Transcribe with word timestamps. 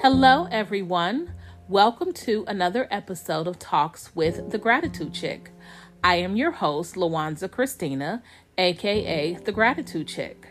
Hello, 0.00 0.46
everyone. 0.50 1.32
Welcome 1.68 2.12
to 2.12 2.44
another 2.46 2.86
episode 2.90 3.46
of 3.46 3.58
Talks 3.58 4.14
with 4.14 4.50
the 4.50 4.58
Gratitude 4.58 5.14
Chick. 5.14 5.50
I 6.04 6.16
am 6.16 6.36
your 6.36 6.50
host, 6.50 6.96
Lawanza 6.96 7.50
Christina, 7.50 8.22
aka 8.58 9.34
the 9.42 9.52
Gratitude 9.52 10.06
Chick. 10.06 10.48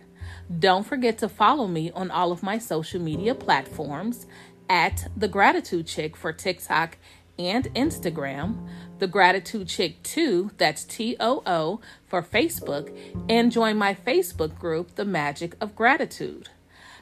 Don't 0.60 0.86
forget 0.86 1.20
to 1.20 1.30
follow 1.30 1.68
me 1.68 1.92
on 1.92 2.10
all 2.10 2.32
of 2.32 2.42
my 2.42 2.58
social 2.58 3.00
media 3.00 3.36
platforms 3.36 4.26
at 4.68 5.08
the 5.16 5.28
Gratitude 5.28 5.86
Chick 5.86 6.18
for 6.18 6.34
TikTok 6.34 6.98
and 7.38 7.66
Instagram, 7.76 8.68
the 8.98 9.08
Gratitude 9.08 9.68
Chick 9.68 10.02
2, 10.02 10.52
that's 10.58 10.84
T 10.84 11.18
O 11.20 11.44
O, 11.46 11.82
for 12.08 12.24
Facebook, 12.24 12.98
and 13.30 13.52
join 13.52 13.78
my 13.78 13.94
Facebook 13.94 14.58
group, 14.58 14.96
The 14.96 15.06
Magic 15.06 15.56
of 15.62 15.76
Gratitude. 15.76 16.50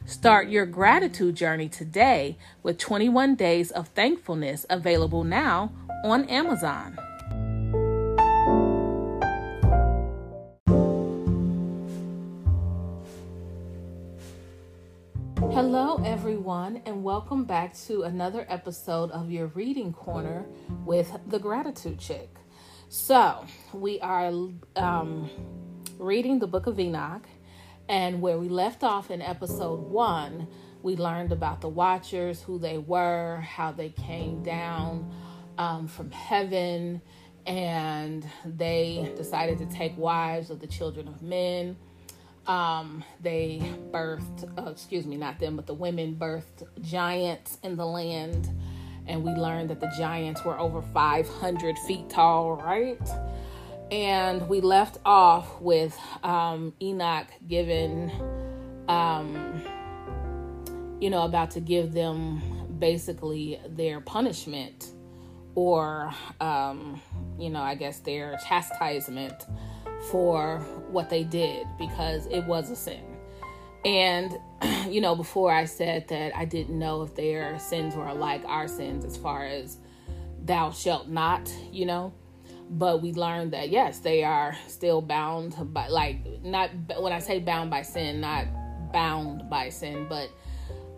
Start 0.05 0.49
your 0.49 0.65
gratitude 0.65 1.35
journey 1.35 1.69
today 1.69 2.37
with 2.61 2.77
21 2.77 3.35
Days 3.35 3.71
of 3.71 3.87
Thankfulness 3.87 4.65
available 4.69 5.23
now 5.23 5.71
on 6.03 6.25
Amazon. 6.25 6.97
Hello, 15.53 16.01
everyone, 16.03 16.81
and 16.85 17.01
welcome 17.01 17.45
back 17.45 17.73
to 17.85 18.03
another 18.03 18.45
episode 18.49 19.09
of 19.11 19.31
your 19.31 19.47
reading 19.47 19.93
corner 19.93 20.45
with 20.85 21.17
the 21.27 21.39
Gratitude 21.39 21.99
Chick. 21.99 22.29
So, 22.89 23.45
we 23.71 24.01
are 24.01 24.33
um, 24.75 25.29
reading 25.97 26.39
the 26.39 26.47
book 26.47 26.67
of 26.67 26.77
Enoch, 26.77 27.25
and 27.89 28.21
where 28.21 28.37
we 28.37 28.49
left 28.49 28.83
off 28.83 29.11
in 29.11 29.21
episode 29.21 29.79
one, 29.79 30.47
we 30.81 30.95
learned 30.95 31.31
about 31.31 31.61
the 31.61 31.69
Watchers, 31.69 32.41
who 32.41 32.59
they 32.59 32.77
were, 32.77 33.41
how 33.41 33.71
they 33.71 33.89
came 33.89 34.43
down 34.43 35.13
um, 35.57 35.87
from 35.87 36.11
heaven, 36.11 37.01
and 37.45 38.27
they 38.45 39.13
decided 39.15 39.57
to 39.59 39.65
take 39.65 39.97
wives 39.97 40.49
of 40.49 40.59
the 40.59 40.67
children 40.67 41.07
of 41.07 41.21
men 41.21 41.77
um, 42.47 43.03
they 43.21 43.61
birthed, 43.91 44.57
uh, 44.57 44.69
excuse 44.69 45.05
me, 45.05 45.15
not 45.15 45.39
them, 45.39 45.55
but 45.55 45.65
the 45.65 45.73
women 45.73 46.15
birthed 46.15 46.67
giants 46.81 47.57
in 47.63 47.77
the 47.77 47.85
land. 47.85 48.49
And 49.05 49.23
we 49.23 49.31
learned 49.31 49.69
that 49.69 49.79
the 49.79 49.91
giants 49.97 50.43
were 50.43 50.57
over 50.59 50.81
500 50.81 51.77
feet 51.79 52.09
tall, 52.09 52.55
right? 52.55 52.99
And 53.93 54.49
we 54.49 54.59
left 54.59 54.97
off 55.05 55.61
with 55.61 55.95
um, 56.23 56.73
Enoch 56.81 57.27
given, 57.47 58.11
um, 58.87 59.61
you 60.99 61.11
know, 61.11 61.21
about 61.21 61.51
to 61.51 61.59
give 61.59 61.93
them 61.93 62.41
basically 62.79 63.59
their 63.69 64.01
punishment 64.01 64.93
or, 65.53 66.11
um, 66.41 66.99
you 67.37 67.51
know, 67.51 67.61
I 67.61 67.75
guess 67.75 67.99
their 67.99 68.35
chastisement 68.49 69.45
for 70.09 70.65
what 70.89 71.11
they 71.11 71.23
did 71.23 71.67
because 71.77 72.25
it 72.31 72.45
was 72.45 72.71
a 72.71 72.75
sin. 72.75 73.05
And, 73.85 74.35
you 74.91 75.01
know, 75.01 75.13
before 75.13 75.51
I 75.51 75.65
said 75.65 76.07
that 76.07 76.35
I 76.35 76.45
didn't 76.45 76.79
know 76.79 77.03
if 77.03 77.13
their 77.13 77.59
sins 77.59 77.95
were 77.95 78.11
like 78.11 78.43
our 78.45 78.67
sins 78.67 79.05
as 79.05 79.17
far 79.17 79.45
as 79.45 79.77
thou 80.43 80.71
shalt 80.71 81.09
not, 81.09 81.53
you 81.71 81.85
know. 81.85 82.11
But 82.75 83.01
we 83.01 83.13
learned 83.13 83.53
that 83.53 83.69
yes, 83.69 83.99
they 83.99 84.23
are 84.23 84.55
still 84.67 85.01
bound 85.01 85.55
by, 85.73 85.87
like, 85.87 86.43
not 86.43 86.71
when 86.99 87.13
I 87.13 87.19
say 87.19 87.39
bound 87.39 87.69
by 87.69 87.83
sin, 87.83 88.21
not 88.21 88.47
bound 88.91 89.49
by 89.49 89.69
sin, 89.69 90.07
but 90.09 90.29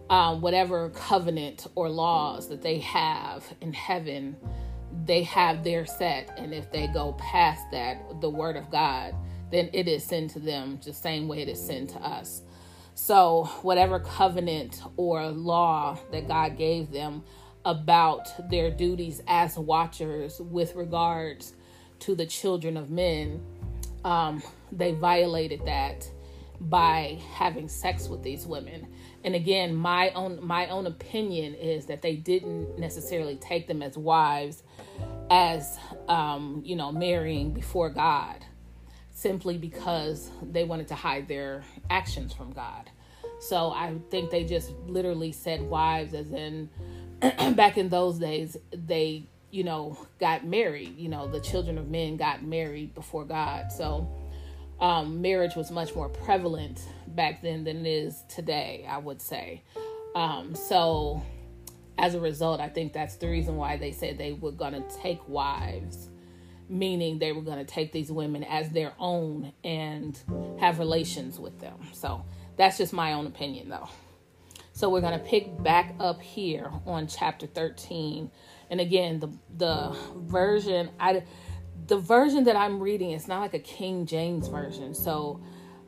um, 0.10 0.42
whatever 0.42 0.90
covenant 0.92 1.68
or 1.76 1.90
laws 1.90 2.48
that 2.50 2.62
they 2.62 2.80
have 2.80 3.44
in 3.62 3.74
heaven 3.74 4.36
they 5.06 5.24
have 5.24 5.64
their 5.64 5.86
set 5.86 6.34
and 6.38 6.54
if 6.54 6.72
they 6.72 6.88
go 6.88 7.14
past 7.14 7.62
that 7.72 7.98
the 8.22 8.30
word 8.30 8.56
of 8.56 8.72
god 8.72 9.14
then 9.52 9.70
it 9.74 9.88
is 9.88 10.04
sin 10.04 10.28
to 10.28 10.40
them 10.40 10.80
the 10.84 10.94
same 10.94 11.28
way 11.28 11.42
it 11.42 11.50
is 11.50 11.64
sin 11.64 11.88
to 11.88 12.00
us. 12.00 12.42
So 12.94 13.46
whatever 13.62 14.00
covenant 14.00 14.82
or 14.98 15.28
law 15.28 15.98
that 16.12 16.28
god 16.28 16.58
gave 16.58 16.92
them 16.92 17.24
about 17.64 18.50
their 18.50 18.70
duties 18.70 19.22
as 19.28 19.58
watchers 19.58 20.40
with 20.40 20.76
regards 20.76 21.54
to 22.06 22.16
the 22.16 22.26
children 22.26 22.78
of 22.78 22.90
men 22.90 23.42
um, 24.04 24.42
they 24.72 24.92
violated 24.92 25.66
that 25.66 26.10
by 26.62 27.20
having 27.34 27.68
sex 27.68 28.08
with 28.08 28.24
these 28.24 28.46
women 28.46 28.88
and 29.24 29.36
again 29.36 29.76
my 29.76 30.10
own 30.12 30.40
my 30.46 30.68
own 30.68 30.88
opinion 30.88 31.54
is 31.56 31.88
that 31.88 32.02
they 32.02 32.16
didn't 32.16 32.78
necessarily 32.80 33.36
take 33.38 33.68
them 33.68 33.82
as 33.82 33.98
wives 33.98 34.64
as 35.30 35.78
um, 36.08 36.62
you 36.64 36.76
know 36.76 36.92
marrying 36.92 37.52
before 37.52 37.90
God 37.90 38.46
simply 39.16 39.58
because 39.58 40.30
they 40.44 40.64
wanted 40.66 40.88
to 40.90 40.96
hide 40.96 41.28
their 41.28 41.64
actions 41.90 42.34
from 42.34 42.52
God. 42.52 42.92
So 43.40 43.72
I 43.72 43.96
think 44.12 44.30
they 44.30 44.44
just 44.44 44.72
literally 44.88 45.32
said 45.32 45.62
wives 45.62 46.14
as 46.14 46.32
in 46.32 46.70
back 47.56 47.78
in 47.78 47.90
those 47.90 48.20
days 48.20 48.58
they 48.72 49.28
you 49.52 49.64
know 49.64 49.98
got 50.20 50.46
married 50.46 50.98
you 50.98 51.10
know 51.10 51.28
the 51.28 51.40
children 51.40 51.78
of 51.78 51.90
men 51.90 52.18
got 52.18 52.44
married 52.44 52.94
before 52.94 53.26
god 53.26 53.72
so 53.72 54.10
um, 54.80 55.22
marriage 55.22 55.56
was 55.56 55.72
much 55.72 55.96
more 55.96 56.10
prevalent 56.10 56.82
back 57.08 57.42
then 57.42 57.64
than 57.64 57.86
it 57.86 57.90
is 57.90 58.24
today 58.28 58.86
i 58.90 58.98
would 58.98 59.22
say 59.22 59.64
um, 60.16 60.56
so 60.56 61.22
as 61.98 62.14
a 62.14 62.20
result, 62.20 62.60
I 62.60 62.70
think 62.70 62.94
that's 62.94 63.16
the 63.16 63.28
reason 63.28 63.56
why 63.56 63.78
they 63.78 63.92
said 63.92 64.18
they 64.18 64.34
were 64.34 64.52
going 64.52 64.74
to 64.74 64.84
take 65.02 65.28
wives, 65.30 66.10
meaning 66.68 67.20
they 67.20 67.32
were 67.32 67.42
going 67.42 67.58
to 67.58 67.66
take 67.66 67.92
these 67.92 68.12
women 68.12 68.44
as 68.44 68.70
their 68.70 68.94
own 69.00 69.54
and 69.64 70.20
have 70.60 70.80
relations 70.80 71.40
with 71.40 71.60
them. 71.60 71.78
So 71.94 72.26
that's 72.58 72.78
just 72.78 72.92
my 72.92 73.14
own 73.14 73.28
opinion, 73.28 73.70
though. 73.70 73.90
So 74.74 74.90
we're 74.90 75.02
going 75.02 75.18
to 75.18 75.26
pick 75.26 75.62
back 75.64 75.96
up 76.00 76.22
here 76.22 76.70
on 76.86 77.08
chapter 77.08 77.48
13. 77.48 78.30
And 78.70 78.82
again, 78.82 79.20
the 79.20 79.30
the 79.56 79.96
version 80.16 80.90
I 81.00 81.24
the 81.88 81.98
version 81.98 82.46
that 82.46 82.56
I'm 82.56 82.80
reading 82.80 83.12
it's 83.12 83.28
not 83.28 83.42
like 83.42 83.54
a 83.54 83.60
King 83.60 84.06
James 84.06 84.48
version. 84.48 84.94
So 84.94 85.42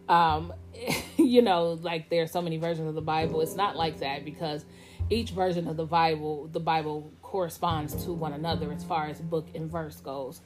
um 0.10 0.54
you 1.18 1.42
know, 1.42 1.80
like 1.82 2.10
there 2.10 2.24
are 2.24 2.28
so 2.28 2.42
many 2.42 2.58
versions 2.58 2.88
of 2.88 2.96
the 2.96 3.02
Bible. 3.02 3.42
It's 3.42 3.56
not 3.56 3.76
like 3.76 4.00
that 4.00 4.24
because 4.26 4.66
each 5.10 5.32
version 5.32 5.68
of 5.68 5.78
the 5.78 5.86
Bible, 5.86 6.48
the 6.52 6.60
Bible 6.60 7.12
corresponds 7.22 8.06
to 8.06 8.14
one 8.14 8.34
another 8.34 8.72
as 8.72 8.84
far 8.84 9.08
as 9.08 9.20
book 9.20 9.48
and 9.56 9.70
verse 9.72 10.00
goes. 10.02 10.42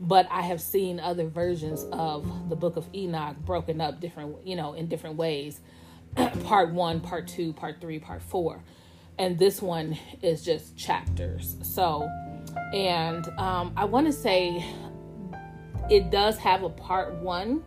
But 0.00 0.28
I 0.30 0.42
have 0.42 0.60
seen 0.60 1.00
other 1.00 1.26
versions 1.26 1.84
of 1.92 2.48
the 2.48 2.56
book 2.56 2.76
of 2.76 2.88
Enoch 2.94 3.36
broken 3.38 3.80
up 3.80 4.00
different, 4.00 4.46
you 4.46 4.56
know, 4.56 4.74
in 4.74 4.86
different 4.88 5.16
ways. 5.16 5.60
part 6.44 6.70
one, 6.70 7.00
part 7.00 7.26
two, 7.26 7.52
part 7.52 7.80
three, 7.80 7.98
part 7.98 8.22
four. 8.22 8.62
And 9.18 9.38
this 9.38 9.60
one 9.60 9.98
is 10.22 10.44
just 10.44 10.76
chapters. 10.76 11.56
So, 11.62 12.08
and 12.72 13.26
um, 13.38 13.72
I 13.76 13.84
want 13.84 14.06
to 14.06 14.12
say 14.12 14.64
it 15.90 16.10
does 16.10 16.38
have 16.38 16.62
a 16.62 16.68
part 16.68 17.14
one, 17.14 17.64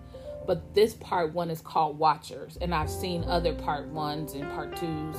but 0.48 0.74
this 0.74 0.94
part 0.94 1.34
one 1.34 1.50
is 1.50 1.60
called 1.60 1.98
Watchers. 1.98 2.58
And 2.62 2.74
I've 2.74 2.90
seen 2.90 3.24
other 3.26 3.54
part 3.54 3.88
ones 3.88 4.34
and 4.34 4.50
part 4.52 4.78
twos 4.78 5.18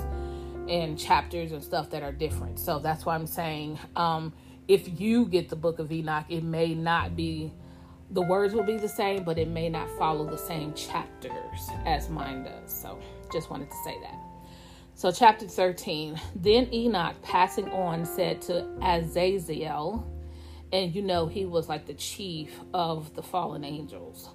and 0.69 0.99
chapters 0.99 1.53
and 1.53 1.63
stuff 1.63 1.91
that 1.91 2.03
are 2.03 2.13
different. 2.13 2.59
So 2.59 2.79
that's 2.79 3.05
why 3.05 3.15
I'm 3.15 3.27
saying 3.27 3.79
um, 3.97 4.33
if 4.69 5.01
you 5.01 5.27
get 5.27 5.49
the 5.49 5.57
book 5.57 5.79
of 5.79 5.93
Enoch, 5.93 6.25
it 6.29 6.45
may 6.45 6.75
not 6.75 7.15
be, 7.15 7.53
the 8.11 8.23
words 8.23 8.55
will 8.55 8.65
be 8.65 8.79
the 8.79 8.89
same, 8.89 9.25
but 9.25 9.39
it 9.39 9.49
may 9.49 9.69
not 9.69 9.91
follow 9.99 10.25
the 10.25 10.39
same 10.39 10.73
chapters 10.75 11.69
as 11.85 12.09
mine 12.09 12.45
does. 12.45 12.73
So 12.73 12.99
just 13.33 13.51
wanted 13.51 13.71
to 13.71 13.77
say 13.85 13.97
that. 14.03 14.32
So, 14.95 15.11
chapter 15.11 15.47
13 15.47 16.21
Then 16.37 16.73
Enoch, 16.73 17.21
passing 17.23 17.69
on, 17.71 18.05
said 18.05 18.41
to 18.43 18.67
Azazel, 18.83 20.09
and 20.73 20.95
you 20.95 21.03
know, 21.03 21.27
he 21.27 21.45
was 21.45 21.69
like 21.69 21.87
the 21.87 21.95
chief 21.95 22.59
of 22.73 23.15
the 23.15 23.23
fallen 23.23 23.65
angels. 23.65 24.31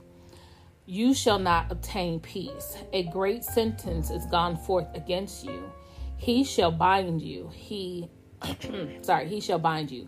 You 0.86 1.14
shall 1.14 1.40
not 1.40 1.72
obtain 1.72 2.20
peace. 2.20 2.78
A 2.94 3.04
great 3.04 3.44
sentence 3.44 4.10
is 4.10 4.26
gone 4.28 4.56
forth 4.56 4.88
against 4.96 5.44
you 5.44 5.72
he 6.18 6.44
shall 6.44 6.72
bind 6.72 7.22
you. 7.22 7.50
He, 7.54 8.10
sorry, 9.02 9.28
he 9.28 9.40
shall 9.40 9.60
bind 9.60 9.92
you. 9.92 10.08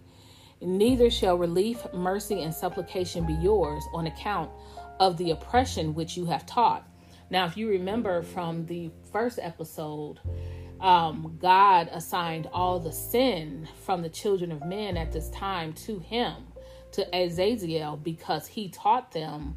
Neither 0.62 1.10
shall 1.10 1.38
relief, 1.38 1.86
mercy, 1.94 2.42
and 2.42 2.54
supplication 2.54 3.26
be 3.26 3.34
yours 3.34 3.84
on 3.94 4.08
account 4.08 4.52
of 5.00 5.16
the 5.18 5.32
oppression 5.32 5.94
which 5.94 6.18
you 6.18 6.26
have 6.26 6.46
taught. 6.46 6.86
Now, 7.30 7.46
if 7.46 7.56
you 7.56 7.70
remember 7.70 8.24
from 8.24 8.66
the 8.66 8.92
first 9.12 9.40
episode, 9.42 10.20
um, 10.80 11.38
God 11.42 11.90
assigned 11.92 12.48
all 12.54 12.80
the 12.80 12.92
sin 12.92 13.68
from 13.84 14.02
the 14.02 14.10
children 14.10 14.52
of 14.52 14.66
men 14.66 14.98
at 14.98 15.12
this 15.12 15.30
time 15.30 15.74
to 15.74 16.00
him, 16.00 16.36
to 16.94 17.16
Azazel, 17.16 17.98
because 17.98 18.48
he 18.48 18.70
taught 18.70 19.12
them 19.12 19.56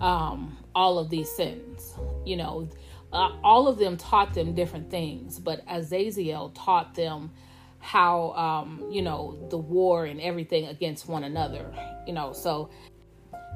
um, 0.00 0.56
all 0.74 0.98
of 0.98 1.10
these 1.10 1.30
sins. 1.30 1.94
You 2.24 2.36
know, 2.36 2.68
uh, 3.12 3.30
all 3.42 3.68
of 3.68 3.78
them 3.78 3.96
taught 3.96 4.34
them 4.34 4.54
different 4.54 4.90
things, 4.90 5.38
but 5.38 5.62
Azazel 5.68 6.50
taught 6.50 6.94
them 6.94 7.30
how 7.78 8.32
um, 8.32 8.82
you 8.90 9.02
know 9.02 9.38
the 9.50 9.58
war 9.58 10.06
and 10.06 10.20
everything 10.20 10.66
against 10.66 11.06
one 11.06 11.22
another. 11.22 11.72
You 12.06 12.14
know, 12.14 12.32
so 12.32 12.70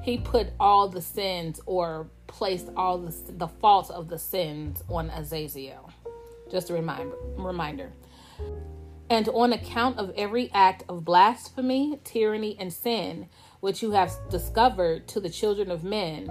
he 0.03 0.19
put 0.19 0.49
all 0.59 0.89
the 0.89 1.03
sins 1.03 1.61
or 1.67 2.09
placed 2.27 2.69
all 2.77 2.99
the 2.99 3.15
the 3.33 3.49
faults 3.49 3.91
of 3.91 4.09
the 4.09 4.19
sins 4.19 4.83
on 4.89 5.11
Azazel. 5.11 5.91
Just 6.51 6.71
a 6.71 6.75
reminder. 6.75 7.15
Reminder. 7.37 7.93
And 9.11 9.29
on 9.31 9.53
account 9.53 9.99
of 9.99 10.13
every 10.17 10.51
act 10.53 10.85
of 10.89 11.05
blasphemy, 11.05 11.99
tyranny, 12.05 12.57
and 12.59 12.73
sin 12.73 13.29
which 13.61 13.83
you 13.83 13.91
have 13.93 14.13
discovered 14.31 15.09
to 15.09 15.21
the 15.21 15.31
children 15.31 15.71
of 15.71 15.83
men, 15.83 16.29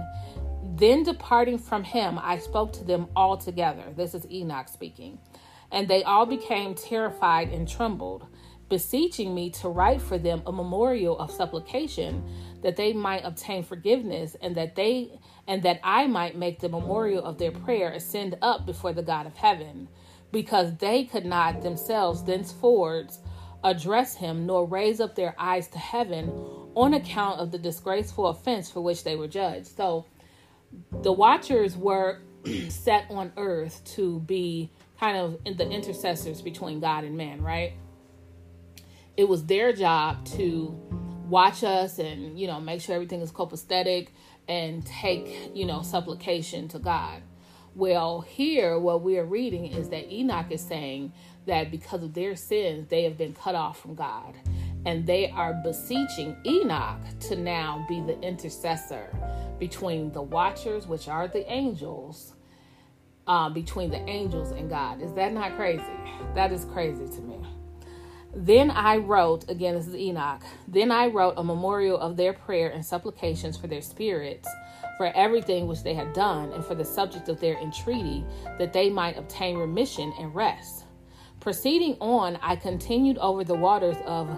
then 0.62 1.02
departing 1.02 1.58
from 1.58 1.84
him, 1.84 2.18
I 2.22 2.38
spoke 2.38 2.72
to 2.74 2.84
them 2.84 3.08
all 3.16 3.36
together. 3.36 3.82
This 3.96 4.14
is 4.14 4.26
Enoch 4.30 4.68
speaking. 4.68 5.18
And 5.70 5.88
they 5.88 6.02
all 6.04 6.24
became 6.24 6.74
terrified 6.74 7.50
and 7.50 7.68
trembled, 7.68 8.26
beseeching 8.68 9.34
me 9.34 9.50
to 9.50 9.68
write 9.68 10.00
for 10.00 10.18
them 10.18 10.42
a 10.46 10.52
memorial 10.52 11.18
of 11.18 11.30
supplication, 11.30 12.22
that 12.62 12.76
they 12.76 12.92
might 12.92 13.24
obtain 13.24 13.62
forgiveness, 13.62 14.36
and 14.40 14.54
that 14.56 14.74
they 14.74 15.18
and 15.46 15.62
that 15.62 15.80
I 15.82 16.06
might 16.06 16.36
make 16.36 16.60
the 16.60 16.68
memorial 16.68 17.24
of 17.24 17.38
their 17.38 17.52
prayer 17.52 17.90
ascend 17.92 18.36
up 18.42 18.66
before 18.66 18.92
the 18.92 19.02
God 19.02 19.26
of 19.26 19.36
heaven, 19.36 19.88
because 20.32 20.76
they 20.76 21.04
could 21.04 21.24
not 21.24 21.62
themselves 21.62 22.22
thenceforward 22.22 23.10
address 23.64 24.16
him, 24.16 24.46
nor 24.46 24.66
raise 24.66 25.00
up 25.00 25.14
their 25.14 25.34
eyes 25.38 25.68
to 25.68 25.78
heaven 25.78 26.28
on 26.74 26.94
account 26.94 27.40
of 27.40 27.50
the 27.50 27.58
disgraceful 27.58 28.28
offense 28.28 28.70
for 28.70 28.80
which 28.80 29.04
they 29.04 29.16
were 29.16 29.26
judged. 29.26 29.66
So 29.66 30.06
the 31.02 31.12
watchers 31.12 31.76
were 31.76 32.20
set 32.68 33.06
on 33.10 33.32
earth 33.36 33.82
to 33.96 34.20
be 34.20 34.70
kind 35.00 35.16
of 35.16 35.56
the 35.56 35.68
intercessors 35.68 36.42
between 36.42 36.80
God 36.80 37.04
and 37.04 37.16
man, 37.16 37.42
right? 37.42 37.72
It 39.18 39.28
was 39.28 39.44
their 39.46 39.72
job 39.72 40.24
to 40.36 40.68
watch 41.28 41.64
us 41.64 41.98
and, 41.98 42.38
you 42.38 42.46
know, 42.46 42.60
make 42.60 42.80
sure 42.80 42.94
everything 42.94 43.20
is 43.20 43.32
copacetic 43.32 44.10
and 44.46 44.86
take, 44.86 45.50
you 45.52 45.66
know, 45.66 45.82
supplication 45.82 46.68
to 46.68 46.78
God. 46.78 47.22
Well, 47.74 48.20
here, 48.20 48.78
what 48.78 49.02
we 49.02 49.18
are 49.18 49.24
reading 49.24 49.66
is 49.66 49.88
that 49.88 50.12
Enoch 50.12 50.52
is 50.52 50.60
saying 50.60 51.12
that 51.46 51.72
because 51.72 52.04
of 52.04 52.14
their 52.14 52.36
sins, 52.36 52.86
they 52.90 53.02
have 53.02 53.18
been 53.18 53.32
cut 53.34 53.56
off 53.56 53.80
from 53.80 53.96
God. 53.96 54.36
And 54.86 55.04
they 55.04 55.30
are 55.32 55.60
beseeching 55.64 56.36
Enoch 56.46 57.00
to 57.22 57.34
now 57.34 57.84
be 57.88 58.00
the 58.00 58.20
intercessor 58.20 59.10
between 59.58 60.12
the 60.12 60.22
watchers, 60.22 60.86
which 60.86 61.08
are 61.08 61.26
the 61.26 61.44
angels, 61.50 62.34
uh, 63.26 63.50
between 63.50 63.90
the 63.90 64.08
angels 64.08 64.52
and 64.52 64.70
God. 64.70 65.02
Is 65.02 65.12
that 65.14 65.32
not 65.32 65.56
crazy? 65.56 65.82
That 66.36 66.52
is 66.52 66.64
crazy 66.66 67.08
to 67.08 67.20
me. 67.20 67.57
Then 68.34 68.70
I 68.70 68.98
wrote, 68.98 69.48
again, 69.48 69.74
this 69.74 69.86
is 69.86 69.94
Enoch. 69.94 70.42
Then 70.66 70.90
I 70.90 71.06
wrote 71.06 71.34
a 71.36 71.44
memorial 71.44 71.98
of 71.98 72.16
their 72.16 72.32
prayer 72.32 72.68
and 72.68 72.84
supplications 72.84 73.56
for 73.56 73.66
their 73.66 73.80
spirits, 73.80 74.48
for 74.96 75.06
everything 75.14 75.66
which 75.66 75.82
they 75.82 75.94
had 75.94 76.12
done, 76.12 76.52
and 76.52 76.64
for 76.64 76.74
the 76.74 76.84
subject 76.84 77.28
of 77.28 77.40
their 77.40 77.58
entreaty, 77.58 78.24
that 78.58 78.72
they 78.72 78.90
might 78.90 79.16
obtain 79.16 79.56
remission 79.56 80.12
and 80.18 80.34
rest. 80.34 80.84
Proceeding 81.40 81.96
on, 82.00 82.38
I 82.42 82.56
continued 82.56 83.16
over 83.18 83.44
the 83.44 83.54
waters 83.54 83.96
of 84.04 84.28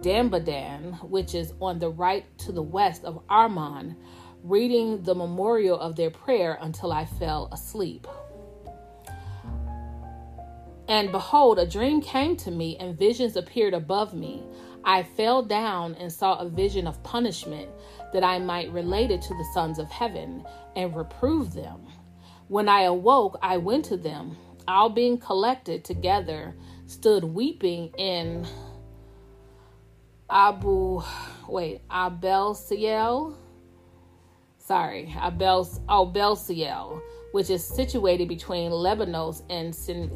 Danbadan, 0.00 1.08
which 1.08 1.34
is 1.34 1.52
on 1.60 1.78
the 1.78 1.90
right 1.90 2.24
to 2.38 2.52
the 2.52 2.62
west 2.62 3.04
of 3.04 3.22
Arnon, 3.28 3.96
reading 4.42 5.02
the 5.02 5.14
memorial 5.14 5.78
of 5.78 5.96
their 5.96 6.10
prayer 6.10 6.58
until 6.60 6.92
I 6.92 7.04
fell 7.04 7.48
asleep. 7.52 8.06
And 10.88 11.12
behold, 11.12 11.58
a 11.58 11.66
dream 11.66 12.00
came 12.00 12.36
to 12.38 12.50
me, 12.50 12.76
and 12.78 12.98
visions 12.98 13.36
appeared 13.36 13.74
above 13.74 14.14
me. 14.14 14.42
I 14.84 15.02
fell 15.02 15.42
down 15.42 15.94
and 15.96 16.10
saw 16.12 16.38
a 16.38 16.48
vision 16.48 16.86
of 16.86 17.02
punishment, 17.02 17.68
that 18.12 18.24
I 18.24 18.38
might 18.38 18.72
relate 18.72 19.10
it 19.10 19.20
to 19.22 19.34
the 19.34 19.46
sons 19.52 19.78
of 19.78 19.90
heaven 19.90 20.46
and 20.74 20.96
reprove 20.96 21.52
them. 21.52 21.86
When 22.48 22.68
I 22.68 22.82
awoke, 22.82 23.38
I 23.42 23.58
went 23.58 23.84
to 23.86 23.98
them, 23.98 24.36
all 24.66 24.88
being 24.88 25.18
collected 25.18 25.84
together, 25.84 26.54
stood 26.86 27.22
weeping 27.22 27.92
in 27.98 28.46
Abu, 30.30 31.02
wait, 31.48 31.82
Abel 31.92 32.54
Ciel 32.54 33.36
sorry, 34.68 35.14
Abel, 35.24 35.66
oh, 35.88 36.12
Belciel, 36.12 37.00
which 37.32 37.50
is 37.50 37.64
situated 37.64 38.28
between 38.28 38.70
Lebanos 38.70 39.42
and 39.50 39.74
Sin, 39.74 40.10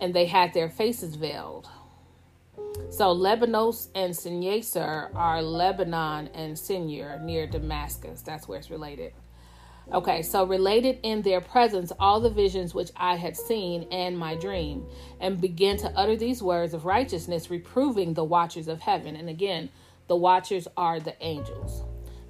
and 0.00 0.14
they 0.14 0.26
had 0.26 0.52
their 0.52 0.68
faces 0.68 1.14
veiled. 1.14 1.68
So 2.90 3.14
Lebanos 3.14 3.88
and 3.94 4.12
Sinyaser 4.12 5.14
are 5.14 5.42
Lebanon 5.42 6.28
and 6.28 6.56
Sinur 6.56 7.22
near 7.22 7.46
Damascus. 7.46 8.22
That's 8.22 8.48
where 8.48 8.58
it's 8.58 8.70
related. 8.70 9.12
Okay, 9.92 10.22
so 10.22 10.44
related 10.44 11.00
in 11.02 11.22
their 11.22 11.40
presence 11.40 11.92
all 11.98 12.20
the 12.20 12.30
visions 12.30 12.72
which 12.74 12.90
I 12.96 13.16
had 13.16 13.36
seen 13.36 13.88
and 13.90 14.16
my 14.16 14.36
dream, 14.36 14.86
and 15.20 15.40
began 15.40 15.76
to 15.78 15.92
utter 15.96 16.16
these 16.16 16.42
words 16.42 16.72
of 16.72 16.84
righteousness, 16.84 17.50
reproving 17.50 18.14
the 18.14 18.24
watchers 18.24 18.68
of 18.68 18.80
heaven. 18.80 19.16
And 19.16 19.28
again, 19.28 19.70
the 20.06 20.16
watchers 20.16 20.68
are 20.76 21.00
the 21.00 21.14
angels. 21.22 21.82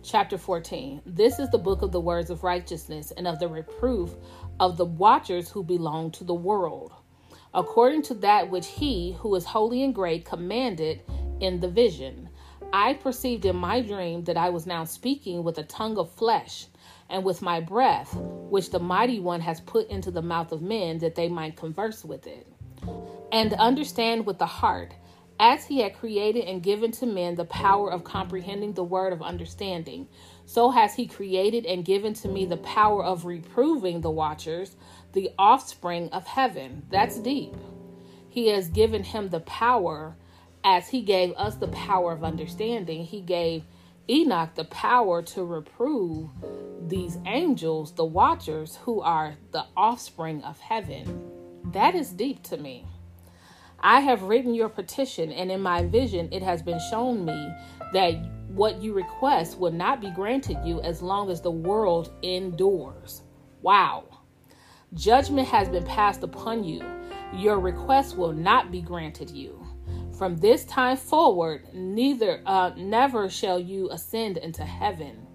Chapter 0.04 0.36
14 0.36 1.00
This 1.06 1.38
is 1.38 1.48
the 1.50 1.58
book 1.58 1.82
of 1.82 1.92
the 1.92 2.00
words 2.00 2.28
of 2.28 2.42
righteousness 2.42 3.12
and 3.16 3.28
of 3.28 3.38
the 3.38 3.46
reproof 3.46 4.16
of 4.58 4.76
the 4.76 4.84
watchers 4.84 5.48
who 5.48 5.62
belong 5.62 6.10
to 6.12 6.24
the 6.24 6.34
world, 6.34 6.92
according 7.54 8.02
to 8.02 8.14
that 8.14 8.50
which 8.50 8.66
he, 8.66 9.12
who 9.20 9.32
is 9.36 9.44
holy 9.44 9.84
and 9.84 9.94
great, 9.94 10.24
commanded 10.24 11.02
in 11.38 11.60
the 11.60 11.68
vision. 11.68 12.28
I 12.72 12.94
perceived 12.94 13.44
in 13.44 13.54
my 13.54 13.80
dream 13.80 14.24
that 14.24 14.36
I 14.36 14.50
was 14.50 14.66
now 14.66 14.82
speaking 14.82 15.44
with 15.44 15.58
a 15.58 15.62
tongue 15.62 15.96
of 15.96 16.10
flesh 16.10 16.66
and 17.08 17.22
with 17.22 17.40
my 17.40 17.60
breath, 17.60 18.12
which 18.16 18.70
the 18.70 18.80
mighty 18.80 19.20
one 19.20 19.40
has 19.40 19.60
put 19.60 19.88
into 19.88 20.10
the 20.10 20.20
mouth 20.20 20.50
of 20.50 20.62
men 20.62 20.98
that 20.98 21.14
they 21.14 21.28
might 21.28 21.56
converse 21.56 22.04
with 22.04 22.26
it, 22.26 22.48
and 23.30 23.52
understand 23.52 24.26
with 24.26 24.38
the 24.38 24.46
heart 24.46 24.94
as 25.42 25.64
he 25.64 25.80
had 25.80 25.92
created 25.92 26.44
and 26.44 26.62
given 26.62 26.92
to 26.92 27.04
men 27.04 27.34
the 27.34 27.44
power 27.44 27.90
of 27.90 28.04
comprehending 28.04 28.74
the 28.74 28.84
word 28.84 29.12
of 29.12 29.20
understanding, 29.20 30.06
so 30.46 30.70
has 30.70 30.94
he 30.94 31.04
created 31.04 31.66
and 31.66 31.84
given 31.84 32.14
to 32.14 32.28
me 32.28 32.46
the 32.46 32.56
power 32.58 33.04
of 33.04 33.24
reproving 33.24 34.00
the 34.00 34.10
watchers, 34.10 34.76
the 35.14 35.28
offspring 35.36 36.08
of 36.10 36.24
heaven. 36.24 36.84
That's 36.90 37.18
deep. 37.18 37.56
He 38.28 38.46
has 38.50 38.68
given 38.68 39.02
him 39.02 39.30
the 39.30 39.40
power 39.40 40.16
as 40.62 40.88
he 40.88 41.02
gave 41.02 41.32
us 41.32 41.56
the 41.56 41.66
power 41.66 42.12
of 42.12 42.22
understanding. 42.22 43.04
He 43.04 43.20
gave 43.20 43.64
Enoch 44.08 44.54
the 44.54 44.66
power 44.66 45.22
to 45.22 45.44
reprove 45.44 46.30
these 46.86 47.18
angels, 47.26 47.90
the 47.94 48.04
watchers, 48.04 48.76
who 48.84 49.00
are 49.00 49.34
the 49.50 49.64
offspring 49.76 50.44
of 50.44 50.60
heaven. 50.60 51.32
That 51.72 51.96
is 51.96 52.12
deep 52.12 52.44
to 52.44 52.56
me. 52.56 52.86
I 53.82 54.00
have 54.00 54.22
written 54.22 54.54
your 54.54 54.68
petition, 54.68 55.32
and 55.32 55.50
in 55.50 55.60
my 55.60 55.84
vision 55.84 56.28
it 56.32 56.42
has 56.42 56.62
been 56.62 56.80
shown 56.90 57.24
me 57.24 57.52
that 57.92 58.14
what 58.48 58.80
you 58.82 58.92
request 58.92 59.58
will 59.58 59.72
not 59.72 60.00
be 60.00 60.10
granted 60.10 60.58
you 60.64 60.80
as 60.82 61.02
long 61.02 61.30
as 61.30 61.40
the 61.40 61.50
world 61.50 62.12
endures. 62.22 63.22
Wow. 63.60 64.04
Judgment 64.94 65.48
has 65.48 65.68
been 65.68 65.84
passed 65.84 66.22
upon 66.22 66.64
you. 66.64 66.82
Your 67.34 67.58
request 67.58 68.16
will 68.16 68.32
not 68.32 68.70
be 68.70 68.82
granted 68.82 69.30
you. 69.30 69.58
From 70.16 70.36
this 70.36 70.64
time 70.66 70.96
forward, 70.96 71.66
neither 71.72 72.42
uh, 72.46 72.72
never 72.76 73.28
shall 73.28 73.58
you 73.58 73.90
ascend 73.90 74.36
into 74.36 74.64
heaven. 74.64 75.26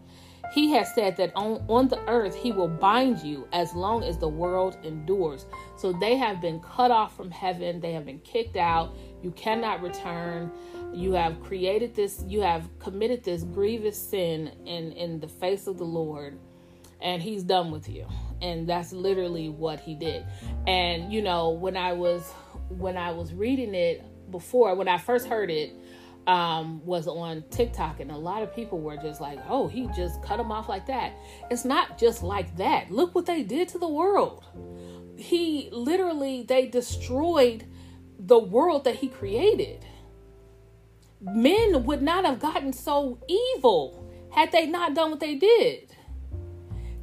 He 0.52 0.72
has 0.72 0.94
said 0.94 1.18
that 1.18 1.32
on, 1.36 1.64
on 1.68 1.88
the 1.88 2.00
earth 2.08 2.36
he 2.36 2.52
will 2.52 2.68
bind 2.68 3.22
you 3.22 3.48
as 3.52 3.74
long 3.74 4.04
as 4.04 4.18
the 4.18 4.28
world 4.28 4.78
endures. 4.84 5.46
So 5.76 5.94
they 5.94 6.16
have 6.16 6.42
been 6.42 6.60
cut 6.62 6.92
off 6.92 7.16
from 7.16 7.30
heaven, 7.32 7.80
they 7.80 7.94
have 7.94 8.06
been 8.06 8.20
kicked 8.20 8.58
out. 8.58 8.96
You 9.22 9.32
cannot 9.32 9.82
return. 9.82 10.52
You 10.94 11.14
have 11.14 11.42
created 11.42 11.96
this, 11.96 12.24
you 12.28 12.42
have 12.42 12.70
committed 12.80 13.24
this 13.24 13.44
grievous 13.44 14.00
sin 14.00 14.52
in, 14.66 14.94
in 14.94 15.20
the 15.20 15.28
face 15.28 15.68
of 15.68 15.78
the 15.78 15.84
Lord, 15.84 16.40
and 17.02 17.22
he's 17.22 17.44
done 17.44 17.72
with 17.72 17.90
you. 17.90 18.08
And 18.42 18.68
that's 18.68 18.94
literally 18.94 19.50
what 19.50 19.80
he 19.80 19.96
did. 19.96 20.26
And 20.66 21.12
you 21.12 21.22
know, 21.22 21.50
when 21.50 21.76
I 21.76 21.94
was 21.94 22.32
when 22.70 22.98
I 22.98 23.12
was 23.12 23.34
reading 23.34 23.74
it 23.76 24.04
before, 24.32 24.76
when 24.76 24.88
I 24.88 24.98
first 24.98 25.28
heard 25.28 25.50
it, 25.50 25.74
um, 26.28 26.86
was 26.86 27.08
on 27.08 27.44
TikTok, 27.50 28.02
and 28.02 28.12
a 28.12 28.18
lot 28.18 28.44
of 28.44 28.54
people 28.54 28.80
were 28.80 28.98
just 28.98 29.22
like, 29.22 29.40
oh, 29.48 29.68
he 29.68 29.88
just 29.96 30.22
cut 30.22 30.40
him 30.40 30.52
off 30.52 30.68
like 30.68 30.86
that. 30.88 31.14
It's 31.50 31.66
not 31.66 31.98
just 31.98 32.22
like 32.22 32.56
that. 32.58 32.92
Look 32.92 33.16
what 33.16 33.26
they 33.26 33.44
did 33.44 33.70
to 33.70 33.80
the 33.80 33.88
world. 33.88 34.44
He 35.18 35.70
literally, 35.72 36.44
they 36.44 36.68
destroyed 36.68 37.66
the 38.20 38.38
world 38.38 38.84
that 38.84 38.96
he 38.96 39.08
created. 39.08 39.86
Men 41.22 41.86
would 41.86 42.02
not 42.02 42.26
have 42.26 42.40
gotten 42.40 42.74
so 42.74 43.20
evil 43.28 44.12
had 44.32 44.52
they 44.52 44.68
not 44.68 44.94
done 44.94 45.12
what 45.12 45.20
they 45.22 45.36
did. 45.36 45.96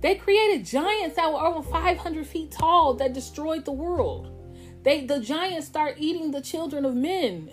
They 0.01 0.17
created 0.17 0.67
giants 0.67 1.17
that 1.17 1.33
were 1.33 1.41
over 1.41 1.67
500 1.67 2.27
feet 2.27 2.51
tall 2.51 2.93
that 2.95 3.15
destroyed 3.15 3.65
the 3.65 3.73
world. 3.73 4.31
They 4.83 5.07
the 5.07 5.19
giants 5.19 5.67
start 5.67 5.97
eating 5.99 6.31
the 6.31 6.43
children 6.43 6.85
of 6.85 6.95
men. 6.95 7.51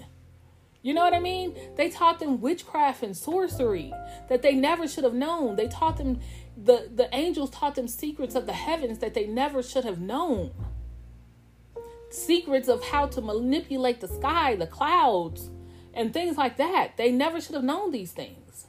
You 0.83 0.95
know 0.95 1.01
what 1.01 1.13
I 1.13 1.19
mean? 1.19 1.55
They 1.75 1.89
taught 1.89 2.19
them 2.19 2.41
witchcraft 2.41 3.03
and 3.03 3.15
sorcery 3.15 3.93
that 4.29 4.41
they 4.41 4.55
never 4.55 4.87
should 4.87 5.03
have 5.03 5.13
known. 5.13 5.55
They 5.55 5.67
taught 5.67 5.97
them 5.97 6.19
the 6.57 6.89
the 6.93 7.07
angels 7.15 7.49
taught 7.51 7.75
them 7.75 7.87
secrets 7.87 8.35
of 8.35 8.45
the 8.45 8.53
heavens 8.53 8.99
that 8.99 9.13
they 9.13 9.27
never 9.27 9.61
should 9.61 9.85
have 9.85 9.99
known. 9.99 10.51
Secrets 12.09 12.67
of 12.67 12.83
how 12.83 13.05
to 13.07 13.21
manipulate 13.21 14.01
the 14.01 14.07
sky, 14.07 14.55
the 14.55 14.67
clouds, 14.67 15.49
and 15.93 16.13
things 16.13 16.35
like 16.35 16.57
that. 16.57 16.97
They 16.97 17.11
never 17.11 17.39
should 17.39 17.55
have 17.55 17.63
known 17.63 17.91
these 17.91 18.11
things. 18.11 18.65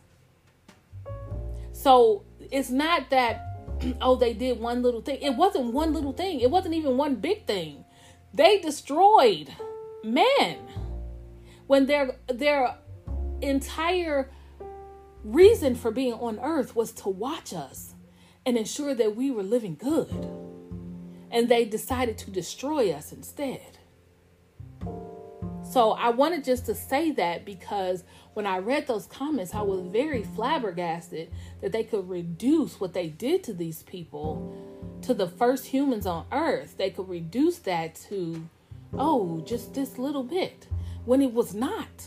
So 1.73 2.25
it's 2.51 2.71
not 2.71 3.09
that 3.11 3.43
oh 4.03 4.17
they 4.17 4.35
did 4.35 4.61
one 4.61 4.83
little 4.83 5.01
thing. 5.01 5.19
It 5.23 5.35
wasn't 5.35 5.73
one 5.73 5.95
little 5.95 6.13
thing. 6.13 6.41
It 6.41 6.51
wasn't 6.51 6.75
even 6.75 6.99
one 6.99 7.17
big 7.17 7.47
thing. 7.47 7.87
They 8.35 8.61
destroyed 8.61 9.49
men 10.05 10.59
when 11.67 11.87
their 11.87 12.17
their 12.29 12.77
entire 13.41 14.31
reason 15.25 15.75
for 15.75 15.91
being 15.91 16.15
on 16.15 16.39
earth 16.41 16.75
was 16.75 16.93
to 16.93 17.09
watch 17.09 17.53
us 17.53 17.95
and 18.45 18.57
ensure 18.57 18.95
that 18.95 19.17
we 19.17 19.31
were 19.31 19.43
living 19.43 19.77
good. 19.77 20.29
And 21.31 21.49
they 21.49 21.65
decided 21.65 22.19
to 22.19 22.31
destroy 22.31 22.91
us 22.91 23.13
instead. 23.13 23.79
So 25.73 25.93
I 25.93 26.11
wanted 26.11 26.45
just 26.45 26.67
to 26.67 26.75
say 26.75 27.13
that 27.13 27.47
because 27.47 28.05
when 28.35 28.47
I 28.47 28.59
read 28.59 28.87
those 28.87 29.07
comments, 29.07 29.55
I 29.55 29.63
was 29.63 29.87
very 29.87 30.23
flabbergasted 30.23 31.31
that 31.63 31.73
they 31.73 31.85
could 31.85 32.09
reduce 32.09 32.81
what 32.81 32.93
they 32.93 33.09
did 33.09 33.43
to 33.45 33.55
these 33.55 33.83
people 33.83 34.55
to 35.03 35.15
the 35.15 35.29
first 35.29 35.67
humans 35.67 36.07
on 36.07 36.27
earth. 36.33 36.77
They 36.77 36.91
could 36.91 37.09
reduce 37.09 37.59
that 37.61 37.95
to, 38.09 38.47
oh, 38.99 39.41
just 39.47 39.73
this 39.75 39.99
little 39.99 40.25
bit 40.25 40.67
when 41.05 41.23
it 41.23 41.33
was 41.33 41.55
not. 41.55 42.07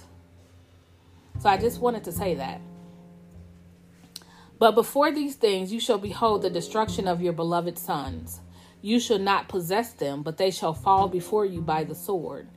So 1.39 1.49
I 1.49 1.57
just 1.57 1.79
wanted 1.79 2.03
to 2.05 2.11
say 2.11 2.35
that. 2.35 2.61
But 4.57 4.71
before 4.71 5.11
these 5.11 5.35
things, 5.35 5.71
you 5.73 5.79
shall 5.79 5.97
behold 5.97 6.41
the 6.41 6.49
destruction 6.49 7.07
of 7.07 7.21
your 7.21 7.33
beloved 7.33 7.77
sons. 7.77 8.39
You 8.81 8.99
shall 8.99 9.19
not 9.19 9.49
possess 9.49 9.91
them, 9.93 10.23
but 10.23 10.37
they 10.37 10.51
shall 10.51 10.73
fall 10.73 11.07
before 11.07 11.45
you 11.45 11.61
by 11.61 11.83
the 11.83 11.95
sword 11.95 12.47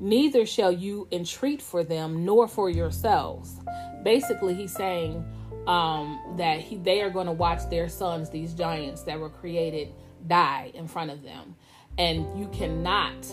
neither 0.00 0.46
shall 0.46 0.72
you 0.72 1.08
entreat 1.10 1.60
for 1.60 1.82
them 1.82 2.24
nor 2.24 2.48
for 2.48 2.70
yourselves. 2.70 3.56
Basically, 4.02 4.54
he's 4.54 4.72
saying 4.72 5.24
um, 5.66 6.34
that 6.36 6.60
he, 6.60 6.76
they 6.76 7.02
are 7.02 7.10
going 7.10 7.26
to 7.26 7.32
watch 7.32 7.68
their 7.70 7.88
sons, 7.88 8.30
these 8.30 8.54
giants 8.54 9.02
that 9.02 9.18
were 9.18 9.30
created, 9.30 9.88
die 10.26 10.70
in 10.74 10.86
front 10.86 11.10
of 11.10 11.22
them. 11.22 11.56
And 11.96 12.38
you 12.38 12.48
cannot, 12.48 13.26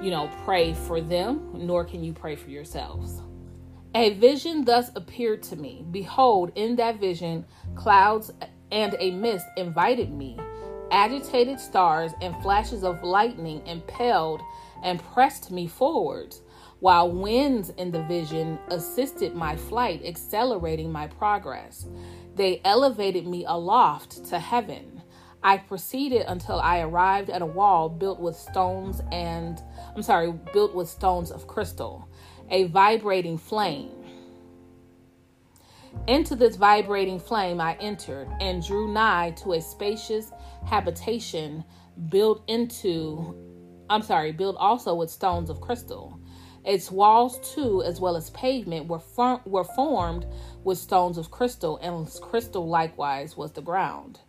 you 0.00 0.10
know, 0.10 0.30
pray 0.44 0.74
for 0.74 1.00
them, 1.00 1.50
nor 1.54 1.84
can 1.84 2.02
you 2.02 2.12
pray 2.12 2.36
for 2.36 2.50
yourselves. 2.50 3.22
A 3.94 4.14
vision 4.14 4.64
thus 4.64 4.90
appeared 4.94 5.42
to 5.44 5.56
me. 5.56 5.84
Behold, 5.90 6.52
in 6.54 6.76
that 6.76 7.00
vision, 7.00 7.44
clouds 7.74 8.30
and 8.70 8.94
a 8.98 9.10
mist 9.10 9.46
invited 9.56 10.12
me. 10.12 10.38
Agitated 10.92 11.58
stars 11.58 12.12
and 12.20 12.40
flashes 12.42 12.84
of 12.84 13.02
lightning 13.02 13.66
impelled 13.66 14.40
and 14.82 15.02
pressed 15.12 15.50
me 15.50 15.66
forwards, 15.66 16.42
while 16.78 17.10
winds 17.10 17.70
in 17.70 17.90
the 17.90 18.02
vision 18.04 18.58
assisted 18.68 19.34
my 19.34 19.56
flight, 19.56 20.02
accelerating 20.04 20.90
my 20.90 21.06
progress. 21.06 21.86
They 22.36 22.60
elevated 22.64 23.26
me 23.26 23.44
aloft 23.44 24.24
to 24.26 24.38
heaven. 24.38 24.99
I 25.42 25.56
proceeded 25.58 26.26
until 26.28 26.60
I 26.60 26.80
arrived 26.80 27.30
at 27.30 27.42
a 27.42 27.46
wall 27.46 27.88
built 27.88 28.20
with 28.20 28.36
stones 28.36 29.00
and, 29.10 29.60
I'm 29.94 30.02
sorry, 30.02 30.32
built 30.52 30.74
with 30.74 30.88
stones 30.88 31.30
of 31.30 31.46
crystal, 31.46 32.08
a 32.50 32.64
vibrating 32.64 33.38
flame. 33.38 33.90
Into 36.06 36.36
this 36.36 36.56
vibrating 36.56 37.18
flame 37.18 37.60
I 37.60 37.76
entered 37.80 38.28
and 38.40 38.64
drew 38.64 38.92
nigh 38.92 39.32
to 39.42 39.54
a 39.54 39.60
spacious 39.60 40.30
habitation 40.64 41.64
built 42.10 42.44
into 42.48 43.34
I'm 43.90 44.02
sorry, 44.02 44.30
built 44.30 44.56
also 44.56 44.94
with 44.94 45.10
stones 45.10 45.50
of 45.50 45.60
crystal. 45.60 46.20
Its 46.64 46.92
walls, 46.92 47.40
too, 47.54 47.82
as 47.82 48.00
well 48.00 48.14
as 48.14 48.30
pavement, 48.30 48.86
were, 48.86 49.00
for- 49.00 49.40
were 49.44 49.64
formed 49.64 50.26
with 50.62 50.78
stones 50.78 51.18
of 51.18 51.32
crystal, 51.32 51.76
and 51.78 52.08
crystal 52.22 52.68
likewise 52.68 53.36
was 53.36 53.50
the 53.50 53.62
ground. 53.62 54.20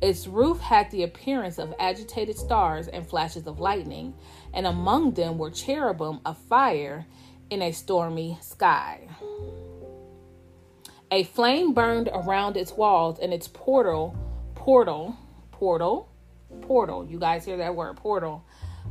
Its 0.00 0.26
roof 0.26 0.60
had 0.60 0.90
the 0.90 1.02
appearance 1.02 1.58
of 1.58 1.74
agitated 1.78 2.36
stars 2.36 2.88
and 2.88 3.06
flashes 3.06 3.46
of 3.46 3.58
lightning, 3.58 4.14
and 4.54 4.66
among 4.66 5.12
them 5.12 5.38
were 5.38 5.50
cherubim 5.50 6.20
of 6.24 6.38
fire 6.38 7.06
in 7.50 7.62
a 7.62 7.72
stormy 7.72 8.38
sky. 8.40 9.08
A 11.10 11.24
flame 11.24 11.72
burned 11.72 12.08
around 12.12 12.56
its 12.56 12.72
walls, 12.72 13.18
and 13.18 13.32
its 13.32 13.48
portal, 13.48 14.16
portal, 14.54 15.16
portal, 15.50 16.08
portal. 16.60 17.06
You 17.08 17.18
guys 17.18 17.44
hear 17.44 17.56
that 17.56 17.74
word, 17.74 17.96
portal? 17.96 18.44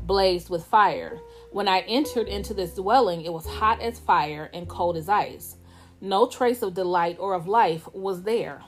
blazed 0.07 0.49
with 0.49 0.65
fire. 0.65 1.19
When 1.51 1.67
I 1.67 1.81
entered 1.81 2.27
into 2.27 2.53
this 2.53 2.73
dwelling, 2.73 3.23
it 3.23 3.33
was 3.33 3.45
hot 3.45 3.81
as 3.81 3.99
fire 3.99 4.49
and 4.53 4.67
cold 4.67 4.97
as 4.97 5.09
ice. 5.09 5.57
No 5.99 6.27
trace 6.27 6.61
of 6.61 6.73
delight 6.73 7.17
or 7.19 7.33
of 7.33 7.47
life 7.47 7.87
was 7.93 8.23
there. 8.23 8.61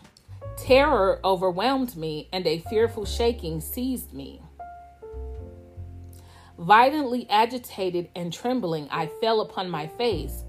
Terror 0.57 1.19
overwhelmed 1.23 1.95
me, 1.95 2.29
and 2.31 2.45
a 2.45 2.59
fearful 2.59 3.05
shaking 3.05 3.61
seized 3.61 4.13
me. 4.13 4.41
Violently 6.57 7.27
agitated 7.29 8.09
and 8.15 8.33
trembling, 8.33 8.87
I 8.91 9.07
fell 9.21 9.41
upon 9.41 9.69
my 9.69 9.87
face. 9.87 10.43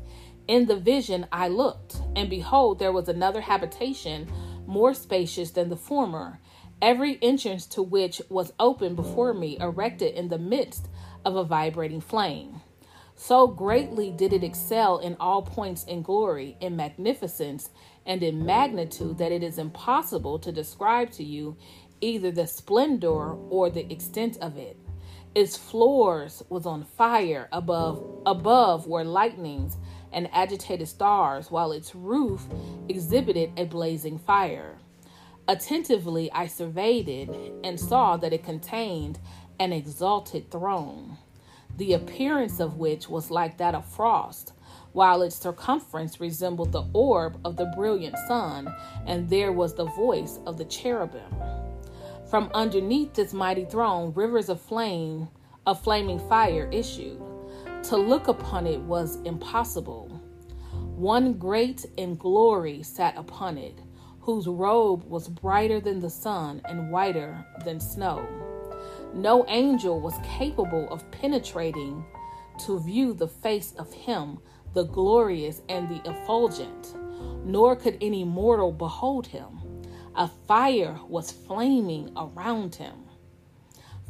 In 0.49 0.66
the 0.66 0.76
vision, 0.76 1.26
I 1.30 1.49
looked, 1.49 1.97
and 2.16 2.28
behold, 2.28 2.78
there 2.78 2.92
was 2.92 3.09
another 3.09 3.40
habitation 3.40 4.28
more 4.66 4.94
spacious 4.94 5.50
than 5.50 5.68
the 5.68 5.76
former 5.76 6.40
every 6.82 7.18
entrance 7.20 7.66
to 7.66 7.82
which 7.82 8.23
was 8.28 8.52
open 8.59 8.94
before 8.94 9.35
me, 9.35 9.59
erected 9.61 10.14
in 10.14 10.28
the 10.28 10.38
midst 10.38 10.88
of 11.25 11.37
a 11.37 11.44
vibrating 11.44 12.00
flame. 12.00 12.61
So 13.14 13.47
greatly 13.47 14.11
did 14.11 14.32
it 14.32 14.42
excel 14.42 14.99
in 14.99 15.16
all 15.20 15.42
points 15.42 15.85
in 15.85 16.02
glory, 16.02 16.56
in 16.61 16.76
magnificence, 16.76 17.68
and 18.07 18.23
in 18.23 18.45
magnitude 18.45 19.19
that 19.19 19.33
it 19.33 19.42
is 19.42 19.59
impossible 19.59 20.38
to 20.38 20.52
describe 20.52 21.11
to 21.12 21.25
you 21.25 21.57
either 22.00 22.30
the 22.30 22.47
splendor 22.47 23.35
or 23.35 23.71
the 23.71 23.90
extent 23.92 24.38
of 24.40 24.57
it. 24.57 24.76
Its 25.35 25.57
floors 25.57 26.42
was 26.49 26.66
on 26.66 26.83
fire 26.83 27.49
above 27.52 28.04
above 28.26 28.87
were 28.87 29.04
lightnings 29.04 29.76
and 30.12 30.28
agitated 30.33 30.88
stars, 30.88 31.50
while 31.50 31.71
its 31.71 31.95
roof 31.95 32.47
exhibited 32.88 33.52
a 33.57 33.64
blazing 33.64 34.19
fire. 34.19 34.78
Attentively 35.47 36.30
I 36.33 36.47
surveyed 36.47 37.09
it 37.09 37.30
and 37.62 37.78
saw 37.78 38.16
that 38.16 38.33
it 38.33 38.42
contained 38.42 39.19
an 39.61 39.73
exalted 39.73 40.50
throne, 40.50 41.19
the 41.76 41.92
appearance 41.92 42.59
of 42.61 42.76
which 42.76 43.09
was 43.09 43.30
like 43.30 43.59
that 43.59 43.75
of 43.75 43.87
frost, 43.87 44.52
while 44.92 45.23
its 45.23 45.37
circumference 45.37 46.20
resembled 46.20 46.73
the 46.73 46.85
orb 46.92 47.38
of 47.44 47.56
the 47.56 47.73
brilliant 47.76 48.16
sun, 48.26 48.73
and 49.06 49.28
there 49.28 49.52
was 49.52 49.75
the 49.75 49.87
voice 49.87 50.38
of 50.47 50.56
the 50.56 50.64
cherubim. 50.64 51.35
From 52.28 52.50
underneath 52.54 53.14
this 53.14 53.32
mighty 53.32 53.64
throne, 53.64 54.12
rivers 54.14 54.49
of 54.49 54.61
flame, 54.61 55.28
of 55.66 55.82
flaming 55.82 56.18
fire 56.28 56.68
issued. 56.73 57.20
To 57.85 57.97
look 57.97 58.28
upon 58.28 58.66
it 58.66 58.80
was 58.80 59.16
impossible. 59.25 60.09
One 60.97 61.35
great 61.35 61.87
in 61.97 62.14
glory 62.14 62.82
sat 62.82 63.16
upon 63.16 63.59
it 63.59 63.78
whose 64.20 64.47
robe 64.47 65.02
was 65.04 65.28
brighter 65.28 65.80
than 65.80 65.99
the 65.99 66.11
sun 66.11 66.61
and 66.66 66.90
whiter 66.90 67.44
than 67.64 67.80
snow. 67.80 68.26
No 69.14 69.44
angel 69.49 70.00
was 70.00 70.14
capable 70.38 70.88
of 70.90 71.11
penetrating 71.11 72.04
to 72.66 72.78
view 72.78 73.14
the 73.14 73.26
face 73.26 73.73
of 73.78 73.92
him, 73.92 74.38
the 74.75 74.85
glorious 74.85 75.62
and 75.69 75.89
the 75.89 76.00
effulgent, 76.09 76.95
nor 77.45 77.77
could 77.77 77.99
any 78.00 78.25
mortal 78.25 78.73
behold 78.73 79.27
him. 79.27 79.61
A 80.17 80.29
fire 80.47 80.99
was 81.09 81.31
flaming 81.31 82.12
around 82.17 82.75
him. 82.75 82.95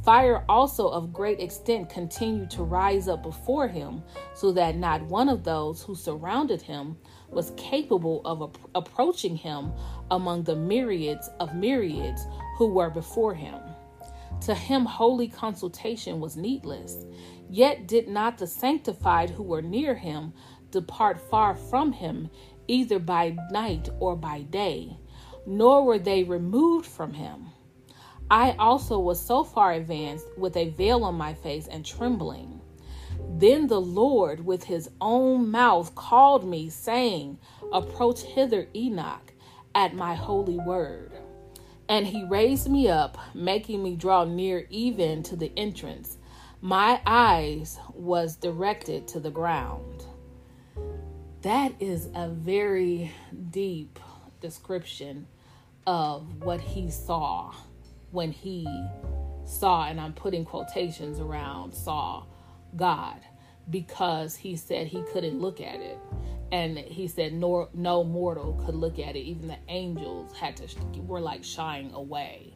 Fire 0.04 0.44
also 0.48 0.88
of 0.88 1.12
great 1.12 1.40
extent 1.40 1.90
continued 1.90 2.50
to 2.52 2.62
rise 2.62 3.06
up 3.06 3.22
before 3.22 3.68
him, 3.68 4.02
so 4.34 4.50
that 4.52 4.76
not 4.76 5.02
one 5.02 5.28
of 5.28 5.44
those 5.44 5.82
who 5.82 5.94
surrounded 5.94 6.62
him 6.62 6.96
was 7.28 7.52
capable 7.58 8.22
of 8.24 8.42
ap- 8.42 8.70
approaching 8.74 9.36
him 9.36 9.72
among 10.10 10.42
the 10.44 10.56
myriads 10.56 11.28
of 11.38 11.54
myriads 11.54 12.26
who 12.56 12.72
were 12.72 12.88
before 12.88 13.34
him. 13.34 13.60
To 14.42 14.54
him, 14.54 14.86
holy 14.86 15.28
consultation 15.28 16.18
was 16.18 16.36
needless. 16.36 17.04
Yet 17.50 17.86
did 17.86 18.08
not 18.08 18.38
the 18.38 18.46
sanctified 18.46 19.28
who 19.28 19.42
were 19.42 19.60
near 19.60 19.94
him 19.94 20.32
depart 20.70 21.20
far 21.20 21.54
from 21.54 21.92
him, 21.92 22.30
either 22.68 22.98
by 22.98 23.36
night 23.50 23.88
or 23.98 24.16
by 24.16 24.42
day, 24.42 24.96
nor 25.46 25.84
were 25.84 25.98
they 25.98 26.22
removed 26.24 26.86
from 26.86 27.12
him. 27.12 27.46
I 28.30 28.52
also 28.52 28.98
was 29.00 29.20
so 29.20 29.42
far 29.42 29.72
advanced 29.72 30.26
with 30.36 30.56
a 30.56 30.70
veil 30.70 31.02
on 31.02 31.16
my 31.16 31.34
face 31.34 31.66
and 31.66 31.84
trembling. 31.84 32.60
Then 33.28 33.66
the 33.66 33.80
Lord, 33.80 34.44
with 34.44 34.64
his 34.64 34.88
own 35.00 35.50
mouth, 35.50 35.94
called 35.94 36.44
me, 36.44 36.68
saying, 36.68 37.38
Approach 37.72 38.22
hither, 38.22 38.68
Enoch, 38.74 39.32
at 39.74 39.94
my 39.94 40.14
holy 40.14 40.58
word. 40.58 41.12
And 41.88 42.06
he 42.06 42.24
raised 42.24 42.70
me 42.70 42.88
up, 42.88 43.18
making 43.34 43.82
me 43.82 43.96
draw 43.96 44.24
near 44.24 44.66
even 44.70 45.24
to 45.24 45.34
the 45.34 45.52
entrance. 45.56 46.18
My 46.60 47.00
eyes 47.04 47.78
was 47.94 48.36
directed 48.36 49.08
to 49.08 49.20
the 49.20 49.30
ground. 49.30 50.04
That 51.42 51.72
is 51.80 52.08
a 52.14 52.28
very 52.28 53.12
deep 53.50 53.98
description 54.40 55.26
of 55.86 56.42
what 56.42 56.60
he 56.60 56.90
saw 56.90 57.54
when 58.10 58.30
he 58.30 58.66
saw, 59.46 59.86
and 59.86 59.98
I'm 59.98 60.12
putting 60.12 60.44
quotations 60.44 61.18
around 61.18 61.74
saw 61.74 62.24
God 62.76 63.20
because 63.70 64.36
he 64.36 64.56
said 64.56 64.88
he 64.88 65.02
couldn't 65.12 65.40
look 65.40 65.62
at 65.62 65.80
it. 65.80 65.98
And 66.52 66.76
he 66.76 67.08
said 67.08 67.32
no, 67.32 67.68
no 67.72 68.04
mortal 68.04 68.60
could 68.66 68.74
look 68.74 68.98
at 68.98 69.16
it. 69.16 69.20
Even 69.20 69.48
the 69.48 69.58
angels 69.68 70.36
had 70.36 70.56
to 70.56 71.00
were 71.00 71.20
like 71.20 71.44
shying 71.44 71.92
away. 71.94 72.54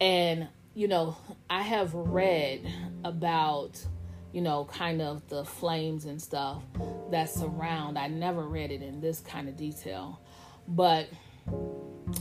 And 0.00 0.46
you 0.74 0.86
know, 0.86 1.16
I 1.50 1.62
have 1.62 1.92
read 1.94 2.60
about 3.02 3.84
you 4.32 4.42
know, 4.42 4.66
kind 4.66 5.00
of 5.00 5.26
the 5.28 5.44
flames 5.44 6.04
and 6.04 6.20
stuff 6.20 6.62
that 7.10 7.30
surround. 7.30 7.98
I 7.98 8.08
never 8.08 8.42
read 8.42 8.70
it 8.70 8.82
in 8.82 9.00
this 9.00 9.20
kind 9.20 9.48
of 9.48 9.56
detail, 9.56 10.20
but 10.66 11.08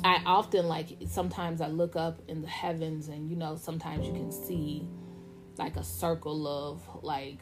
I 0.03 0.21
often 0.25 0.67
like 0.67 0.97
sometimes 1.07 1.61
I 1.61 1.67
look 1.67 1.95
up 1.95 2.21
in 2.27 2.41
the 2.41 2.47
heavens 2.47 3.07
and 3.07 3.29
you 3.29 3.35
know, 3.35 3.55
sometimes 3.55 4.07
you 4.07 4.13
can 4.13 4.31
see 4.31 4.87
like 5.57 5.75
a 5.75 5.83
circle 5.83 6.47
of 6.47 7.03
like 7.03 7.39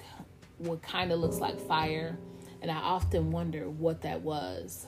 what 0.58 0.82
kind 0.82 1.12
of 1.12 1.20
looks 1.20 1.38
like 1.38 1.60
fire. 1.60 2.18
And 2.62 2.72
I 2.72 2.78
often 2.78 3.32
wonder 3.32 3.70
what 3.70 4.02
that 4.04 4.22
was. 4.22 4.88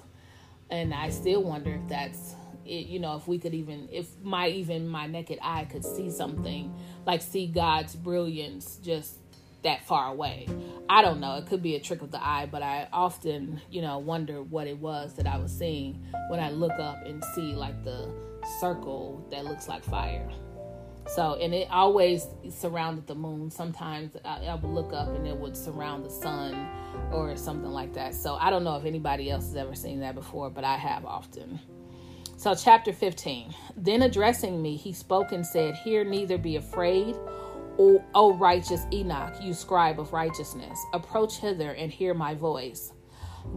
And 0.70 0.94
I 0.94 1.10
still 1.10 1.44
wonder 1.44 1.76
if 1.76 1.88
that's 1.88 2.36
it, 2.66 2.88
you 2.88 3.00
know, 3.00 3.16
if 3.16 3.28
we 3.28 3.38
could 3.38 3.54
even, 3.54 3.88
if 3.92 4.08
my 4.22 4.50
even 4.50 4.88
my 4.88 5.08
naked 5.08 5.40
eye 5.42 5.66
could 5.66 5.86
see 5.86 6.10
something, 6.10 6.74
like 7.06 7.22
see 7.22 7.48
God's 7.48 7.96
brilliance 7.96 8.78
just 8.82 9.16
that 9.64 9.86
far 9.86 10.08
away. 10.08 10.48
I 10.90 11.02
don't 11.02 11.20
know. 11.20 11.36
It 11.36 11.48
could 11.48 11.62
be 11.62 11.76
a 11.76 11.80
trick 11.80 12.02
of 12.02 12.12
the 12.12 12.24
eye, 12.24 12.48
but 12.50 12.62
I 12.62 12.88
often, 12.94 13.62
you 13.70 13.82
know, 13.82 13.98
wonder 13.98 14.42
what 14.42 14.68
it 14.68 14.78
was 14.78 15.14
that 15.16 15.28
I 15.28 15.38
was 15.38 15.52
seeing 15.52 16.06
when 16.30 16.40
I 16.40 16.50
look 16.52 16.74
up 16.80 17.06
and 17.06 17.24
see 17.36 17.54
like 17.54 17.84
the 17.84 18.10
circle 18.60 19.26
that 19.32 19.46
looks 19.46 19.68
like 19.68 19.84
fire. 19.84 20.30
So, 21.08 21.36
and 21.36 21.54
it 21.54 21.70
always 21.72 22.28
surrounded 22.50 23.08
the 23.08 23.16
moon. 23.16 23.50
Sometimes 23.50 24.16
I, 24.26 24.46
I, 24.46 24.56
would 24.56 24.70
look 24.70 24.94
up 24.94 25.08
and 25.10 25.26
it 25.26 25.36
would 25.36 25.56
surround 25.56 26.06
the 26.06 26.10
sun 26.10 26.68
or 27.12 27.36
something 27.38 27.72
like 27.72 27.94
that. 27.94 28.14
So, 28.14 28.36
I 28.36 28.50
don't 28.50 28.64
know 28.64 28.76
if 28.76 28.86
anybody 28.86 29.32
else 29.32 29.46
has 29.46 29.56
ever 29.56 29.74
seen 29.74 30.02
that 30.02 30.16
before, 30.16 30.50
but 30.50 30.66
I 30.66 30.76
have 30.76 31.06
often. 31.06 31.60
So, 32.36 32.54
chapter 32.56 32.92
15. 32.92 33.54
Then 33.78 34.02
addressing 34.02 34.62
me, 34.62 34.76
he 34.76 34.92
spoke 34.92 35.32
and 35.32 35.46
said, 35.46 35.76
Here 35.76 36.04
neither 36.04 36.38
be 36.38 36.58
afraid, 36.58 37.16
o, 37.80 38.04
o 38.14 38.34
righteous 38.34 38.86
Enoch, 38.92 39.34
you 39.42 39.54
scribe 39.54 40.00
of 40.00 40.14
righteousness. 40.14 40.80
Approach 40.94 41.38
hither 41.38 41.72
and 41.72 41.92
hear 41.92 42.14
my 42.14 42.34
voice. 42.34 42.94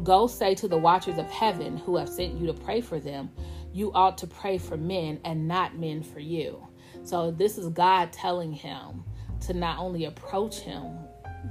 Go 0.02 0.26
say 0.26 0.54
to 0.56 0.68
the 0.68 0.78
watchers 0.78 1.18
of 1.18 1.30
heaven 1.30 1.76
who 1.76 1.96
have 1.96 2.08
sent 2.08 2.38
you 2.38 2.46
to 2.46 2.54
pray 2.54 2.80
for 2.80 3.00
them, 3.00 3.30
You 3.72 3.92
ought 3.92 4.18
to 4.18 4.26
pray 4.26 4.58
for 4.58 4.76
men 4.76 5.20
and 5.24 5.48
not 5.48 5.76
men 5.76 6.02
for 6.02 6.20
you. 6.20 6.66
So 7.02 7.30
this 7.30 7.58
is 7.58 7.68
God 7.68 8.12
telling 8.12 8.52
him 8.52 9.04
to 9.46 9.54
not 9.54 9.78
only 9.78 10.04
approach 10.04 10.60
him, 10.60 10.98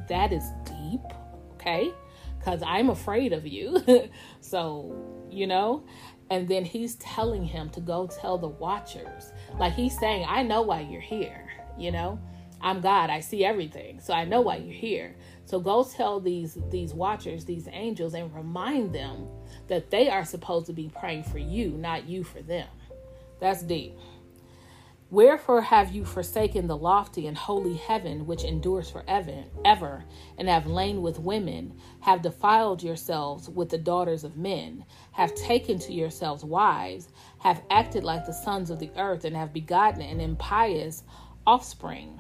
that 0.08 0.32
is 0.32 0.44
deep, 0.66 1.02
okay? 1.54 1.92
Because 2.38 2.62
I'm 2.66 2.90
afraid 2.90 3.34
of 3.34 3.46
you. 3.46 3.84
so, 4.42 5.28
you 5.30 5.48
know, 5.48 5.86
and 6.30 6.48
then 6.48 6.64
he's 6.64 6.96
telling 6.96 7.44
him 7.44 7.70
to 7.72 7.82
go 7.82 8.08
tell 8.08 8.38
the 8.38 8.48
watchers. 8.48 9.34
Like 9.58 9.74
he's 9.74 9.98
saying, 9.98 10.26
I 10.28 10.44
know 10.44 10.62
why 10.62 10.82
you're 10.82 11.02
here, 11.02 11.50
you 11.78 11.92
know? 11.92 12.20
I'm 12.62 12.82
God, 12.82 13.10
I 13.10 13.20
see 13.22 13.46
everything. 13.46 14.00
So 14.00 14.14
I 14.14 14.26
know 14.26 14.42
why 14.42 14.58
you're 14.58 14.74
here. 14.74 15.16
So 15.46 15.60
go 15.60 15.84
tell 15.84 16.20
these 16.20 16.58
these 16.70 16.94
watchers, 16.94 17.46
these 17.46 17.68
angels 17.72 18.14
and 18.14 18.34
remind 18.34 18.94
them 18.94 19.28
that 19.68 19.90
they 19.90 20.10
are 20.10 20.26
supposed 20.26 20.68
to 20.68 20.74
be 20.74 20.92
praying 21.00 21.24
for 21.24 21.40
you, 21.40 21.70
not 21.72 22.08
you 22.08 22.24
for 22.24 22.42
them. 22.42 22.68
That's 23.40 23.64
deep. 23.64 23.94
Wherefore 25.12 25.64
have 25.64 25.92
you 25.92 26.06
forsaken 26.06 26.68
the 26.68 26.78
lofty 26.78 27.26
and 27.26 27.36
holy 27.36 27.78
heaven 27.78 28.28
which 28.28 28.44
endures 28.44 28.92
forever, 28.92 29.44
ever, 29.66 30.04
and 30.38 30.48
have 30.48 30.68
lain 30.68 31.02
with 31.02 31.20
women, 31.20 31.74
have 32.02 32.22
defiled 32.22 32.84
yourselves 32.84 33.50
with 33.50 33.70
the 33.70 33.80
daughters 33.80 34.24
of 34.24 34.38
men, 34.38 34.86
have 35.14 35.34
taken 35.34 35.80
to 35.80 35.94
yourselves 35.94 36.44
wives, 36.44 37.10
have 37.40 37.64
acted 37.72 38.04
like 38.04 38.28
the 38.28 38.32
sons 38.32 38.70
of 38.70 38.78
the 38.78 38.92
earth, 38.98 39.26
and 39.26 39.36
have 39.36 39.52
begotten 39.52 40.02
an 40.02 40.20
impious 40.20 41.02
offspring? 41.48 42.19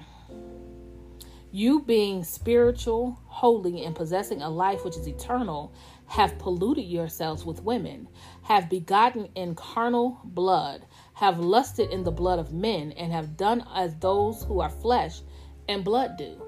You, 1.52 1.82
being 1.82 2.24
spiritual, 2.24 3.20
holy, 3.26 3.84
and 3.84 3.96
possessing 3.96 4.42
a 4.42 4.50
life 4.50 4.86
which 4.86 4.98
is 4.98 5.08
eternal, 5.08 5.74
have 6.06 6.38
polluted 6.40 6.86
yourselves 6.86 7.46
with 7.46 7.64
women, 7.64 8.08
have 8.44 8.70
begotten 8.70 9.30
in 9.36 9.56
carnal 9.56 10.20
blood 10.24 10.86
have 11.20 11.38
lusted 11.38 11.92
in 11.92 12.02
the 12.06 12.12
blood 12.12 12.40
of 12.40 12.54
men 12.54 12.94
and 12.94 13.12
have 13.12 13.36
done 13.36 13.62
as 13.76 13.94
those 13.98 14.42
who 14.44 14.62
are 14.62 14.70
flesh 14.70 15.20
and 15.68 15.84
blood 15.84 16.16
do. 16.18 16.42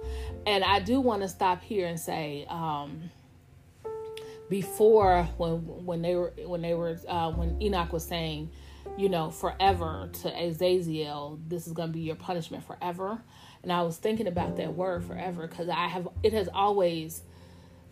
And 0.47 0.63
I 0.63 0.79
do 0.79 1.01
want 1.01 1.23
to 1.23 1.27
stop 1.27 1.61
here 1.61 1.87
and 1.87 1.99
say, 1.99 2.45
um, 2.47 3.11
before 4.49 5.23
when 5.37 5.59
when 5.85 6.01
they 6.01 6.15
were 6.15 6.33
when 6.45 6.61
they 6.61 6.73
were 6.73 6.97
uh, 7.07 7.31
when 7.31 7.61
Enoch 7.61 7.91
was 7.91 8.05
saying, 8.05 8.49
you 8.97 9.09
know, 9.09 9.29
forever 9.29 10.09
to 10.21 10.29
Azazel, 10.41 11.37
this 11.47 11.67
is 11.67 11.73
going 11.73 11.89
to 11.89 11.93
be 11.93 12.01
your 12.01 12.15
punishment 12.15 12.65
forever. 12.65 13.21
And 13.63 13.71
I 13.71 13.81
was 13.83 13.97
thinking 13.97 14.27
about 14.27 14.57
that 14.57 14.75
word 14.75 15.03
forever 15.03 15.47
because 15.47 15.69
I 15.69 15.87
have 15.87 16.07
it 16.23 16.33
has 16.33 16.49
always 16.53 17.23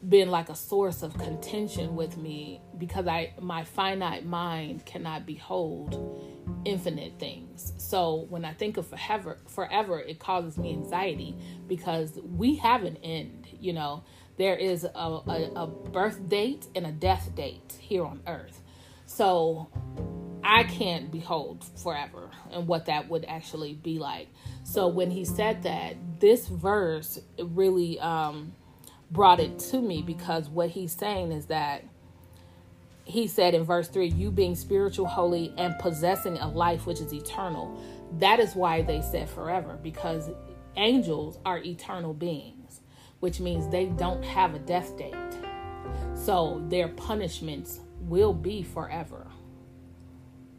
been 0.07 0.31
like 0.31 0.49
a 0.49 0.55
source 0.55 1.03
of 1.03 1.17
contention 1.17 1.95
with 1.95 2.17
me 2.17 2.61
because 2.77 3.05
I 3.05 3.33
my 3.39 3.63
finite 3.65 4.25
mind 4.25 4.85
cannot 4.85 5.25
behold 5.25 6.23
infinite 6.65 7.19
things. 7.19 7.73
So 7.77 8.25
when 8.29 8.45
I 8.45 8.53
think 8.53 8.77
of 8.77 8.87
forever 8.87 9.37
forever 9.47 9.99
it 9.99 10.19
causes 10.19 10.57
me 10.57 10.71
anxiety 10.71 11.35
because 11.67 12.17
we 12.23 12.55
have 12.57 12.83
an 12.83 12.97
end, 13.03 13.47
you 13.59 13.73
know. 13.73 14.03
There 14.37 14.55
is 14.55 14.85
a, 14.85 14.87
a, 14.97 15.51
a 15.53 15.67
birth 15.67 16.29
date 16.29 16.65
and 16.73 16.87
a 16.87 16.93
death 16.93 17.35
date 17.35 17.75
here 17.77 18.05
on 18.05 18.21
earth. 18.25 18.61
So 19.05 19.67
I 20.43 20.63
can't 20.63 21.11
behold 21.11 21.65
forever 21.83 22.29
and 22.51 22.65
what 22.65 22.85
that 22.85 23.09
would 23.09 23.25
actually 23.27 23.73
be 23.73 23.99
like. 23.99 24.29
So 24.69 24.87
when 24.87 25.09
he 25.09 25.25
said 25.25 25.63
that, 25.63 25.95
this 26.19 26.47
verse 26.47 27.19
really 27.39 27.99
um 27.99 28.53
brought 29.09 29.39
it 29.39 29.57
to 29.57 29.81
me 29.81 30.03
because 30.03 30.47
what 30.47 30.69
he's 30.69 30.91
saying 30.91 31.31
is 31.31 31.47
that 31.47 31.83
he 33.03 33.27
said 33.27 33.55
in 33.55 33.63
verse 33.63 33.87
3 33.87 34.09
you 34.09 34.29
being 34.29 34.53
spiritual 34.53 35.07
holy 35.07 35.51
and 35.57 35.75
possessing 35.79 36.37
a 36.37 36.47
life 36.47 36.85
which 36.85 36.99
is 36.99 37.11
eternal. 37.11 37.81
That 38.19 38.39
is 38.39 38.53
why 38.53 38.83
they 38.83 39.01
said 39.01 39.27
forever 39.27 39.79
because 39.81 40.29
angels 40.75 41.39
are 41.45 41.57
eternal 41.57 42.13
beings 42.13 42.81
which 43.21 43.39
means 43.39 43.67
they 43.69 43.87
don't 43.87 44.23
have 44.23 44.53
a 44.53 44.59
death 44.59 44.95
date. 44.95 45.15
So 46.13 46.63
their 46.69 46.89
punishments 46.89 47.79
will 48.01 48.33
be 48.33 48.61
forever. 48.61 49.25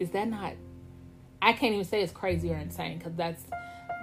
Is 0.01 0.11
that 0.11 0.27
not 0.27 0.55
i 1.43 1.53
can't 1.53 1.73
even 1.73 1.85
say 1.87 2.03
it's 2.03 2.13
crazy 2.13 2.53
or 2.53 2.57
insane 2.57 2.99
because 2.99 3.15
that's 3.15 3.45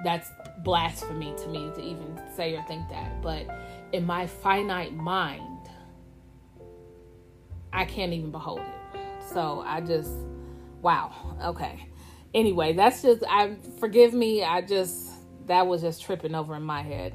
that's 0.04 0.30
blasphemy 0.64 1.34
to 1.38 1.48
me 1.48 1.72
to 1.76 1.82
even 1.82 2.20
say 2.36 2.56
or 2.56 2.64
think 2.64 2.88
that 2.90 3.22
but 3.22 3.48
in 3.92 4.06
my 4.06 4.28
finite 4.28 4.94
mind, 4.94 5.70
I 7.72 7.86
can't 7.86 8.14
even 8.14 8.32
behold 8.32 8.62
it. 8.62 9.00
So 9.34 9.64
I 9.66 9.82
just, 9.82 10.12
wow. 10.82 11.36
Okay. 11.44 11.88
Anyway, 12.34 12.74
that's 12.74 13.02
just, 13.02 13.24
I 13.30 13.56
forgive 13.80 14.14
me. 14.14 14.44
I 14.44 14.62
just, 14.62 15.12
that 15.48 15.68
was 15.68 15.82
just 15.82 16.02
tripping 16.02 16.36
over 16.36 16.56
in 16.56 16.64
my 16.64 16.82
head. 16.82 17.14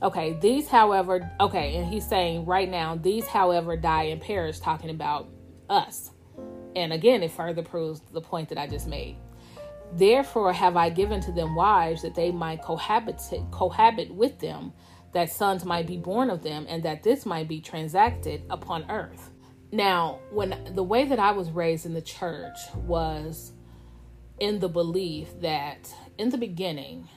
Okay, 0.00 0.38
these, 0.40 0.68
however, 0.68 1.28
okay, 1.40 1.74
and 1.74 1.92
he's 1.92 2.06
saying 2.06 2.46
right 2.46 2.70
now, 2.70 2.94
these, 2.94 3.26
however, 3.26 3.76
die 3.76 4.04
and 4.04 4.20
perish, 4.20 4.60
talking 4.60 4.90
about 4.90 5.28
us. 5.68 6.12
And 6.76 6.92
again, 6.92 7.24
it 7.24 7.32
further 7.32 7.62
proves 7.62 8.00
the 8.12 8.20
point 8.20 8.48
that 8.50 8.58
I 8.58 8.68
just 8.68 8.86
made. 8.86 9.16
Therefore, 9.92 10.52
have 10.52 10.76
I 10.76 10.90
given 10.90 11.20
to 11.22 11.32
them 11.32 11.54
wives 11.54 12.02
that 12.02 12.14
they 12.14 12.30
might 12.30 12.62
cohabit, 12.62 13.20
cohabit 13.50 14.14
with 14.14 14.38
them, 14.38 14.72
that 15.12 15.30
sons 15.30 15.64
might 15.64 15.86
be 15.86 15.96
born 15.96 16.30
of 16.30 16.42
them, 16.42 16.66
and 16.68 16.82
that 16.82 17.02
this 17.02 17.24
might 17.24 17.48
be 17.48 17.60
transacted 17.60 18.42
upon 18.50 18.90
earth. 18.90 19.30
Now, 19.72 20.20
when 20.30 20.72
the 20.74 20.82
way 20.82 21.06
that 21.06 21.18
I 21.18 21.32
was 21.32 21.50
raised 21.50 21.86
in 21.86 21.94
the 21.94 22.02
church 22.02 22.56
was 22.74 23.52
in 24.38 24.60
the 24.60 24.68
belief 24.68 25.28
that 25.40 25.92
in 26.16 26.30
the 26.30 26.38
beginning, 26.38 27.08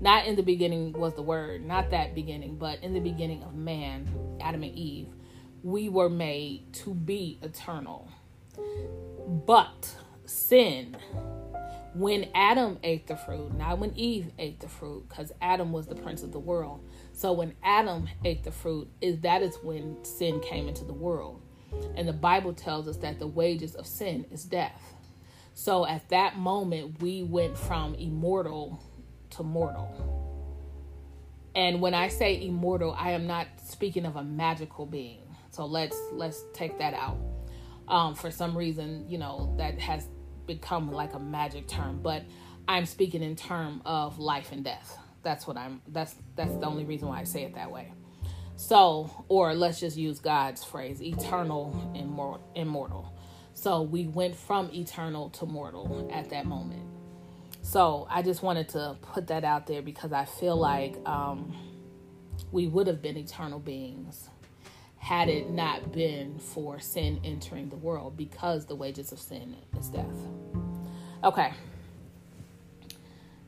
not 0.00 0.26
in 0.26 0.36
the 0.36 0.42
beginning 0.42 0.92
was 0.92 1.14
the 1.14 1.22
word, 1.22 1.64
not 1.64 1.90
that 1.90 2.14
beginning, 2.14 2.56
but 2.56 2.82
in 2.82 2.92
the 2.92 3.00
beginning 3.00 3.42
of 3.42 3.54
man, 3.54 4.08
Adam 4.40 4.62
and 4.62 4.74
Eve, 4.74 5.08
we 5.62 5.88
were 5.88 6.10
made 6.10 6.72
to 6.72 6.94
be 6.94 7.38
eternal. 7.42 8.08
But 9.46 9.94
sin, 10.24 10.96
when 11.94 12.28
Adam 12.34 12.78
ate 12.82 13.06
the 13.06 13.16
fruit, 13.16 13.54
not 13.54 13.78
when 13.78 13.92
Eve 13.96 14.30
ate 14.38 14.60
the 14.60 14.68
fruit, 14.68 15.08
because 15.08 15.32
Adam 15.40 15.72
was 15.72 15.86
the 15.86 15.94
prince 15.94 16.22
of 16.22 16.32
the 16.32 16.38
world. 16.38 16.84
So 17.12 17.32
when 17.32 17.54
Adam 17.62 18.08
ate 18.24 18.44
the 18.44 18.52
fruit, 18.52 18.88
is 19.00 19.20
that 19.20 19.42
is 19.42 19.56
when 19.62 20.04
sin 20.04 20.40
came 20.40 20.68
into 20.68 20.84
the 20.84 20.92
world. 20.92 21.42
And 21.96 22.08
the 22.08 22.12
Bible 22.12 22.52
tells 22.52 22.88
us 22.88 22.96
that 22.98 23.18
the 23.18 23.26
wages 23.26 23.74
of 23.74 23.86
sin 23.86 24.26
is 24.30 24.44
death. 24.44 24.94
So 25.54 25.86
at 25.86 26.08
that 26.10 26.36
moment, 26.38 27.02
we 27.02 27.22
went 27.22 27.58
from 27.58 27.94
immortal 27.94 28.82
to 29.30 29.42
mortal. 29.42 30.18
And 31.54 31.80
when 31.80 31.94
I 31.94 32.08
say 32.08 32.40
immortal, 32.40 32.94
I 32.96 33.10
am 33.10 33.26
not 33.26 33.48
speaking 33.64 34.06
of 34.06 34.16
a 34.16 34.22
magical 34.22 34.86
being. 34.86 35.22
So 35.50 35.66
let's 35.66 35.98
let's 36.12 36.44
take 36.52 36.78
that 36.78 36.94
out. 36.94 37.18
Um, 37.88 38.14
for 38.14 38.30
some 38.30 38.56
reason, 38.56 39.06
you 39.08 39.18
know, 39.18 39.54
that 39.58 39.80
has 39.80 40.06
become 40.48 40.90
like 40.90 41.14
a 41.14 41.20
magic 41.20 41.68
term, 41.68 42.00
but 42.02 42.24
I'm 42.66 42.86
speaking 42.86 43.22
in 43.22 43.36
term 43.36 43.82
of 43.84 44.18
life 44.18 44.50
and 44.50 44.64
death. 44.64 44.98
That's 45.22 45.46
what 45.46 45.56
I'm 45.56 45.80
that's 45.86 46.16
that's 46.34 46.52
the 46.56 46.66
only 46.66 46.84
reason 46.84 47.06
why 47.06 47.20
I 47.20 47.24
say 47.24 47.44
it 47.44 47.54
that 47.54 47.70
way. 47.70 47.92
So, 48.56 49.24
or 49.28 49.54
let's 49.54 49.78
just 49.78 49.96
use 49.96 50.18
God's 50.18 50.64
phrase, 50.64 51.00
eternal 51.00 51.92
and 51.94 52.10
immortal. 52.60 53.16
So 53.54 53.82
we 53.82 54.08
went 54.08 54.34
from 54.34 54.70
eternal 54.72 55.30
to 55.30 55.46
mortal 55.46 56.10
at 56.12 56.30
that 56.30 56.44
moment. 56.44 56.82
So 57.62 58.08
I 58.10 58.22
just 58.22 58.42
wanted 58.42 58.68
to 58.70 58.96
put 59.00 59.28
that 59.28 59.44
out 59.44 59.68
there 59.68 59.82
because 59.82 60.12
I 60.12 60.24
feel 60.24 60.56
like 60.56 60.96
um, 61.06 61.56
we 62.50 62.66
would 62.66 62.88
have 62.88 63.00
been 63.00 63.16
eternal 63.16 63.60
beings 63.60 64.28
had 65.08 65.30
it 65.30 65.48
not 65.48 65.90
been 65.90 66.38
for 66.38 66.78
sin 66.78 67.18
entering 67.24 67.70
the 67.70 67.76
world 67.76 68.14
because 68.14 68.66
the 68.66 68.74
wages 68.74 69.10
of 69.10 69.18
sin 69.18 69.56
is 69.80 69.88
death. 69.88 70.04
Okay. 71.24 71.50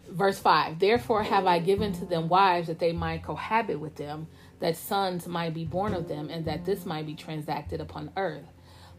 Verse 0.08 0.38
5 0.38 0.78
Therefore 0.78 1.22
have 1.22 1.44
I 1.44 1.58
given 1.58 1.92
to 1.92 2.06
them 2.06 2.30
wives 2.30 2.68
that 2.68 2.78
they 2.78 2.92
might 2.92 3.22
cohabit 3.22 3.78
with 3.78 3.96
them, 3.96 4.26
that 4.60 4.74
sons 4.74 5.26
might 5.26 5.52
be 5.52 5.66
born 5.66 5.92
of 5.92 6.08
them, 6.08 6.30
and 6.30 6.46
that 6.46 6.64
this 6.64 6.86
might 6.86 7.04
be 7.04 7.14
transacted 7.14 7.78
upon 7.78 8.10
earth. 8.16 8.48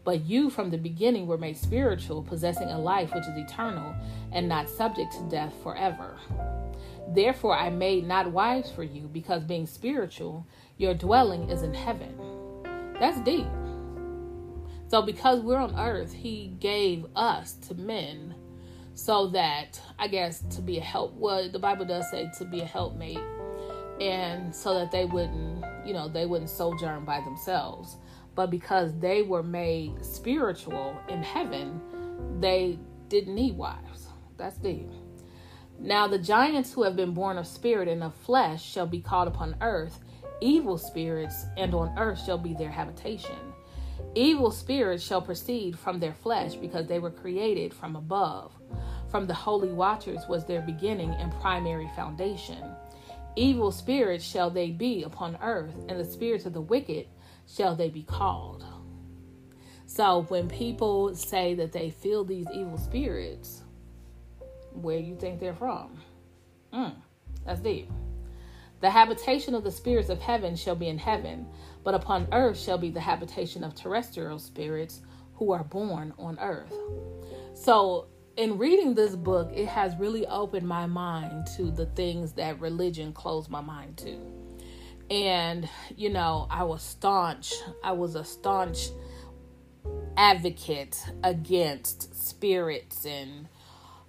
But 0.04 0.24
you 0.24 0.48
from 0.48 0.70
the 0.70 0.78
beginning 0.78 1.26
were 1.26 1.38
made 1.38 1.56
spiritual, 1.56 2.22
possessing 2.22 2.68
a 2.68 2.78
life 2.78 3.12
which 3.12 3.26
is 3.26 3.36
eternal, 3.36 3.92
and 4.30 4.48
not 4.48 4.68
subject 4.68 5.14
to 5.14 5.28
death 5.28 5.52
forever. 5.64 6.16
Therefore 7.08 7.56
I 7.58 7.70
made 7.70 8.06
not 8.06 8.30
wives 8.30 8.70
for 8.70 8.84
you, 8.84 9.10
because 9.12 9.42
being 9.42 9.66
spiritual, 9.66 10.46
your 10.76 10.94
dwelling 10.94 11.50
is 11.50 11.62
in 11.62 11.74
heaven. 11.74 12.41
That's 13.02 13.18
deep. 13.22 13.48
So 14.86 15.02
because 15.02 15.40
we're 15.40 15.58
on 15.58 15.76
earth, 15.76 16.12
he 16.12 16.54
gave 16.60 17.04
us 17.16 17.54
to 17.66 17.74
men 17.74 18.32
so 18.94 19.26
that 19.30 19.80
I 19.98 20.06
guess 20.06 20.44
to 20.54 20.62
be 20.62 20.78
a 20.78 20.82
help 20.82 21.12
well 21.16 21.50
the 21.50 21.58
Bible 21.58 21.84
does 21.84 22.08
say 22.12 22.30
to 22.38 22.44
be 22.44 22.60
a 22.60 22.64
helpmate 22.64 23.18
and 24.00 24.54
so 24.54 24.78
that 24.78 24.92
they 24.92 25.04
wouldn't, 25.04 25.64
you 25.84 25.92
know, 25.92 26.06
they 26.06 26.26
wouldn't 26.26 26.48
sojourn 26.48 27.04
by 27.04 27.18
themselves 27.22 27.96
but 28.36 28.50
because 28.50 28.96
they 29.00 29.22
were 29.22 29.42
made 29.42 30.04
spiritual 30.04 30.96
in 31.08 31.24
heaven, 31.24 31.80
they 32.38 32.78
didn't 33.08 33.34
need 33.34 33.56
wives. 33.56 34.06
That's 34.36 34.58
deep. 34.58 34.88
Now, 35.80 36.06
the 36.06 36.20
giants 36.20 36.72
who 36.72 36.84
have 36.84 36.94
been 36.94 37.14
born 37.14 37.36
of 37.36 37.48
spirit 37.48 37.88
and 37.88 38.04
of 38.04 38.14
flesh 38.14 38.64
shall 38.64 38.86
be 38.86 39.00
called 39.00 39.26
upon 39.26 39.56
earth 39.60 39.98
evil 40.42 40.76
spirits, 40.76 41.46
and 41.56 41.72
on 41.74 41.96
earth 41.96 42.22
shall 42.24 42.38
be 42.38 42.52
their 42.52 42.70
habitation. 42.70 43.38
Evil 44.14 44.50
spirits 44.50 45.02
shall 45.02 45.22
proceed 45.22 45.78
from 45.78 45.98
their 45.98 46.12
flesh 46.12 46.54
because 46.54 46.86
they 46.86 46.98
were 46.98 47.10
created 47.10 47.72
from 47.72 47.96
above. 47.96 48.52
From 49.10 49.26
the 49.26 49.34
holy 49.34 49.72
watchers 49.72 50.26
was 50.28 50.44
their 50.44 50.60
beginning 50.62 51.10
and 51.10 51.32
primary 51.40 51.88
foundation. 51.94 52.62
Evil 53.36 53.72
spirits 53.72 54.24
shall 54.24 54.50
they 54.50 54.70
be 54.70 55.04
upon 55.04 55.38
earth, 55.42 55.74
and 55.88 55.98
the 55.98 56.04
spirits 56.04 56.44
of 56.44 56.52
the 56.52 56.60
wicked 56.60 57.06
shall 57.46 57.74
they 57.74 57.88
be 57.88 58.02
called. 58.02 58.64
So 59.86 60.22
when 60.28 60.48
people 60.48 61.14
say 61.14 61.54
that 61.54 61.72
they 61.72 61.90
feel 61.90 62.24
these 62.24 62.46
evil 62.54 62.78
spirits, 62.78 63.62
where 64.72 64.98
do 64.98 65.04
you 65.06 65.16
think 65.16 65.40
they're 65.40 65.54
from? 65.54 66.00
Mm, 66.72 66.94
that's 67.46 67.60
deep. 67.60 67.90
The 68.82 68.90
habitation 68.90 69.54
of 69.54 69.64
the 69.64 69.70
spirits 69.70 70.10
of 70.10 70.20
heaven 70.20 70.54
shall 70.56 70.76
be 70.76 70.88
in 70.88 70.98
heaven, 70.98 71.46
but 71.82 71.94
upon 71.94 72.28
earth 72.32 72.58
shall 72.58 72.78
be 72.78 72.90
the 72.90 73.00
habitation 73.00 73.64
of 73.64 73.74
terrestrial 73.74 74.38
spirits 74.38 75.00
who 75.36 75.52
are 75.52 75.64
born 75.64 76.12
on 76.18 76.38
earth. 76.38 76.74
So, 77.54 78.08
in 78.36 78.58
reading 78.58 78.94
this 78.94 79.16
book, 79.16 79.50
it 79.54 79.68
has 79.68 79.96
really 79.96 80.26
opened 80.26 80.66
my 80.66 80.86
mind 80.86 81.46
to 81.56 81.70
the 81.70 81.86
things 81.86 82.32
that 82.32 82.60
religion 82.60 83.12
closed 83.12 83.50
my 83.50 83.60
mind 83.60 83.96
to 83.98 84.18
and 85.12 85.68
you 85.96 86.08
know 86.08 86.46
i 86.50 86.62
was 86.62 86.82
staunch 86.82 87.52
i 87.84 87.92
was 87.92 88.14
a 88.14 88.24
staunch 88.24 88.88
advocate 90.16 90.96
against 91.22 92.14
spirits 92.14 93.04
and 93.04 93.46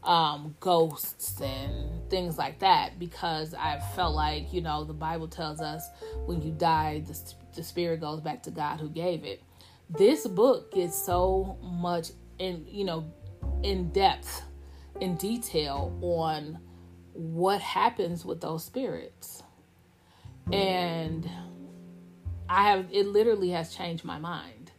um, 0.05 0.55
ghosts 0.59 1.39
and 1.41 2.09
things 2.09 2.37
like 2.37 2.59
that 2.59 2.99
because 2.99 3.53
i 3.53 3.79
felt 3.95 4.13
like 4.13 4.51
you 4.51 4.61
know 4.61 4.83
the 4.83 4.93
bible 4.93 5.27
tells 5.27 5.61
us 5.61 5.87
when 6.25 6.41
you 6.41 6.51
die 6.51 7.01
the, 7.07 7.33
the 7.55 7.63
spirit 7.63 8.01
goes 8.01 8.19
back 8.19 8.43
to 8.43 8.51
god 8.51 8.79
who 8.79 8.89
gave 8.89 9.23
it 9.23 9.41
this 9.89 10.27
book 10.27 10.73
gets 10.73 11.01
so 11.01 11.57
much 11.61 12.09
in 12.39 12.65
you 12.67 12.83
know 12.83 13.05
in 13.63 13.89
depth 13.91 14.43
in 14.99 15.15
detail 15.15 15.97
on 16.01 16.59
what 17.13 17.61
happens 17.61 18.25
with 18.25 18.41
those 18.41 18.63
spirits 18.65 19.43
and 20.51 21.29
I 22.49 22.63
have 22.69 22.87
it 22.91 23.07
literally 23.07 23.49
has 23.49 23.75
changed 23.75 24.03
my 24.03 24.19
mind. 24.19 24.71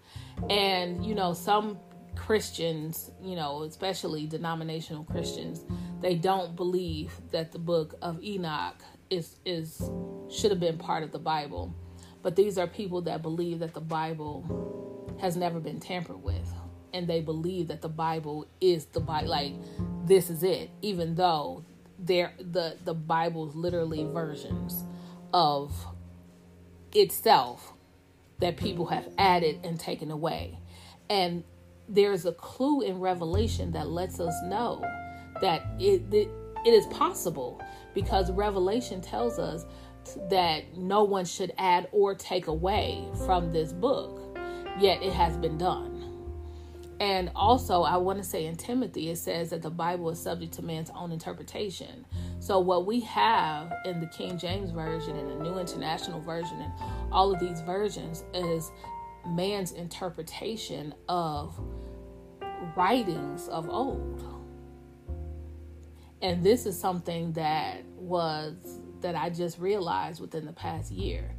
And 0.50 1.04
you 1.04 1.14
know, 1.14 1.32
some 1.32 1.78
Christians, 2.26 3.10
you 3.22 3.36
know, 3.36 3.64
especially 3.64 4.26
denominational 4.26 5.04
Christians, 5.04 5.64
they 6.00 6.14
don't 6.14 6.56
believe 6.56 7.12
that 7.32 7.52
the 7.52 7.58
book 7.58 7.94
of 8.00 8.22
Enoch 8.22 8.82
is 9.10 9.36
is 9.44 9.90
should 10.30 10.50
have 10.50 10.60
been 10.60 10.78
part 10.78 11.02
of 11.02 11.12
the 11.12 11.18
Bible. 11.18 11.74
But 12.22 12.36
these 12.36 12.56
are 12.56 12.66
people 12.66 13.02
that 13.02 13.20
believe 13.20 13.58
that 13.58 13.74
the 13.74 13.82
Bible 13.82 15.16
has 15.20 15.36
never 15.36 15.60
been 15.60 15.80
tampered 15.80 16.22
with 16.22 16.50
and 16.94 17.06
they 17.06 17.20
believe 17.20 17.68
that 17.68 17.82
the 17.82 17.88
Bible 17.90 18.46
is 18.60 18.86
the 18.86 19.00
Bible 19.00 19.28
like 19.28 19.52
this 20.06 20.30
is 20.30 20.42
it 20.42 20.70
even 20.80 21.16
though 21.16 21.62
they're 21.98 22.32
the 22.38 22.78
the 22.84 22.94
Bible's 22.94 23.54
literally 23.54 24.04
versions 24.04 24.82
of 25.34 25.72
itself 26.94 27.74
that 28.38 28.56
people 28.56 28.86
have 28.86 29.08
added 29.18 29.60
and 29.62 29.78
taken 29.78 30.10
away. 30.10 30.58
And 31.10 31.44
there's 31.88 32.26
a 32.26 32.32
clue 32.32 32.82
in 32.82 32.98
Revelation 33.00 33.72
that 33.72 33.88
lets 33.88 34.20
us 34.20 34.34
know 34.44 34.84
that 35.40 35.62
it, 35.78 36.02
it, 36.12 36.28
it 36.64 36.70
is 36.70 36.86
possible 36.86 37.60
because 37.94 38.30
Revelation 38.30 39.00
tells 39.00 39.38
us 39.38 39.66
that 40.30 40.76
no 40.76 41.04
one 41.04 41.24
should 41.24 41.52
add 41.58 41.88
or 41.92 42.14
take 42.14 42.46
away 42.46 43.06
from 43.24 43.52
this 43.52 43.72
book, 43.72 44.38
yet 44.78 45.02
it 45.02 45.12
has 45.12 45.36
been 45.36 45.58
done. 45.58 45.94
And 47.00 47.30
also, 47.34 47.82
I 47.82 47.96
want 47.96 48.18
to 48.18 48.24
say 48.24 48.46
in 48.46 48.56
Timothy, 48.56 49.10
it 49.10 49.16
says 49.16 49.50
that 49.50 49.62
the 49.62 49.70
Bible 49.70 50.10
is 50.10 50.20
subject 50.20 50.54
to 50.54 50.62
man's 50.62 50.90
own 50.94 51.10
interpretation. 51.10 52.06
So, 52.38 52.60
what 52.60 52.86
we 52.86 53.00
have 53.00 53.72
in 53.84 54.00
the 54.00 54.06
King 54.06 54.38
James 54.38 54.70
Version 54.70 55.16
and 55.16 55.28
the 55.28 55.42
New 55.42 55.58
International 55.58 56.20
Version 56.20 56.60
and 56.60 56.72
all 57.10 57.32
of 57.32 57.40
these 57.40 57.60
versions 57.62 58.22
is 58.32 58.70
man's 59.26 59.72
interpretation 59.72 60.94
of 61.08 61.58
writings 62.76 63.48
of 63.48 63.68
old. 63.68 64.22
And 66.22 66.42
this 66.42 66.66
is 66.66 66.78
something 66.78 67.32
that 67.34 67.84
was 67.96 68.80
that 69.00 69.14
I 69.14 69.28
just 69.28 69.58
realized 69.58 70.20
within 70.20 70.46
the 70.46 70.52
past 70.52 70.90
year 70.90 71.34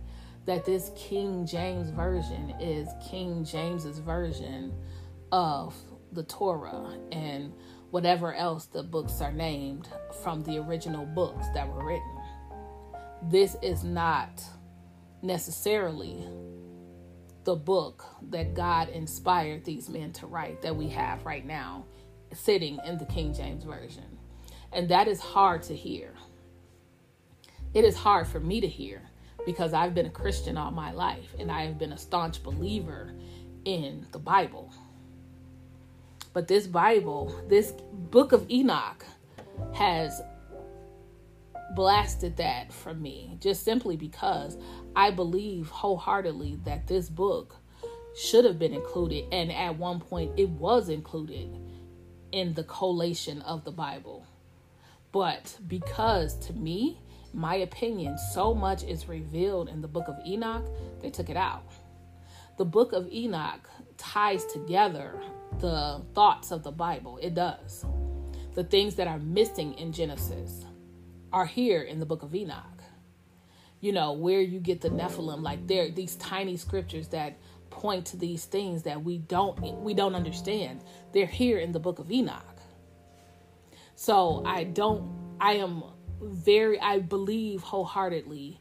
that 0.45 0.65
this 0.65 0.91
King 0.95 1.47
James 1.47 1.89
Version 1.89 2.51
is 2.59 2.87
King 3.09 3.43
James's 3.43 3.97
version 3.97 4.71
of 5.31 5.75
the 6.11 6.23
Torah 6.23 6.97
and 7.11 7.51
whatever 7.89 8.33
else 8.35 8.65
the 8.65 8.83
books 8.83 9.21
are 9.21 9.31
named 9.31 9.89
from 10.21 10.43
the 10.43 10.59
original 10.59 11.05
books 11.05 11.47
that 11.55 11.67
were 11.67 11.85
written. 11.85 12.17
This 13.23 13.57
is 13.63 13.83
not 13.83 14.43
necessarily 15.23 16.27
the 17.45 17.55
book 17.55 18.03
that 18.29 18.53
God 18.53 18.89
inspired 18.89 19.63
these 19.63 19.87
men 19.87 20.11
to 20.13 20.27
write 20.27 20.61
that 20.63 20.75
we 20.75 20.89
have 20.89 21.25
right 21.25 21.45
now 21.45 21.85
sitting 22.33 22.79
in 22.85 22.97
the 22.97 23.05
King 23.05 23.33
James 23.33 23.63
Version. 23.63 24.17
And 24.73 24.89
that 24.89 25.07
is 25.07 25.19
hard 25.19 25.61
to 25.63 25.75
hear. 25.75 26.13
It 27.73 27.85
is 27.85 27.95
hard 27.95 28.27
for 28.27 28.39
me 28.39 28.61
to 28.61 28.67
hear 28.67 29.01
because 29.45 29.73
I've 29.73 29.93
been 29.93 30.07
a 30.07 30.11
Christian 30.11 30.57
all 30.57 30.71
my 30.71 30.91
life 30.91 31.35
and 31.39 31.51
I 31.51 31.65
have 31.65 31.77
been 31.77 31.93
a 31.93 31.97
staunch 31.97 32.43
believer 32.43 33.13
in 33.63 34.07
the 34.11 34.19
Bible. 34.19 34.73
But 36.33 36.47
this 36.47 36.67
Bible, 36.67 37.43
this 37.47 37.71
book 38.11 38.31
of 38.31 38.49
Enoch, 38.49 39.05
has 39.73 40.21
blasted 41.75 42.37
that 42.37 42.73
from 42.73 43.01
me 43.01 43.37
just 43.39 43.63
simply 43.63 43.97
because 43.97 44.57
I 44.95 45.11
believe 45.11 45.69
wholeheartedly 45.69 46.59
that 46.65 46.87
this 46.87 47.09
book 47.09 47.55
should 48.15 48.45
have 48.45 48.57
been 48.57 48.73
included, 48.73 49.25
and 49.31 49.51
at 49.51 49.77
one 49.77 49.99
point 49.99 50.31
it 50.37 50.49
was 50.49 50.89
included 50.89 51.49
in 52.31 52.53
the 52.53 52.63
collation 52.63 53.41
of 53.41 53.63
the 53.65 53.71
Bible. 53.71 54.25
But 55.11 55.57
because 55.67 56.37
to 56.47 56.53
me, 56.53 56.99
my 57.33 57.55
opinion, 57.55 58.17
so 58.33 58.53
much 58.53 58.83
is 58.83 59.07
revealed 59.07 59.67
in 59.67 59.81
the 59.81 59.87
book 59.87 60.07
of 60.07 60.15
Enoch, 60.25 60.65
they 61.01 61.09
took 61.09 61.29
it 61.29 61.37
out. 61.37 61.63
The 62.57 62.65
book 62.65 62.93
of 62.93 63.11
Enoch 63.11 63.69
ties 63.97 64.45
together 64.45 65.21
the 65.59 66.01
thoughts 66.13 66.51
of 66.51 66.63
the 66.63 66.71
Bible. 66.71 67.17
It 67.21 67.33
does. 67.33 67.85
The 68.53 68.63
things 68.63 68.95
that 68.95 69.07
are 69.07 69.19
missing 69.19 69.73
in 69.73 69.91
Genesis 69.91 70.63
are 71.33 71.45
here 71.45 71.81
in 71.81 71.99
the 71.99 72.05
book 72.05 72.23
of 72.23 72.33
Enoch. 72.33 72.74
You 73.85 73.91
know, 73.91 74.13
where 74.13 74.41
you 74.41 74.59
get 74.59 74.81
the 74.81 74.89
Nephilim, 74.89 75.43
like 75.43 75.67
there 75.67 75.91
these 75.91 76.15
tiny 76.15 76.57
scriptures 76.57 77.09
that 77.09 77.37
point 77.69 78.07
to 78.07 78.17
these 78.17 78.45
things 78.45 78.81
that 78.81 79.03
we 79.03 79.19
don't 79.19 79.61
we 79.83 79.93
don't 79.93 80.15
understand. 80.15 80.81
They're 81.11 81.27
here 81.27 81.59
in 81.59 81.71
the 81.71 81.79
book 81.79 81.99
of 81.99 82.11
Enoch. 82.11 82.57
So 83.95 84.41
I 84.43 84.63
don't 84.63 85.35
I 85.39 85.57
am 85.57 85.83
very 86.19 86.79
I 86.79 86.97
believe 86.97 87.61
wholeheartedly 87.61 88.59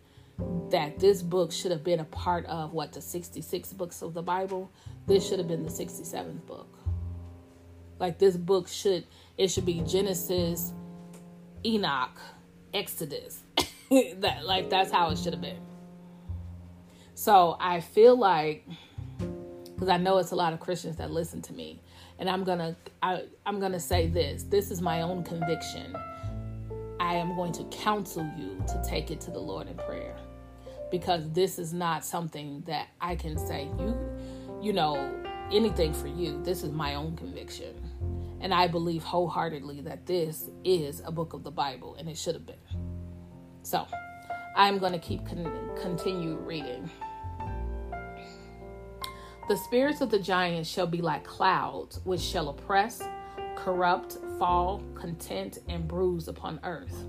that 0.68 0.98
this 0.98 1.22
book 1.22 1.52
should 1.52 1.70
have 1.70 1.84
been 1.84 2.00
a 2.00 2.04
part 2.04 2.44
of 2.44 2.74
what 2.74 2.92
the 2.92 3.00
66 3.00 3.72
books 3.72 4.02
of 4.02 4.12
the 4.12 4.22
Bible. 4.22 4.70
This 5.06 5.26
should 5.26 5.38
have 5.38 5.48
been 5.48 5.62
the 5.62 5.70
67th 5.70 6.44
book. 6.44 6.68
Like 7.98 8.18
this 8.18 8.36
book 8.36 8.68
should 8.68 9.06
it 9.38 9.48
should 9.48 9.64
be 9.64 9.80
Genesis, 9.86 10.74
Enoch, 11.64 12.20
Exodus. 12.74 13.43
that 14.18 14.44
like 14.44 14.70
that's 14.70 14.90
how 14.90 15.10
it 15.10 15.18
should 15.18 15.32
have 15.32 15.42
been. 15.42 15.60
So 17.14 17.56
I 17.60 17.80
feel 17.80 18.16
like 18.16 18.66
because 19.64 19.88
I 19.88 19.96
know 19.96 20.18
it's 20.18 20.32
a 20.32 20.36
lot 20.36 20.52
of 20.52 20.60
Christians 20.60 20.96
that 20.96 21.10
listen 21.10 21.42
to 21.42 21.52
me, 21.52 21.80
and 22.18 22.28
I'm 22.28 22.44
gonna 22.44 22.76
I, 23.02 23.24
I'm 23.46 23.60
gonna 23.60 23.80
say 23.80 24.06
this. 24.06 24.44
This 24.44 24.70
is 24.70 24.80
my 24.80 25.02
own 25.02 25.24
conviction. 25.24 25.96
I 27.00 27.14
am 27.14 27.36
going 27.36 27.52
to 27.52 27.64
counsel 27.64 28.28
you 28.38 28.62
to 28.68 28.82
take 28.88 29.10
it 29.10 29.20
to 29.22 29.30
the 29.30 29.38
Lord 29.38 29.68
in 29.68 29.76
prayer 29.76 30.16
because 30.90 31.28
this 31.32 31.58
is 31.58 31.74
not 31.74 32.04
something 32.04 32.62
that 32.66 32.88
I 33.00 33.16
can 33.16 33.36
say 33.36 33.68
you 33.78 33.96
you 34.62 34.72
know 34.72 35.12
anything 35.52 35.92
for 35.92 36.08
you. 36.08 36.42
This 36.42 36.62
is 36.62 36.72
my 36.72 36.94
own 36.94 37.16
conviction. 37.16 37.74
And 38.40 38.52
I 38.52 38.66
believe 38.66 39.02
wholeheartedly 39.02 39.82
that 39.82 40.06
this 40.06 40.50
is 40.64 41.02
a 41.04 41.12
book 41.12 41.32
of 41.32 41.44
the 41.44 41.50
Bible 41.50 41.96
and 41.98 42.08
it 42.08 42.16
should 42.16 42.34
have 42.34 42.46
been. 42.46 42.56
So, 43.64 43.86
I'm 44.54 44.78
going 44.78 44.92
to 44.92 44.98
keep 44.98 45.26
con- 45.26 45.70
continue 45.80 46.36
reading. 46.36 46.90
The 49.48 49.56
spirits 49.56 50.02
of 50.02 50.10
the 50.10 50.18
giants 50.18 50.68
shall 50.68 50.86
be 50.86 51.00
like 51.00 51.24
clouds, 51.24 52.00
which 52.04 52.20
shall 52.20 52.50
oppress, 52.50 53.02
corrupt, 53.56 54.18
fall, 54.38 54.82
content, 54.94 55.58
and 55.66 55.88
bruise 55.88 56.28
upon 56.28 56.60
earth. 56.62 57.06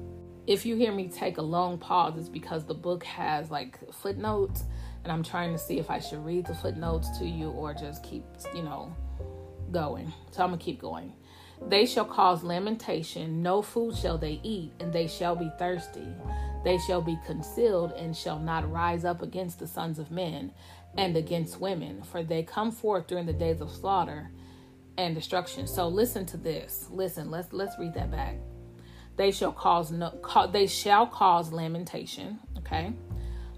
If 0.48 0.66
you 0.66 0.78
hear 0.78 0.94
me 0.94 1.10
take 1.10 1.40
a 1.40 1.42
long 1.42 1.78
pause, 1.78 2.18
it's 2.18 2.30
because 2.30 2.66
the 2.66 2.74
book 2.74 3.04
has 3.04 3.52
like 3.52 3.78
footnotes, 3.94 4.64
and 5.04 5.12
I'm 5.12 5.24
trying 5.24 5.52
to 5.52 5.58
see 5.58 5.78
if 5.78 5.92
I 5.92 6.00
should 6.00 6.24
read 6.24 6.46
the 6.46 6.56
footnotes 6.56 7.18
to 7.20 7.26
you 7.26 7.50
or 7.50 7.74
just 7.74 8.02
keep, 8.02 8.24
you 8.56 8.64
know, 8.64 8.96
going. 9.72 10.14
So 10.32 10.42
I'm 10.42 10.52
gonna 10.52 10.62
keep 10.62 10.80
going. 10.80 11.12
They 11.62 11.86
shall 11.86 12.06
cause 12.06 12.44
lamentation, 12.44 13.42
no 13.42 13.62
food 13.62 13.96
shall 13.96 14.18
they 14.18 14.40
eat, 14.44 14.72
and 14.80 14.92
they 14.92 15.08
shall 15.08 15.36
be 15.36 15.52
thirsty. 15.58 16.08
They 16.64 16.78
shall 16.80 17.02
be 17.02 17.18
concealed 17.26 17.92
and 17.94 18.16
shall 18.16 18.40
not 18.40 18.70
rise 18.72 19.06
up 19.06 19.22
against 19.22 19.60
the 19.60 19.68
sons 19.68 20.00
of 20.00 20.12
men 20.12 20.52
and 20.98 21.16
against 21.16 21.60
women, 21.60 22.04
for 22.04 22.24
they 22.24 22.44
come 22.44 22.72
forth 22.72 23.08
during 23.08 23.26
the 23.26 23.34
days 23.34 23.62
of 23.62 23.72
slaughter 23.72 24.32
and 24.98 25.14
destruction. 25.16 25.68
So 25.68 25.88
listen 25.88 26.26
to 26.28 26.38
this. 26.38 26.88
Listen, 26.90 27.30
let's 27.30 27.52
let's 27.54 27.78
read 27.78 27.94
that 27.96 28.12
back. 28.12 28.38
They 29.16 29.32
shall 29.32 29.52
cause 29.52 29.92
no 29.92 30.12
ca- 30.22 30.48
they 30.48 30.68
shall 30.68 31.08
cause 31.08 31.52
lamentation, 31.52 32.40
okay? 32.58 32.94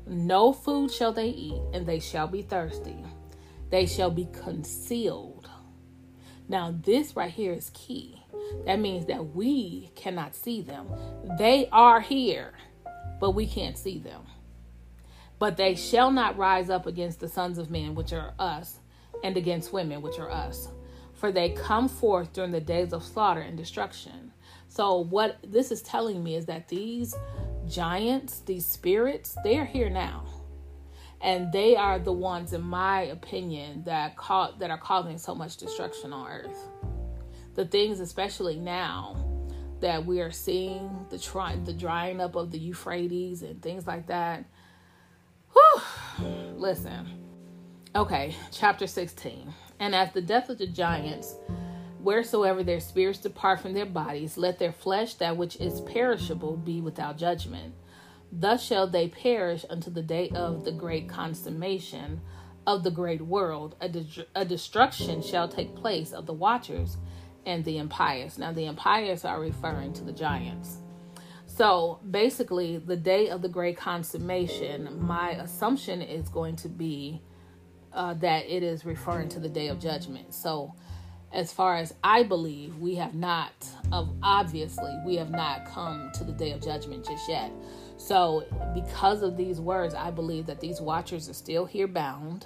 No 0.06 0.54
food 0.54 0.92
shall 0.92 1.12
they 1.12 1.30
eat, 1.30 1.62
and 1.74 1.86
they 1.86 2.00
shall 2.00 2.28
be 2.28 2.42
thirsty. 2.42 2.98
They 3.70 3.86
shall 3.86 4.12
be 4.12 4.28
concealed. 4.32 5.37
Now, 6.48 6.74
this 6.84 7.16
right 7.16 7.32
here 7.32 7.54
is 7.54 7.72
key. 7.74 8.24
That 8.66 8.80
means 8.80 9.06
that 9.08 9.36
we 9.36 9.92
cannot 9.96 10.36
see 10.36 10.62
them. 10.62 10.88
They 11.38 11.68
are 11.72 12.00
here 12.00 12.54
but 13.20 13.32
we 13.32 13.48
can't 13.48 13.78
see 13.78 14.00
them. 14.00 14.22
But 15.40 15.58
they 15.58 15.76
shall 15.76 16.12
not 16.12 16.38
rise 16.38 16.70
up 16.70 16.88
against 16.88 17.20
the 17.20 17.28
sons 17.28 17.58
of 17.58 17.70
men, 17.70 17.96
which 17.96 18.14
are 18.14 18.34
us, 18.40 18.80
and 19.24 19.38
against 19.38 19.74
women, 19.74 20.02
which 20.02 20.20
are 20.20 20.32
us. 20.32 20.70
For 21.14 21.32
they 21.32 21.50
come 21.50 21.88
forth 21.88 22.34
during 22.34 22.52
the 22.52 22.62
days 22.62 22.94
of 22.94 23.04
slaughter 23.04 23.42
and 23.42 23.58
destruction. 23.58 24.32
So, 24.68 25.00
what 25.00 25.38
this 25.44 25.72
is 25.72 25.82
telling 25.82 26.24
me 26.24 26.36
is 26.36 26.46
that 26.46 26.70
these 26.70 27.16
giants, 27.68 28.40
these 28.42 28.66
spirits, 28.66 29.36
they 29.44 29.58
are 29.58 29.66
here 29.66 29.90
now. 29.90 30.26
And 31.22 31.52
they 31.52 31.76
are 31.76 31.98
the 31.98 32.14
ones, 32.14 32.54
in 32.54 32.62
my 32.62 33.02
opinion, 33.02 33.84
that 33.86 34.16
that 34.60 34.70
are 34.70 34.78
causing 34.78 35.18
so 35.18 35.34
much 35.34 35.58
destruction 35.58 36.14
on 36.14 36.30
earth. 36.30 36.70
The 37.56 37.66
things, 37.66 38.00
especially 38.00 38.60
now, 38.60 39.38
that 39.80 40.06
we 40.06 40.22
are 40.22 40.32
seeing 40.32 41.06
the 41.10 41.18
try 41.18 41.56
the 41.56 41.74
drying 41.74 42.22
up 42.22 42.36
of 42.36 42.52
the 42.52 42.60
Euphrates 42.60 43.42
and 43.42 43.62
things 43.62 43.88
like 43.88 44.08
that. 44.08 44.46
Whew. 45.54 45.82
Listen. 46.56 47.24
Okay, 47.96 48.36
chapter 48.52 48.86
16. 48.86 49.54
And 49.80 49.96
as 49.96 50.12
the 50.12 50.22
death 50.22 50.50
of 50.50 50.58
the 50.58 50.68
giants, 50.68 51.36
wheresoever 52.00 52.64
their 52.64 52.80
spirits 52.80 53.20
depart 53.20 53.60
from 53.60 53.74
their 53.74 53.86
bodies, 53.86 54.38
let 54.38 54.60
their 54.60 54.72
flesh, 54.72 55.16
that 55.16 55.38
which 55.38 55.56
is 55.58 55.82
perishable, 55.82 56.58
be 56.58 56.82
without 56.82 57.18
judgment. 57.18 57.74
Thus 58.32 58.64
shall 58.64 58.88
they 58.88 59.08
perish 59.08 59.66
unto 59.70 59.90
the 59.90 60.02
day 60.04 60.30
of 60.30 60.66
the 60.66 60.72
great 60.72 61.08
consummation 61.08 62.22
of 62.66 62.84
the 62.84 62.92
great 62.92 63.22
world. 63.22 63.76
A, 63.80 63.88
de- 63.88 64.28
a 64.36 64.44
destruction 64.44 65.22
shall 65.22 65.48
take 65.48 65.76
place 65.76 66.12
of 66.12 66.26
the 66.26 66.34
watchers 66.34 66.98
and 67.46 67.64
the 67.64 67.78
impious. 67.78 68.38
Now, 68.38 68.52
the 68.52 68.66
impious 68.66 69.24
are 69.24 69.40
referring 69.40 69.94
to 69.94 70.04
the 70.04 70.12
giants. 70.12 70.80
So 71.46 72.00
basically, 72.12 72.78
the 72.78 72.98
day 72.98 73.30
of 73.30 73.42
the 73.42 73.50
great 73.50 73.78
consummation, 73.78 75.00
my 75.02 75.32
assumption 75.32 76.02
is 76.02 76.28
going 76.28 76.58
to 76.58 76.70
be 76.70 77.22
uh, 77.94 78.14
that 78.16 78.46
it 78.46 78.62
is 78.62 78.86
referring 78.86 79.30
to 79.30 79.40
the 79.40 79.50
day 79.50 79.70
of 79.70 79.80
judgment. 79.80 80.34
So, 80.34 80.76
as 81.34 81.52
far 81.52 81.76
as 81.76 81.94
I 82.04 82.24
believe, 82.24 82.78
we 82.78 82.96
have 82.96 83.14
not, 83.14 83.52
of 83.92 84.14
obviously, 84.24 84.96
we 85.06 85.16
have 85.16 85.30
not 85.30 85.66
come 85.66 86.12
to 86.14 86.24
the 86.24 86.32
day 86.32 86.52
of 86.52 86.62
judgment 86.62 87.06
just 87.06 87.28
yet. 87.28 87.52
So, 87.98 88.46
because 88.74 89.24
of 89.24 89.38
these 89.38 89.60
words, 89.60 89.94
I 89.94 90.12
believe 90.12 90.46
that 90.46 90.60
these 90.60 90.80
watchers 90.80 91.28
are 91.28 91.34
still 91.34 91.66
here 91.66 91.88
bound 91.88 92.46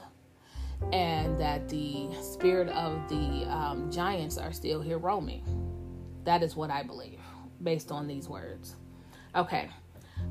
and 0.92 1.40
that 1.40 1.70
the 1.70 2.10
spirit 2.22 2.70
of 2.70 3.08
the 3.10 3.46
um, 3.50 3.92
giants 3.92 4.38
are 4.38 4.54
still 4.54 4.82
here 4.82 4.98
roaming. 4.98 5.44
That 6.24 6.42
is 6.42 6.56
what 6.56 6.72
I 6.72 6.84
believe 6.84 7.20
based 7.62 7.92
on 7.92 8.08
these 8.08 8.28
words. 8.28 8.76
Okay. 9.36 9.70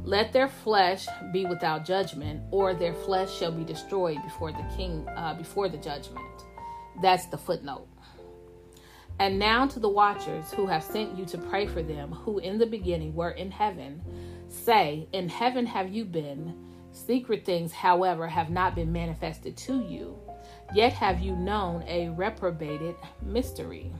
Let 0.04 0.33
their 0.33 0.48
flesh 0.48 1.06
be 1.33 1.44
without 1.44 1.85
judgment, 1.85 2.42
or 2.50 2.74
their 2.74 2.94
flesh 2.94 3.37
shall 3.37 3.52
be 3.52 3.64
destroyed 3.64 4.18
before 4.22 4.52
the 4.52 4.64
king, 4.76 5.06
uh, 5.09 5.35
before 5.35 5.68
the 5.68 5.76
judgment. 5.76 6.24
That's 7.02 7.26
the 7.26 7.37
footnote. 7.37 7.88
And 9.18 9.38
now 9.38 9.66
to 9.66 9.80
the 9.80 9.88
watchers 9.88 10.50
who 10.52 10.66
have 10.66 10.83
sent 10.83 11.18
you 11.18 11.26
to 11.26 11.38
pray 11.38 11.66
for 11.66 11.83
them, 11.83 12.12
who 12.12 12.38
in 12.38 12.56
the 12.56 12.66
beginning 12.66 13.14
were 13.14 13.33
in 13.33 13.50
heaven, 13.50 14.00
say, 14.50 15.08
In 15.12 15.28
heaven 15.28 15.66
have 15.66 15.90
you 15.90 16.04
been. 16.04 16.66
Secret 16.92 17.44
things, 17.44 17.72
however, 17.72 18.26
have 18.26 18.50
not 18.50 18.74
been 18.74 18.92
manifested 18.92 19.56
to 19.56 19.80
you 19.80 20.18
Yet 20.72 20.92
have 20.92 21.20
you 21.20 21.34
known 21.34 21.82
a 21.86 22.10
reprobated 22.10 22.94
mystery. 23.22 23.92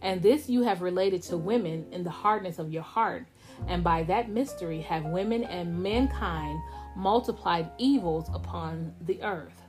And 0.00 0.22
this 0.22 0.48
you 0.48 0.62
have 0.62 0.82
related 0.82 1.22
to 1.24 1.36
women 1.36 1.86
in 1.90 2.04
the 2.04 2.10
hardness 2.10 2.58
of 2.58 2.70
your 2.70 2.82
heart. 2.82 3.26
And 3.66 3.82
by 3.82 4.04
that 4.04 4.28
mystery 4.28 4.80
have 4.82 5.04
women 5.06 5.44
and 5.44 5.82
mankind 5.82 6.60
multiplied 6.94 7.70
evils 7.78 8.28
upon 8.32 8.94
the 9.00 9.22
earth. 9.22 9.60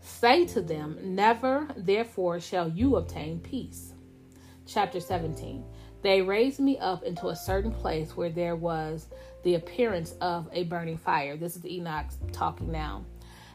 Say 0.00 0.46
to 0.46 0.60
them, 0.60 0.98
Never 1.02 1.66
therefore 1.76 2.40
shall 2.40 2.68
you 2.68 2.96
obtain 2.96 3.40
peace. 3.40 3.94
Chapter 4.66 5.00
17. 5.00 5.64
They 6.02 6.22
raised 6.22 6.60
me 6.60 6.78
up 6.78 7.02
into 7.02 7.28
a 7.28 7.36
certain 7.36 7.72
place 7.72 8.16
where 8.16 8.30
there 8.30 8.56
was 8.56 9.08
the 9.42 9.54
appearance 9.54 10.14
of 10.20 10.48
a 10.52 10.64
burning 10.64 10.98
fire. 10.98 11.36
This 11.36 11.56
is 11.56 11.64
Enoch 11.66 12.06
talking 12.32 12.70
now. 12.70 13.04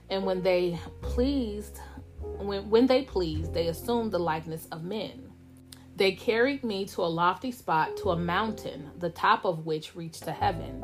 And 0.09 0.25
when 0.25 0.41
they 0.41 0.79
pleased, 1.01 1.79
when, 2.19 2.69
when 2.69 2.87
they 2.87 3.03
pleased, 3.03 3.53
they 3.53 3.67
assumed 3.67 4.11
the 4.11 4.19
likeness 4.19 4.67
of 4.71 4.83
men. 4.83 5.31
They 5.95 6.13
carried 6.13 6.63
me 6.63 6.85
to 6.85 7.01
a 7.01 7.03
lofty 7.03 7.51
spot, 7.51 7.95
to 7.97 8.11
a 8.11 8.15
mountain, 8.15 8.89
the 8.97 9.09
top 9.09 9.45
of 9.45 9.65
which 9.65 9.95
reached 9.95 10.23
to 10.23 10.31
heaven. 10.31 10.83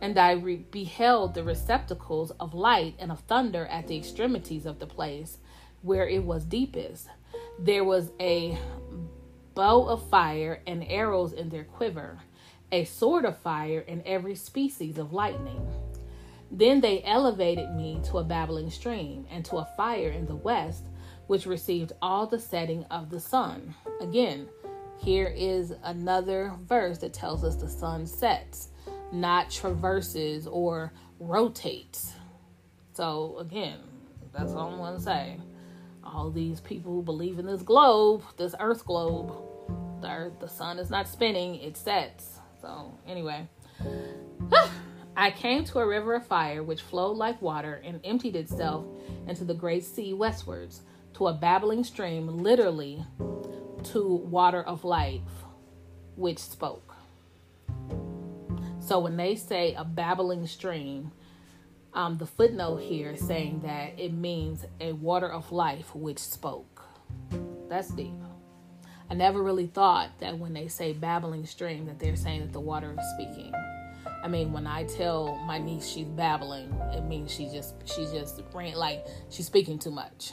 And 0.00 0.18
I 0.18 0.32
re- 0.32 0.56
beheld 0.56 1.34
the 1.34 1.44
receptacles 1.44 2.32
of 2.32 2.54
light 2.54 2.94
and 2.98 3.10
of 3.10 3.20
thunder 3.20 3.66
at 3.66 3.86
the 3.86 3.96
extremities 3.96 4.66
of 4.66 4.78
the 4.78 4.86
place 4.86 5.38
where 5.82 6.06
it 6.06 6.24
was 6.24 6.44
deepest. 6.44 7.08
There 7.58 7.84
was 7.84 8.10
a 8.20 8.58
bow 9.58 9.82
of 9.88 10.08
fire 10.08 10.62
and 10.68 10.84
arrows 10.86 11.32
in 11.32 11.48
their 11.48 11.64
quiver, 11.64 12.20
a 12.70 12.84
sword 12.84 13.24
of 13.24 13.36
fire 13.38 13.84
and 13.88 14.00
every 14.06 14.36
species 14.36 14.98
of 14.98 15.12
lightning. 15.12 15.60
Then 16.48 16.80
they 16.80 17.02
elevated 17.02 17.74
me 17.74 18.00
to 18.04 18.18
a 18.18 18.24
babbling 18.24 18.70
stream 18.70 19.26
and 19.28 19.44
to 19.46 19.56
a 19.56 19.68
fire 19.76 20.10
in 20.10 20.26
the 20.26 20.36
west, 20.36 20.84
which 21.26 21.44
received 21.44 21.90
all 22.00 22.24
the 22.24 22.38
setting 22.38 22.84
of 22.84 23.10
the 23.10 23.18
sun. 23.18 23.74
Again, 24.00 24.48
here 24.96 25.34
is 25.36 25.74
another 25.82 26.52
verse 26.68 26.98
that 26.98 27.12
tells 27.12 27.42
us 27.42 27.56
the 27.56 27.68
sun 27.68 28.06
sets, 28.06 28.68
not 29.10 29.50
traverses 29.50 30.46
or 30.46 30.92
rotates. 31.18 32.12
So, 32.92 33.38
again, 33.38 33.80
that's 34.32 34.52
all 34.52 34.70
I'm 34.70 34.78
going 34.78 34.98
to 34.98 35.02
say. 35.02 35.40
All 36.04 36.30
these 36.30 36.60
people 36.60 36.92
who 36.92 37.02
believe 37.02 37.40
in 37.40 37.46
this 37.46 37.62
globe, 37.62 38.22
this 38.36 38.54
earth 38.60 38.86
globe, 38.86 39.47
the 40.00 40.48
sun 40.48 40.78
is 40.78 40.90
not 40.90 41.08
spinning, 41.08 41.56
it 41.56 41.76
sets. 41.76 42.38
So, 42.60 42.92
anyway. 43.06 43.48
I 45.16 45.32
came 45.32 45.64
to 45.64 45.80
a 45.80 45.86
river 45.86 46.14
of 46.14 46.26
fire 46.26 46.62
which 46.62 46.82
flowed 46.82 47.16
like 47.16 47.42
water 47.42 47.82
and 47.84 48.00
emptied 48.04 48.36
itself 48.36 48.86
into 49.26 49.44
the 49.44 49.54
great 49.54 49.84
sea 49.84 50.14
westwards, 50.14 50.82
to 51.14 51.26
a 51.26 51.32
babbling 51.32 51.82
stream, 51.82 52.28
literally 52.28 53.04
to 53.84 54.06
water 54.06 54.62
of 54.62 54.84
life, 54.84 55.20
which 56.16 56.38
spoke. 56.38 56.94
So 58.78 59.00
when 59.00 59.16
they 59.16 59.34
say 59.34 59.74
a 59.74 59.84
babbling 59.84 60.46
stream, 60.46 61.10
um, 61.94 62.16
the 62.18 62.26
footnote 62.26 62.76
here 62.76 63.16
saying 63.16 63.60
that 63.64 63.98
it 63.98 64.12
means 64.12 64.64
a 64.80 64.92
water 64.92 65.28
of 65.28 65.50
life 65.50 65.94
which 65.94 66.18
spoke. 66.18 66.84
That's 67.68 67.90
deep. 67.90 68.14
I 69.10 69.14
never 69.14 69.42
really 69.42 69.66
thought 69.66 70.10
that 70.20 70.38
when 70.38 70.52
they 70.52 70.68
say 70.68 70.92
babbling 70.92 71.46
stream 71.46 71.86
that 71.86 71.98
they're 71.98 72.16
saying 72.16 72.40
that 72.40 72.52
the 72.52 72.60
water 72.60 72.94
is 72.98 73.06
speaking. 73.14 73.52
I 74.22 74.28
mean, 74.28 74.52
when 74.52 74.66
I 74.66 74.84
tell 74.84 75.36
my 75.46 75.58
niece 75.58 75.88
she's 75.88 76.08
babbling, 76.08 76.72
it 76.92 77.04
means 77.04 77.32
she 77.32 77.48
just 77.48 77.74
she 77.88 78.04
just 78.06 78.42
like 78.54 79.06
she's 79.30 79.46
speaking 79.46 79.78
too 79.78 79.90
much. 79.90 80.32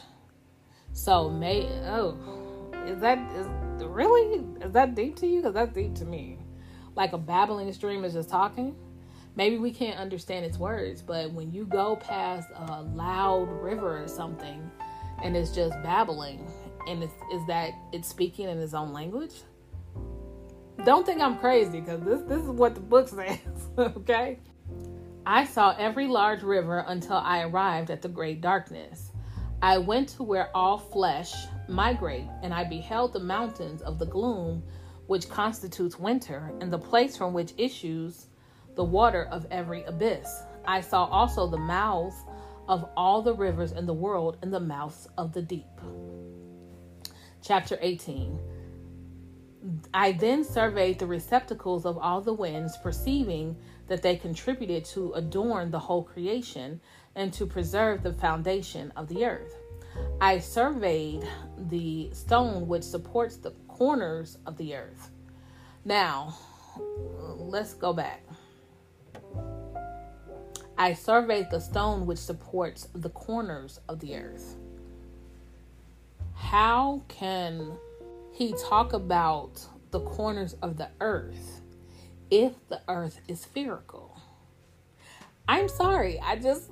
So 0.93 1.29
may 1.29 1.67
oh, 1.85 2.17
is 2.85 2.99
that 2.99 3.19
is 3.35 3.47
really 3.83 4.43
is 4.61 4.73
that 4.73 4.95
deep 4.95 5.15
to 5.17 5.27
you? 5.27 5.37
Because 5.37 5.53
that's 5.53 5.73
deep 5.73 5.95
to 5.95 6.05
me. 6.05 6.39
Like 6.95 7.13
a 7.13 7.17
babbling 7.17 7.71
stream 7.73 8.03
is 8.03 8.13
just 8.13 8.29
talking. 8.29 8.75
Maybe 9.37 9.57
we 9.57 9.71
can't 9.71 9.99
understand 9.99 10.45
its 10.45 10.57
words, 10.57 11.01
but 11.01 11.31
when 11.31 11.51
you 11.51 11.65
go 11.65 11.97
past 11.97 12.49
a 12.55 12.81
loud 12.81 13.49
river 13.49 14.01
or 14.01 14.07
something, 14.07 14.71
and 15.21 15.35
it's 15.35 15.51
just 15.51 15.73
babbling, 15.83 16.47
and 16.87 17.03
it's 17.03 17.13
is 17.33 17.45
that 17.47 17.71
it's 17.91 18.07
speaking 18.07 18.49
in 18.49 18.59
its 18.59 18.73
own 18.73 18.93
language? 18.93 19.33
Don't 20.83 21.05
think 21.05 21.21
I'm 21.21 21.37
crazy 21.37 21.79
because 21.79 22.01
this 22.01 22.21
this 22.21 22.41
is 22.41 22.49
what 22.49 22.75
the 22.75 22.81
book 22.81 23.07
says. 23.09 23.39
okay. 23.77 24.39
I 25.25 25.45
saw 25.45 25.75
every 25.79 26.07
large 26.07 26.43
river 26.43 26.85
until 26.87 27.17
I 27.17 27.41
arrived 27.43 27.89
at 27.89 28.01
the 28.01 28.09
great 28.09 28.41
darkness. 28.41 29.11
I 29.61 29.79
went 29.79 30.09
to 30.09 30.23
where 30.23 30.55
all 30.55 30.77
flesh 30.77 31.33
migrate, 31.67 32.27
and 32.43 32.53
I 32.53 32.63
beheld 32.63 33.13
the 33.13 33.19
mountains 33.19 33.81
of 33.81 33.97
the 33.97 34.05
gloom 34.05 34.63
which 35.07 35.29
constitutes 35.29 35.99
winter, 35.99 36.51
and 36.61 36.71
the 36.71 36.77
place 36.77 37.15
from 37.15 37.33
which 37.33 37.53
issues 37.57 38.27
the 38.75 38.83
water 38.83 39.27
of 39.31 39.45
every 39.51 39.83
abyss. 39.83 40.43
I 40.65 40.81
saw 40.81 41.05
also 41.05 41.47
the 41.47 41.57
mouths 41.57 42.15
of 42.67 42.89
all 42.97 43.21
the 43.21 43.33
rivers 43.33 43.71
in 43.71 43.85
the 43.85 43.93
world 43.93 44.37
and 44.41 44.53
the 44.53 44.59
mouths 44.59 45.07
of 45.17 45.33
the 45.33 45.41
deep. 45.41 45.65
Chapter 47.45 47.77
18 47.79 48.39
I 49.93 50.13
then 50.13 50.43
surveyed 50.43 50.97
the 50.97 51.05
receptacles 51.05 51.85
of 51.85 51.95
all 51.95 52.19
the 52.19 52.33
winds, 52.33 52.75
perceiving 52.77 53.55
that 53.85 54.01
they 54.01 54.15
contributed 54.15 54.83
to 54.85 55.13
adorn 55.13 55.69
the 55.69 55.77
whole 55.77 56.01
creation 56.01 56.81
and 57.13 57.31
to 57.33 57.45
preserve 57.45 58.01
the 58.01 58.13
foundation 58.13 58.91
of 58.95 59.07
the 59.09 59.25
earth. 59.25 59.53
I 60.19 60.39
surveyed 60.39 61.21
the 61.69 62.09
stone 62.13 62.67
which 62.67 62.81
supports 62.81 63.37
the 63.37 63.51
corners 63.67 64.39
of 64.47 64.57
the 64.57 64.75
earth. 64.75 65.11
Now, 65.83 66.35
let's 67.37 67.75
go 67.75 67.93
back. 67.93 68.23
I 70.79 70.93
surveyed 70.93 71.51
the 71.51 71.61
stone 71.61 72.07
which 72.07 72.17
supports 72.17 72.87
the 72.95 73.11
corners 73.11 73.79
of 73.87 73.99
the 73.99 74.15
earth. 74.15 74.57
How 76.35 77.03
can 77.07 77.77
he 78.31 78.53
talk 78.69 78.93
about 78.93 79.65
the 79.91 80.01
corners 80.01 80.53
of 80.61 80.77
the 80.77 80.89
earth 80.99 81.61
if 82.29 82.53
the 82.67 82.81
earth 82.87 83.19
is 83.27 83.41
spherical? 83.41 84.19
I'm 85.47 85.69
sorry. 85.69 86.19
I 86.19 86.35
just 86.35 86.69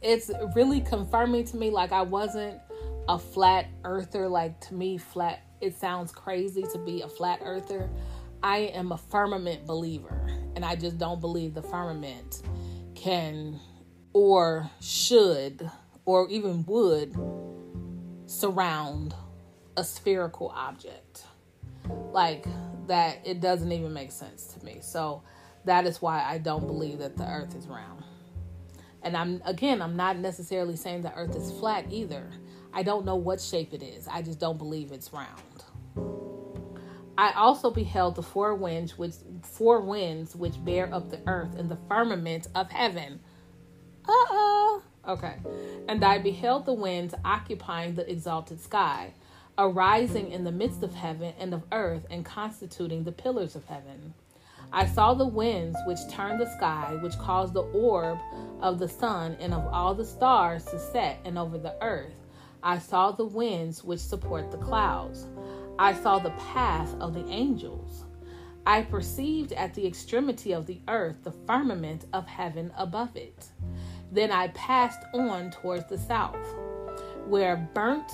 it's 0.00 0.30
really 0.54 0.80
confirming 0.80 1.44
to 1.46 1.56
me 1.56 1.70
like 1.70 1.92
I 1.92 2.02
wasn't 2.02 2.60
a 3.08 3.18
flat 3.18 3.66
earther 3.84 4.28
like 4.28 4.60
to 4.60 4.74
me 4.74 4.98
flat 4.98 5.42
it 5.60 5.78
sounds 5.78 6.12
crazy 6.12 6.64
to 6.72 6.78
be 6.78 7.02
a 7.02 7.08
flat 7.08 7.40
earther. 7.42 7.90
I 8.42 8.58
am 8.58 8.92
a 8.92 8.98
firmament 8.98 9.66
believer 9.66 10.28
and 10.54 10.64
I 10.64 10.76
just 10.76 10.98
don't 10.98 11.20
believe 11.20 11.54
the 11.54 11.62
firmament 11.62 12.42
can 12.94 13.58
or 14.12 14.70
should 14.80 15.68
or 16.04 16.28
even 16.28 16.64
would 16.66 17.16
surround 18.26 19.14
a 19.76 19.84
spherical 19.84 20.52
object. 20.54 21.24
Like 21.88 22.46
that, 22.88 23.20
it 23.24 23.40
doesn't 23.40 23.70
even 23.70 23.92
make 23.92 24.10
sense 24.10 24.46
to 24.54 24.64
me. 24.64 24.78
So 24.80 25.22
that 25.64 25.86
is 25.86 26.02
why 26.02 26.22
I 26.22 26.38
don't 26.38 26.66
believe 26.66 26.98
that 26.98 27.16
the 27.16 27.28
earth 27.28 27.54
is 27.54 27.66
round. 27.66 28.02
And 29.02 29.16
I'm, 29.16 29.40
again, 29.44 29.80
I'm 29.80 29.96
not 29.96 30.18
necessarily 30.18 30.76
saying 30.76 31.02
the 31.02 31.14
earth 31.14 31.36
is 31.36 31.52
flat 31.52 31.86
either. 31.90 32.28
I 32.72 32.82
don't 32.82 33.04
know 33.04 33.16
what 33.16 33.40
shape 33.40 33.72
it 33.72 33.82
is, 33.82 34.08
I 34.08 34.22
just 34.22 34.40
don't 34.40 34.58
believe 34.58 34.92
it's 34.92 35.12
round. 35.12 35.64
I 37.18 37.32
also 37.32 37.70
beheld 37.70 38.16
the 38.16 38.22
four 38.22 38.54
winds 38.54 38.98
which 38.98 39.14
four 39.42 39.80
winds 39.80 40.36
which 40.36 40.62
bear 40.62 40.92
up 40.92 41.08
the 41.10 41.20
earth 41.26 41.56
in 41.56 41.68
the 41.68 41.78
firmament 41.88 42.48
of 42.54 42.70
heaven. 42.70 43.20
Uh-uh. 44.06 44.80
Okay. 45.06 45.36
And 45.88 46.04
I 46.04 46.18
beheld 46.18 46.66
the 46.66 46.72
winds 46.72 47.14
occupying 47.24 47.94
the 47.94 48.10
exalted 48.10 48.60
sky, 48.60 49.14
arising 49.56 50.32
in 50.32 50.44
the 50.44 50.52
midst 50.52 50.82
of 50.82 50.94
heaven 50.94 51.32
and 51.38 51.54
of 51.54 51.62
earth, 51.72 52.06
and 52.10 52.24
constituting 52.24 53.04
the 53.04 53.12
pillars 53.12 53.54
of 53.54 53.64
heaven. 53.64 54.14
I 54.72 54.86
saw 54.86 55.14
the 55.14 55.26
winds 55.26 55.78
which 55.86 55.98
turned 56.10 56.40
the 56.40 56.52
sky, 56.56 56.98
which 57.00 57.16
caused 57.18 57.54
the 57.54 57.62
orb 57.62 58.18
of 58.60 58.78
the 58.78 58.88
sun 58.88 59.36
and 59.40 59.54
of 59.54 59.64
all 59.72 59.94
the 59.94 60.04
stars 60.04 60.64
to 60.66 60.78
set, 60.78 61.20
and 61.24 61.38
over 61.38 61.56
the 61.56 61.76
earth. 61.80 62.14
I 62.62 62.78
saw 62.78 63.12
the 63.12 63.24
winds 63.24 63.84
which 63.84 64.00
support 64.00 64.50
the 64.50 64.58
clouds. 64.58 65.26
I 65.78 65.92
saw 65.94 66.18
the 66.18 66.30
path 66.30 66.92
of 67.00 67.14
the 67.14 67.26
angels. 67.28 68.04
I 68.66 68.82
perceived 68.82 69.52
at 69.52 69.74
the 69.74 69.86
extremity 69.86 70.52
of 70.52 70.66
the 70.66 70.80
earth 70.88 71.22
the 71.22 71.30
firmament 71.46 72.06
of 72.12 72.26
heaven 72.26 72.72
above 72.76 73.16
it. 73.16 73.46
Then 74.16 74.32
I 74.32 74.48
passed 74.48 75.02
on 75.12 75.50
towards 75.50 75.90
the 75.90 75.98
south, 75.98 76.54
where 77.26 77.68
burnt 77.74 78.10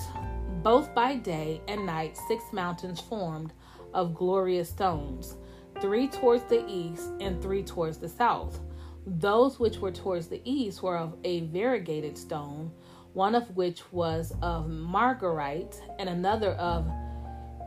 both 0.61 0.93
by 0.93 1.15
day 1.15 1.61
and 1.69 1.85
night 1.85 2.17
six 2.27 2.43
mountains 2.51 2.99
formed 2.99 3.53
of 3.93 4.13
glorious 4.13 4.67
stones, 4.67 5.37
three 5.79 6.09
towards 6.09 6.43
the 6.43 6.67
east 6.67 7.09
and 7.21 7.41
three 7.41 7.63
towards 7.63 7.99
the 7.99 8.09
south. 8.09 8.59
Those 9.07 9.61
which 9.61 9.77
were 9.77 9.93
towards 9.93 10.27
the 10.27 10.41
east 10.43 10.83
were 10.83 10.97
of 10.97 11.15
a 11.23 11.45
variegated 11.47 12.17
stone, 12.17 12.73
one 13.13 13.33
of 13.33 13.55
which 13.55 13.89
was 13.93 14.33
of 14.41 14.67
margarite 14.67 15.81
and 15.99 16.09
another 16.09 16.51
of 16.55 16.85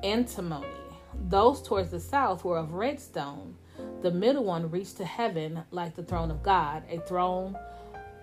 antimony. 0.05 0.67
Those 1.31 1.63
towards 1.63 1.91
the 1.91 2.01
south 2.01 2.45
were 2.45 2.59
of 2.59 2.75
red 2.75 3.01
stone. 3.01 3.57
The 4.03 4.11
middle 4.11 4.45
one 4.45 4.71
reached 4.71 4.99
to 4.99 5.07
heaven 5.07 5.63
like 5.71 5.97
the 5.97 6.05
throne 6.05 6.31
of 6.31 6.43
God, 6.43 6.83
a 6.91 6.99
throne 6.99 7.57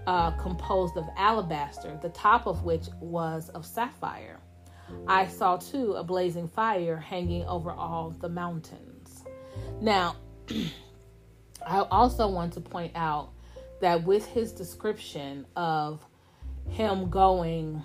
uh, 0.08 0.32
composed 0.32 0.98
of 0.98 1.06
alabaster, 1.18 1.98
the 2.02 2.10
top 2.10 2.48
of 2.48 2.64
which 2.64 2.88
was 3.00 3.50
of 3.50 3.66
sapphire. 3.66 4.40
I 5.08 5.28
saw 5.28 5.58
too 5.58 5.94
a 5.94 6.04
blazing 6.04 6.48
fire 6.48 6.98
hanging 6.98 7.46
over 7.46 7.72
all 7.72 8.12
the 8.12 8.30
mountains. 8.30 9.24
Now, 9.82 10.16
I 11.66 11.80
also 11.80 12.28
want 12.28 12.54
to 12.54 12.62
point 12.62 12.92
out 12.96 13.32
that 13.82 14.04
with 14.04 14.26
his 14.26 14.52
description 14.52 15.46
of 15.56 16.06
him 16.70 17.10
going 17.10 17.84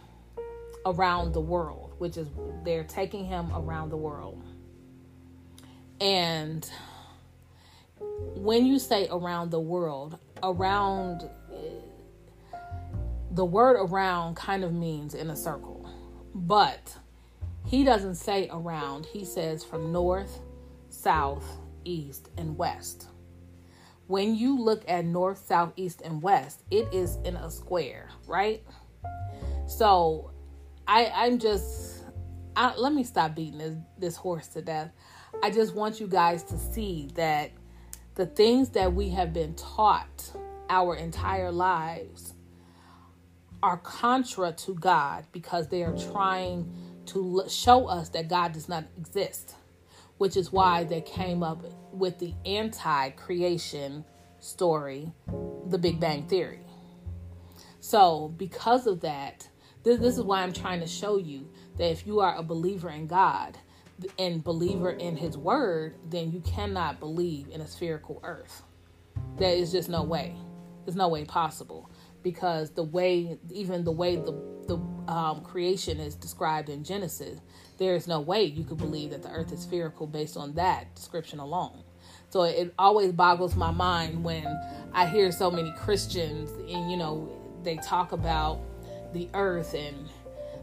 around 0.86 1.32
the 1.32 1.40
world, 1.40 1.94
which 1.98 2.16
is 2.16 2.28
they're 2.64 2.84
taking 2.84 3.24
him 3.24 3.50
around 3.54 3.90
the 3.90 3.96
world. 3.96 4.42
And 6.00 6.68
when 8.34 8.64
you 8.64 8.78
say 8.78 9.08
around 9.10 9.50
the 9.50 9.60
world, 9.60 10.18
around 10.42 11.28
the 13.30 13.44
word 13.44 13.76
around 13.78 14.36
kind 14.36 14.64
of 14.64 14.72
means 14.72 15.14
in 15.14 15.30
a 15.30 15.36
circle, 15.36 15.88
but 16.34 16.96
he 17.66 17.84
doesn't 17.84 18.14
say 18.14 18.48
around, 18.50 19.06
he 19.06 19.24
says 19.24 19.62
from 19.62 19.92
north, 19.92 20.40
south, 20.88 21.44
east, 21.84 22.30
and 22.38 22.56
west. 22.56 23.08
When 24.06 24.34
you 24.34 24.58
look 24.58 24.84
at 24.88 25.04
north, 25.04 25.44
south, 25.46 25.74
east, 25.76 26.00
and 26.02 26.22
west, 26.22 26.62
it 26.70 26.88
is 26.94 27.18
in 27.24 27.36
a 27.36 27.50
square, 27.50 28.08
right? 28.26 28.64
So 29.66 30.30
I 30.86 31.12
I'm 31.14 31.38
just 31.38 32.04
I, 32.56 32.74
let 32.76 32.94
me 32.94 33.04
stop 33.04 33.34
beating 33.34 33.58
this 33.58 33.76
this 33.98 34.16
horse 34.16 34.48
to 34.48 34.62
death. 34.62 34.90
I 35.42 35.50
just 35.50 35.74
want 35.74 36.00
you 36.00 36.06
guys 36.06 36.42
to 36.44 36.58
see 36.58 37.10
that 37.14 37.50
the 38.14 38.24
things 38.26 38.70
that 38.70 38.94
we 38.94 39.10
have 39.10 39.34
been 39.34 39.54
taught 39.54 40.32
our 40.70 40.96
entire 40.96 41.52
lives 41.52 42.32
are 43.62 43.78
contra 43.78 44.52
to 44.52 44.74
God 44.74 45.26
because 45.32 45.68
they 45.68 45.82
are 45.82 45.96
trying 45.96 46.72
to 47.06 47.42
show 47.48 47.86
us 47.86 48.10
that 48.10 48.28
God 48.28 48.52
does 48.52 48.68
not 48.68 48.84
exist, 48.96 49.56
which 50.18 50.36
is 50.36 50.52
why 50.52 50.84
they 50.84 51.00
came 51.00 51.42
up 51.42 51.64
with 51.92 52.18
the 52.18 52.34
anti 52.44 53.10
creation 53.10 54.04
story, 54.40 55.10
the 55.66 55.78
Big 55.78 55.98
Bang 55.98 56.26
Theory. 56.26 56.60
So, 57.80 58.34
because 58.36 58.86
of 58.86 59.00
that, 59.00 59.48
this, 59.82 59.98
this 59.98 60.18
is 60.18 60.22
why 60.22 60.42
I'm 60.42 60.52
trying 60.52 60.80
to 60.80 60.86
show 60.86 61.16
you 61.16 61.48
that 61.76 61.90
if 61.90 62.06
you 62.06 62.20
are 62.20 62.36
a 62.36 62.42
believer 62.42 62.90
in 62.90 63.06
God 63.06 63.56
and 64.18 64.44
believer 64.44 64.90
in 64.90 65.16
His 65.16 65.36
Word, 65.36 65.96
then 66.08 66.30
you 66.30 66.40
cannot 66.40 67.00
believe 67.00 67.48
in 67.50 67.60
a 67.60 67.66
spherical 67.66 68.20
earth. 68.22 68.62
There 69.36 69.54
is 69.54 69.72
just 69.72 69.88
no 69.88 70.02
way. 70.02 70.36
There's 70.84 70.96
no 70.96 71.08
way 71.08 71.24
possible 71.24 71.90
because 72.30 72.70
the 72.72 72.82
way, 72.82 73.38
even 73.50 73.84
the 73.84 73.92
way 73.92 74.16
the 74.16 74.32
the 74.66 74.76
um, 75.10 75.40
creation 75.42 75.98
is 75.98 76.14
described 76.14 76.68
in 76.68 76.84
Genesis, 76.84 77.40
there 77.78 77.94
is 77.94 78.06
no 78.06 78.20
way 78.20 78.44
you 78.44 78.64
could 78.64 78.76
believe 78.76 79.10
that 79.10 79.22
the 79.22 79.30
earth 79.30 79.50
is 79.50 79.62
spherical 79.62 80.06
based 80.06 80.36
on 80.36 80.52
that 80.54 80.94
description 80.94 81.38
alone. 81.38 81.82
So 82.28 82.42
it 82.42 82.74
always 82.78 83.12
boggles 83.12 83.56
my 83.56 83.70
mind 83.70 84.22
when 84.22 84.46
I 84.92 85.06
hear 85.06 85.32
so 85.32 85.50
many 85.50 85.72
Christians 85.78 86.50
and 86.50 86.90
you 86.90 86.98
know 86.98 87.32
they 87.62 87.76
talk 87.76 88.12
about 88.12 88.60
the 89.14 89.30
earth 89.32 89.72
and 89.72 90.10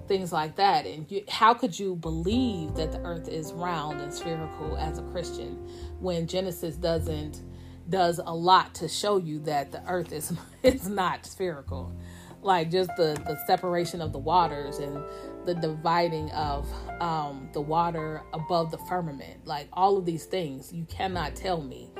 things 0.07 0.32
like 0.32 0.55
that. 0.57 0.86
And 0.86 1.09
you, 1.11 1.24
how 1.28 1.55
could 1.55 1.78
you 1.78 1.95
believe 1.95 2.76
that 2.76 2.91
the 2.91 2.99
earth 2.99 3.28
is 3.28 3.53
round 3.53 4.01
and 4.01 4.13
spherical 4.13 4.78
as 4.78 4.99
a 4.99 5.03
Christian 5.03 5.68
when 5.99 6.28
Genesis 6.28 6.76
doesn't 6.76 7.41
does 7.90 8.20
a 8.24 8.34
lot 8.34 8.74
to 8.76 8.88
show 8.88 9.18
you 9.18 9.40
that 9.42 9.72
the 9.72 9.84
earth 9.88 10.12
is 10.12 10.34
is 10.64 10.88
not 10.88 11.26
spherical? 11.26 11.96
Like 12.42 12.70
just 12.70 12.90
the 12.98 13.20
the 13.26 13.38
separation 13.48 14.02
of 14.02 14.12
the 14.12 14.20
waters 14.20 14.78
and 14.78 15.04
the 15.46 15.56
dividing 15.56 16.32
of 16.32 16.68
um, 17.02 17.50
the 17.54 17.62
water 17.62 18.24
above 18.34 18.72
the 18.72 18.78
firmament, 18.90 19.46
like 19.46 19.68
all 19.74 19.98
of 19.98 20.06
these 20.06 20.26
things, 20.26 20.74
you 20.74 20.86
cannot 20.86 21.36
tell 21.36 21.62
me 21.62 21.92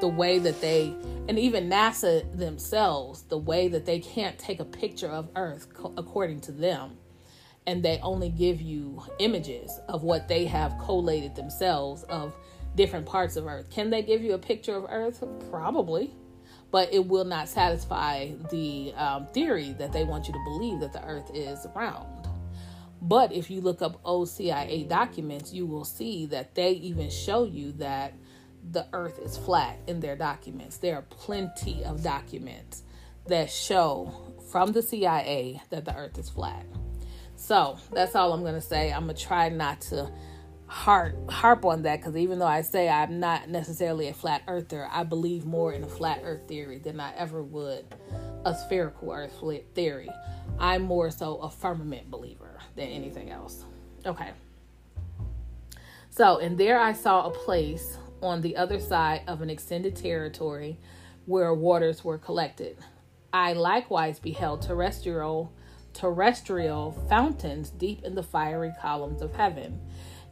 the 0.00 0.08
way 0.08 0.38
that 0.38 0.60
they 0.60 0.94
and 1.28 1.38
even 1.38 1.68
NASA 1.68 2.36
themselves, 2.36 3.22
the 3.22 3.38
way 3.38 3.68
that 3.68 3.86
they 3.86 3.98
can't 4.00 4.38
take 4.38 4.60
a 4.60 4.64
picture 4.64 5.08
of 5.08 5.30
Earth 5.36 5.68
according 5.96 6.40
to 6.42 6.52
them, 6.52 6.98
and 7.66 7.82
they 7.82 7.98
only 8.02 8.28
give 8.28 8.60
you 8.60 9.02
images 9.18 9.80
of 9.88 10.02
what 10.02 10.28
they 10.28 10.44
have 10.44 10.76
collated 10.78 11.34
themselves 11.34 12.02
of 12.04 12.34
different 12.74 13.06
parts 13.06 13.36
of 13.36 13.46
Earth. 13.46 13.70
Can 13.70 13.90
they 13.90 14.02
give 14.02 14.22
you 14.22 14.34
a 14.34 14.38
picture 14.38 14.76
of 14.76 14.86
Earth? 14.88 15.22
Probably, 15.50 16.12
but 16.70 16.92
it 16.92 17.06
will 17.06 17.24
not 17.24 17.48
satisfy 17.48 18.32
the 18.50 18.92
um, 18.96 19.26
theory 19.28 19.74
that 19.78 19.92
they 19.92 20.04
want 20.04 20.26
you 20.26 20.32
to 20.32 20.40
believe 20.44 20.80
that 20.80 20.92
the 20.92 21.04
Earth 21.04 21.30
is 21.34 21.66
round. 21.74 22.28
But 23.00 23.32
if 23.32 23.50
you 23.50 23.60
look 23.60 23.82
up 23.82 24.02
OCIA 24.02 24.88
documents, 24.88 25.52
you 25.52 25.66
will 25.66 25.84
see 25.84 26.24
that 26.26 26.54
they 26.54 26.70
even 26.70 27.10
show 27.10 27.44
you 27.44 27.72
that 27.72 28.14
the 28.70 28.86
earth 28.94 29.18
is 29.18 29.36
flat 29.36 29.78
in 29.86 30.00
their 30.00 30.16
documents. 30.16 30.78
There 30.78 30.96
are 30.96 31.02
plenty 31.02 31.84
of 31.84 32.02
documents 32.02 32.82
that 33.26 33.50
show 33.50 34.10
from 34.50 34.72
the 34.72 34.82
CIA 34.82 35.60
that 35.70 35.84
the 35.84 35.94
earth 35.94 36.18
is 36.18 36.30
flat. 36.30 36.64
So 37.36 37.78
that's 37.92 38.14
all 38.14 38.32
I'm 38.32 38.40
going 38.40 38.54
to 38.54 38.60
say. 38.60 38.92
I'm 38.92 39.04
going 39.04 39.16
to 39.16 39.22
try 39.22 39.48
not 39.50 39.82
to 39.82 40.10
harp, 40.74 41.30
harp 41.30 41.64
on 41.64 41.82
that 41.82 42.00
because 42.00 42.16
even 42.16 42.40
though 42.40 42.48
I 42.48 42.62
say 42.62 42.88
I'm 42.88 43.20
not 43.20 43.48
necessarily 43.48 44.08
a 44.08 44.12
flat 44.12 44.42
earther, 44.48 44.88
I 44.90 45.04
believe 45.04 45.46
more 45.46 45.72
in 45.72 45.84
a 45.84 45.88
flat 45.88 46.22
earth 46.24 46.48
theory 46.48 46.78
than 46.78 46.98
I 46.98 47.14
ever 47.14 47.44
would 47.44 47.86
a 48.44 48.54
spherical 48.56 49.12
earth 49.12 49.40
theory. 49.74 50.10
I'm 50.58 50.82
more 50.82 51.12
so 51.12 51.36
a 51.36 51.48
firmament 51.48 52.10
believer 52.10 52.58
than 52.74 52.88
anything 52.88 53.30
else. 53.30 53.64
Okay. 54.04 54.30
So, 56.10 56.38
and 56.38 56.58
there 56.58 56.80
I 56.80 56.92
saw 56.92 57.28
a 57.28 57.30
place 57.30 57.96
on 58.20 58.40
the 58.40 58.56
other 58.56 58.80
side 58.80 59.22
of 59.28 59.42
an 59.42 59.50
extended 59.50 59.94
territory 59.94 60.76
where 61.26 61.54
waters 61.54 62.04
were 62.04 62.18
collected. 62.18 62.76
I 63.32 63.52
likewise 63.52 64.18
beheld 64.18 64.62
terrestrial 64.62 65.52
terrestrial 65.92 66.90
fountains 67.08 67.70
deep 67.70 68.02
in 68.02 68.16
the 68.16 68.22
fiery 68.24 68.72
columns 68.82 69.22
of 69.22 69.32
heaven. 69.32 69.80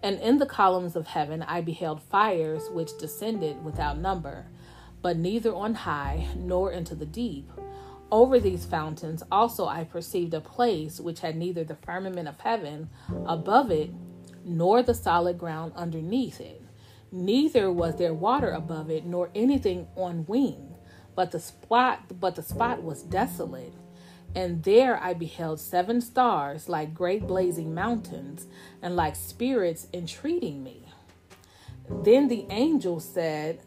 And 0.03 0.19
in 0.19 0.39
the 0.39 0.47
columns 0.47 0.97
of 0.97 1.07
heaven 1.07 1.43
I 1.43 1.61
beheld 1.61 2.03
fires 2.03 2.69
which 2.71 2.99
descended 2.99 3.65
without 3.65 3.99
number, 3.99 4.47
but 5.01 5.17
neither 5.17 5.55
on 5.55 5.75
high 5.75 6.29
nor 6.37 6.73
into 6.73 6.95
the 6.95 7.07
deep. 7.07 7.51
Over 8.11 8.39
these 8.39 8.67
fountains 8.67 9.23
also 9.31 9.67
I 9.67 9.85
perceived 9.85 10.35
a 10.35 10.41
place 10.41 11.01
which 11.01 11.21
had 11.21 11.37
neither 11.37 11.65
the 11.65 11.77
firmament 11.77 12.29
of 12.29 12.41
heaven 12.41 12.91
above 13.27 13.71
it 13.71 13.91
nor 14.45 14.83
the 14.83 14.95
solid 14.95 15.39
ground 15.39 15.73
underneath 15.77 16.41
it 16.41 16.63
neither 17.13 17.71
was 17.71 17.97
there 17.97 18.15
water 18.15 18.51
above 18.51 18.91
it 18.91 19.05
nor 19.05 19.31
anything 19.35 19.87
on 19.97 20.25
wing 20.27 20.75
but 21.15 21.31
the 21.31 21.39
spot 21.39 22.01
but 22.19 22.35
the 22.35 22.43
spot 22.43 22.83
was 22.83 23.03
desolate 23.03 23.75
and 24.35 24.63
there 24.63 25.03
i 25.03 25.13
beheld 25.13 25.61
seven 25.61 26.01
stars 26.01 26.69
like 26.69 26.95
great 26.95 27.27
blazing 27.27 27.75
mountains 27.75 28.47
and 28.81 28.97
like 28.97 29.17
spirits 29.17 29.87
entreating 29.93 30.63
me. 30.63 30.89
Then 31.89 32.29
the 32.29 32.47
angel 32.51 33.01
said 33.01 33.61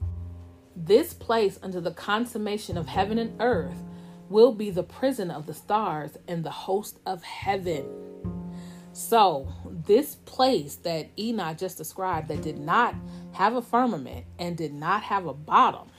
this 0.76 1.14
place 1.14 1.60
unto 1.62 1.80
the 1.80 1.92
consummation 1.92 2.78
of 2.78 2.88
heaven 2.88 3.18
and 3.18 3.40
earth 3.42 3.84
will 4.30 4.54
be 4.54 4.70
the 4.70 4.84
prison 4.84 5.32
of 5.32 5.46
the 5.46 5.54
stars 5.54 6.18
and 6.28 6.44
the 6.44 6.52
host 6.52 7.00
of 7.06 7.24
heaven. 7.24 7.86
So 8.92 9.48
this 9.68 10.16
place 10.16 10.76
that 10.78 11.10
enoch 11.20 11.58
just 11.58 11.78
described 11.78 12.30
that 12.30 12.42
did 12.42 12.58
not 12.58 12.96
have 13.34 13.56
a 13.56 13.62
firmament 13.62 14.26
and 14.40 14.58
did 14.58 14.74
not 14.74 15.04
have 15.04 15.26
a 15.28 15.34
bottom 15.34 15.90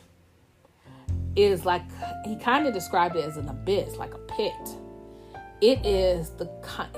is 1.36 1.64
like 1.64 1.82
he 2.24 2.36
kind 2.36 2.66
of 2.66 2.74
described 2.74 3.16
it 3.16 3.24
as 3.24 3.36
an 3.36 3.48
abyss, 3.48 3.96
like 3.96 4.14
a 4.14 4.18
pit. 4.18 4.52
It 5.60 5.84
is 5.86 6.30
the 6.30 6.50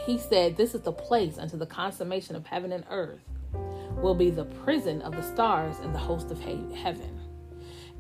he 0.05 0.19
said 0.19 0.57
this 0.57 0.75
is 0.75 0.83
the 0.83 0.93
place 0.93 1.39
unto 1.39 1.57
the 1.57 1.67
consummation 1.67 2.35
of 2.37 2.47
heaven 2.47 2.73
and 2.73 2.85
earth 2.91 3.21
will 4.03 4.15
be 4.15 4.31
the 4.31 4.45
prison 4.45 5.03
of 5.03 5.15
the 5.15 5.23
stars 5.23 5.77
and 5.83 5.95
the 5.95 5.99
host 5.99 6.31
of 6.31 6.41
heaven. 6.41 7.21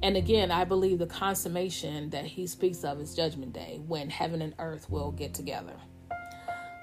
And 0.03 0.16
again, 0.16 0.51
I 0.51 0.64
believe 0.64 0.99
the 0.99 1.07
consummation 1.07 2.11
that 2.11 2.24
he 2.24 2.47
speaks 2.47 2.84
of 2.84 3.01
is 3.01 3.16
judgment 3.16 3.53
day 3.53 3.80
when 3.86 4.11
heaven 4.11 4.43
and 4.43 4.55
earth 4.59 4.89
will 4.89 5.11
get 5.11 5.34
together. 5.34 5.74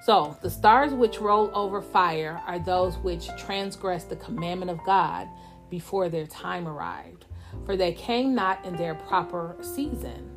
So, 0.02 0.36
the 0.42 0.50
stars 0.50 0.92
which 0.92 1.20
roll 1.20 1.50
over 1.54 1.80
fire 1.80 2.40
are 2.46 2.58
those 2.58 2.96
which 2.98 3.28
transgress 3.36 4.04
the 4.04 4.16
commandment 4.16 4.70
of 4.70 4.84
God 4.84 5.26
before 5.70 6.08
their 6.08 6.26
time 6.26 6.68
arrived, 6.68 7.25
for 7.64 7.76
they 7.76 7.92
came 7.92 8.34
not 8.34 8.64
in 8.64 8.76
their 8.76 8.94
proper 8.94 9.56
season. 9.60 10.30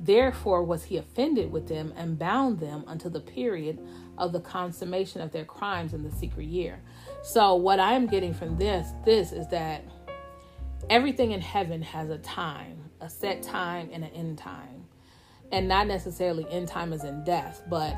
Therefore 0.00 0.62
was 0.64 0.84
he 0.84 0.96
offended 0.96 1.50
with 1.50 1.68
them 1.68 1.92
and 1.96 2.18
bound 2.18 2.60
them 2.60 2.84
until 2.86 3.10
the 3.10 3.20
period 3.20 3.78
of 4.18 4.32
the 4.32 4.40
consummation 4.40 5.20
of 5.20 5.32
their 5.32 5.44
crimes 5.44 5.94
in 5.94 6.02
the 6.02 6.10
secret 6.10 6.46
year. 6.46 6.80
So 7.22 7.54
what 7.54 7.80
I 7.80 7.94
am 7.94 8.06
getting 8.06 8.34
from 8.34 8.58
this 8.58 8.88
this 9.04 9.32
is 9.32 9.48
that 9.48 9.84
everything 10.90 11.30
in 11.30 11.40
heaven 11.40 11.80
has 11.82 12.10
a 12.10 12.18
time, 12.18 12.90
a 13.00 13.08
set 13.08 13.42
time 13.42 13.88
and 13.92 14.04
an 14.04 14.10
end 14.10 14.38
time. 14.38 14.86
And 15.52 15.68
not 15.68 15.86
necessarily 15.86 16.46
end 16.50 16.68
time 16.68 16.92
as 16.92 17.04
in 17.04 17.22
death, 17.24 17.62
but 17.68 17.94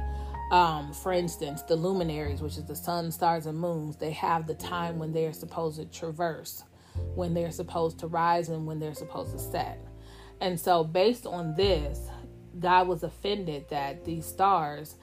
um, 0.50 0.92
for 0.92 1.12
instance, 1.12 1.62
the 1.62 1.74
luminaries, 1.74 2.40
which 2.40 2.56
is 2.56 2.64
the 2.64 2.76
sun, 2.76 3.10
stars, 3.10 3.46
and 3.46 3.58
moons, 3.58 3.96
they 3.96 4.12
have 4.12 4.46
the 4.46 4.54
time 4.54 4.98
when 4.98 5.12
they 5.12 5.26
are 5.26 5.32
supposed 5.32 5.78
to 5.78 5.86
traverse 5.86 6.62
when 7.14 7.34
they're 7.34 7.50
supposed 7.50 7.98
to 8.00 8.06
rise 8.06 8.48
and 8.48 8.66
when 8.66 8.78
they're 8.78 8.94
supposed 8.94 9.32
to 9.32 9.38
set. 9.38 9.84
And 10.40 10.58
so, 10.60 10.84
based 10.84 11.26
on 11.26 11.54
this, 11.54 12.00
God 12.58 12.88
was 12.88 13.02
offended 13.02 13.68
that 13.70 14.04
these 14.04 14.26
stars 14.26 14.96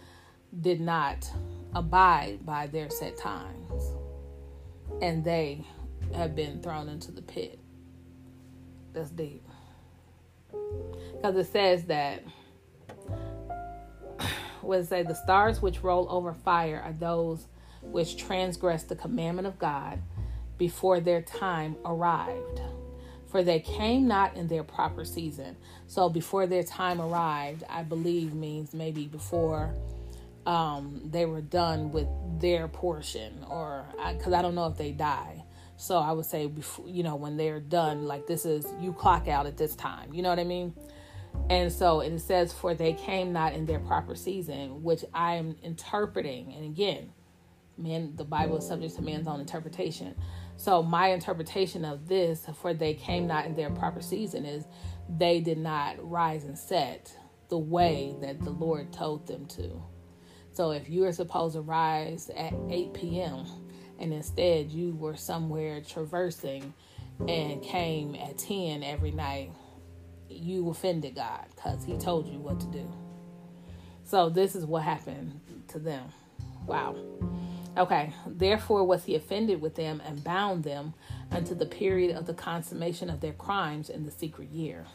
did 0.61 0.79
not 0.79 1.29
abide 1.73 2.45
by 2.45 2.67
their 2.67 2.89
set 2.89 3.17
times. 3.17 3.83
And 5.01 5.23
they 5.23 5.65
have 6.13 6.35
been 6.35 6.61
thrown 6.61 6.89
into 6.89 7.11
the 7.11 7.21
pit. 7.21 7.59
That's 8.93 9.09
deep. 9.09 9.43
Because 10.51 11.35
it 11.35 11.51
says 11.51 11.85
that, 11.85 12.23
it 14.63 14.87
say? 14.87 15.03
The 15.03 15.15
stars 15.15 15.61
which 15.61 15.83
roll 15.83 16.07
over 16.09 16.33
fire 16.33 16.81
are 16.83 16.93
those 16.93 17.47
which 17.81 18.17
transgress 18.17 18.83
the 18.83 18.95
commandment 18.95 19.47
of 19.47 19.57
God 19.59 19.99
before 20.63 21.01
their 21.01 21.21
time 21.21 21.75
arrived. 21.83 22.61
For 23.25 23.43
they 23.43 23.59
came 23.59 24.07
not 24.07 24.37
in 24.37 24.47
their 24.47 24.63
proper 24.63 25.03
season. 25.03 25.57
So 25.87 26.07
before 26.07 26.47
their 26.47 26.63
time 26.63 27.01
arrived, 27.01 27.65
I 27.67 27.83
believe 27.83 28.33
means 28.33 28.73
maybe 28.73 29.05
before 29.07 29.75
um, 30.45 31.01
they 31.03 31.25
were 31.25 31.41
done 31.41 31.91
with 31.91 32.07
their 32.39 32.69
portion, 32.69 33.43
or 33.49 33.83
because 34.13 34.31
I, 34.31 34.39
I 34.39 34.41
don't 34.41 34.55
know 34.55 34.67
if 34.67 34.77
they 34.77 34.91
die. 34.93 35.43
So 35.75 35.97
I 35.97 36.13
would 36.13 36.25
say, 36.25 36.47
before, 36.47 36.87
you 36.87 37.03
know, 37.03 37.17
when 37.17 37.35
they're 37.35 37.59
done, 37.59 38.05
like 38.05 38.25
this 38.25 38.45
is 38.45 38.65
you 38.79 38.93
clock 38.93 39.27
out 39.27 39.45
at 39.45 39.57
this 39.57 39.75
time. 39.75 40.13
You 40.13 40.21
know 40.21 40.29
what 40.29 40.39
I 40.39 40.45
mean? 40.45 40.73
And 41.49 41.73
so 41.73 41.99
it 41.99 42.17
says, 42.19 42.53
For 42.53 42.73
they 42.73 42.93
came 42.93 43.33
not 43.33 43.51
in 43.51 43.65
their 43.65 43.79
proper 43.79 44.15
season, 44.15 44.81
which 44.81 45.03
I 45.13 45.35
am 45.35 45.57
interpreting. 45.61 46.53
And 46.53 46.63
again, 46.63 47.09
man, 47.77 48.15
the 48.15 48.23
Bible 48.23 48.57
is 48.57 48.67
subject 48.67 48.95
to 48.95 49.01
man's 49.01 49.27
own 49.27 49.39
interpretation. 49.39 50.15
So 50.57 50.83
my 50.83 51.07
interpretation 51.09 51.83
of 51.83 52.07
this, 52.07 52.45
for 52.61 52.73
they 52.73 52.93
came 52.93 53.27
not 53.27 53.45
in 53.45 53.55
their 53.55 53.69
proper 53.69 54.01
season, 54.01 54.45
is 54.45 54.65
they 55.09 55.41
did 55.41 55.57
not 55.57 55.95
rise 56.09 56.45
and 56.45 56.57
set 56.57 57.15
the 57.49 57.57
way 57.57 58.15
that 58.21 58.41
the 58.41 58.49
Lord 58.49 58.93
told 58.93 59.27
them 59.27 59.45
to. 59.47 59.81
So 60.51 60.71
if 60.71 60.89
you 60.89 61.01
were 61.01 61.11
supposed 61.11 61.55
to 61.55 61.61
rise 61.61 62.29
at 62.35 62.53
8 62.69 62.93
p.m. 62.93 63.45
and 63.99 64.13
instead 64.13 64.71
you 64.71 64.95
were 64.95 65.15
somewhere 65.15 65.81
traversing 65.81 66.73
and 67.27 67.61
came 67.61 68.15
at 68.15 68.37
10 68.37 68.83
every 68.83 69.11
night, 69.11 69.51
you 70.29 70.69
offended 70.69 71.15
God 71.15 71.45
because 71.55 71.83
He 71.83 71.97
told 71.97 72.27
you 72.27 72.39
what 72.39 72.59
to 72.59 72.67
do. 72.67 72.91
So 74.03 74.29
this 74.29 74.55
is 74.55 74.65
what 74.65 74.83
happened 74.83 75.39
to 75.69 75.79
them. 75.79 76.09
Wow. 76.65 76.95
Okay, 77.75 78.13
therefore 78.27 78.83
was 78.83 79.05
he 79.05 79.15
offended 79.15 79.59
with 79.59 79.75
them 79.75 80.01
and 80.05 80.23
bound 80.23 80.63
them 80.63 80.93
unto 81.31 81.55
the 81.55 81.65
period 81.65 82.15
of 82.15 82.27
the 82.27 82.33
consummation 82.33 83.09
of 83.09 83.19
their 83.19 83.33
crimes 83.33 83.89
in 83.89 84.05
the 84.05 84.11
secret 84.11 84.49
year. 84.49 84.85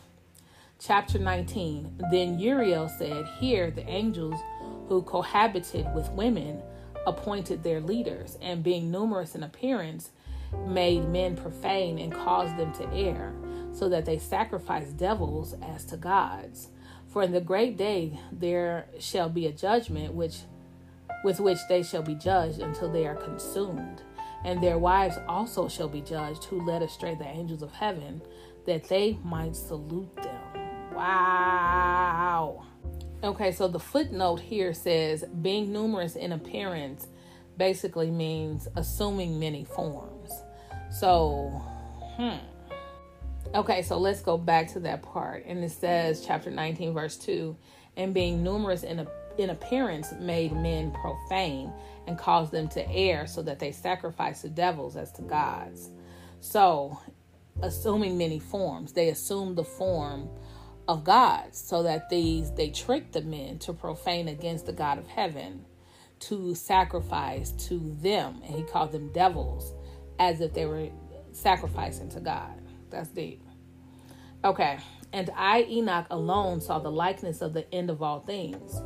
Chapter 0.78 1.18
19 1.18 2.04
Then 2.12 2.38
Uriel 2.38 2.88
said, 2.88 3.26
Here 3.40 3.72
the 3.72 3.88
angels 3.88 4.40
who 4.88 5.02
cohabited 5.02 5.92
with 5.92 6.08
women 6.10 6.62
appointed 7.04 7.64
their 7.64 7.80
leaders, 7.80 8.38
and 8.40 8.62
being 8.62 8.90
numerous 8.90 9.34
in 9.34 9.42
appearance, 9.42 10.10
made 10.66 11.08
men 11.08 11.36
profane 11.36 11.98
and 11.98 12.12
caused 12.12 12.56
them 12.56 12.72
to 12.74 12.88
err, 12.92 13.34
so 13.72 13.88
that 13.88 14.04
they 14.04 14.18
sacrificed 14.18 14.96
devils 14.96 15.54
as 15.62 15.84
to 15.86 15.96
gods. 15.96 16.68
For 17.08 17.22
in 17.22 17.32
the 17.32 17.40
great 17.40 17.76
day 17.76 18.20
there 18.30 18.86
shall 19.00 19.28
be 19.28 19.46
a 19.46 19.52
judgment 19.52 20.14
which 20.14 20.42
with 21.24 21.40
which 21.40 21.58
they 21.68 21.82
shall 21.82 22.02
be 22.02 22.14
judged 22.14 22.60
until 22.60 22.90
they 22.90 23.06
are 23.06 23.16
consumed. 23.16 24.02
And 24.44 24.62
their 24.62 24.78
wives 24.78 25.18
also 25.28 25.68
shall 25.68 25.88
be 25.88 26.00
judged, 26.00 26.44
who 26.44 26.64
led 26.64 26.82
astray 26.82 27.14
the 27.14 27.26
angels 27.26 27.62
of 27.62 27.72
heaven, 27.72 28.22
that 28.66 28.88
they 28.88 29.18
might 29.24 29.56
salute 29.56 30.14
them. 30.16 30.94
Wow. 30.94 32.66
Okay, 33.22 33.50
so 33.50 33.66
the 33.66 33.80
footnote 33.80 34.40
here 34.40 34.72
says 34.72 35.24
being 35.42 35.72
numerous 35.72 36.14
in 36.14 36.32
appearance 36.32 37.08
basically 37.56 38.10
means 38.10 38.68
assuming 38.76 39.38
many 39.40 39.64
forms. 39.64 40.30
So, 40.90 41.48
hmm. 42.16 42.36
Okay, 43.54 43.82
so 43.82 43.98
let's 43.98 44.20
go 44.20 44.36
back 44.36 44.72
to 44.74 44.80
that 44.80 45.02
part. 45.02 45.44
And 45.46 45.64
it 45.64 45.72
says, 45.72 46.24
chapter 46.24 46.50
19, 46.50 46.92
verse 46.92 47.16
2 47.16 47.56
and 47.98 48.14
being 48.14 48.42
numerous 48.42 48.84
in 48.84 49.00
appearance 49.00 49.27
in 49.38 49.50
appearance 49.50 50.12
made 50.20 50.52
men 50.52 50.90
profane 50.92 51.72
and 52.06 52.18
caused 52.18 52.52
them 52.52 52.68
to 52.68 52.90
err 52.90 53.26
so 53.26 53.42
that 53.42 53.58
they 53.58 53.72
sacrificed 53.72 54.42
to 54.42 54.48
devils 54.48 54.96
as 54.96 55.12
to 55.12 55.22
gods. 55.22 55.90
So, 56.40 56.98
assuming 57.62 58.18
many 58.18 58.38
forms, 58.38 58.92
they 58.92 59.08
assumed 59.08 59.56
the 59.56 59.64
form 59.64 60.28
of 60.88 61.04
gods 61.04 61.58
so 61.58 61.82
that 61.82 62.08
these 62.08 62.50
they 62.52 62.70
tricked 62.70 63.12
the 63.12 63.20
men 63.20 63.58
to 63.58 63.72
profane 63.74 64.28
against 64.28 64.66
the 64.66 64.72
God 64.72 64.98
of 64.98 65.06
heaven 65.06 65.66
to 66.20 66.54
sacrifice 66.54 67.52
to 67.52 67.94
them 68.00 68.40
and 68.44 68.56
he 68.56 68.62
called 68.62 68.92
them 68.92 69.12
devils 69.12 69.72
as 70.18 70.40
if 70.40 70.54
they 70.54 70.66
were 70.66 70.88
sacrificing 71.32 72.08
to 72.10 72.20
God. 72.20 72.60
That's 72.90 73.10
deep. 73.10 73.42
Okay. 74.42 74.78
And 75.12 75.30
I, 75.36 75.62
Enoch, 75.64 76.06
alone 76.10 76.60
saw 76.60 76.78
the 76.78 76.90
likeness 76.90 77.40
of 77.40 77.52
the 77.52 77.72
end 77.72 77.90
of 77.90 78.02
all 78.02 78.20
things 78.20 78.80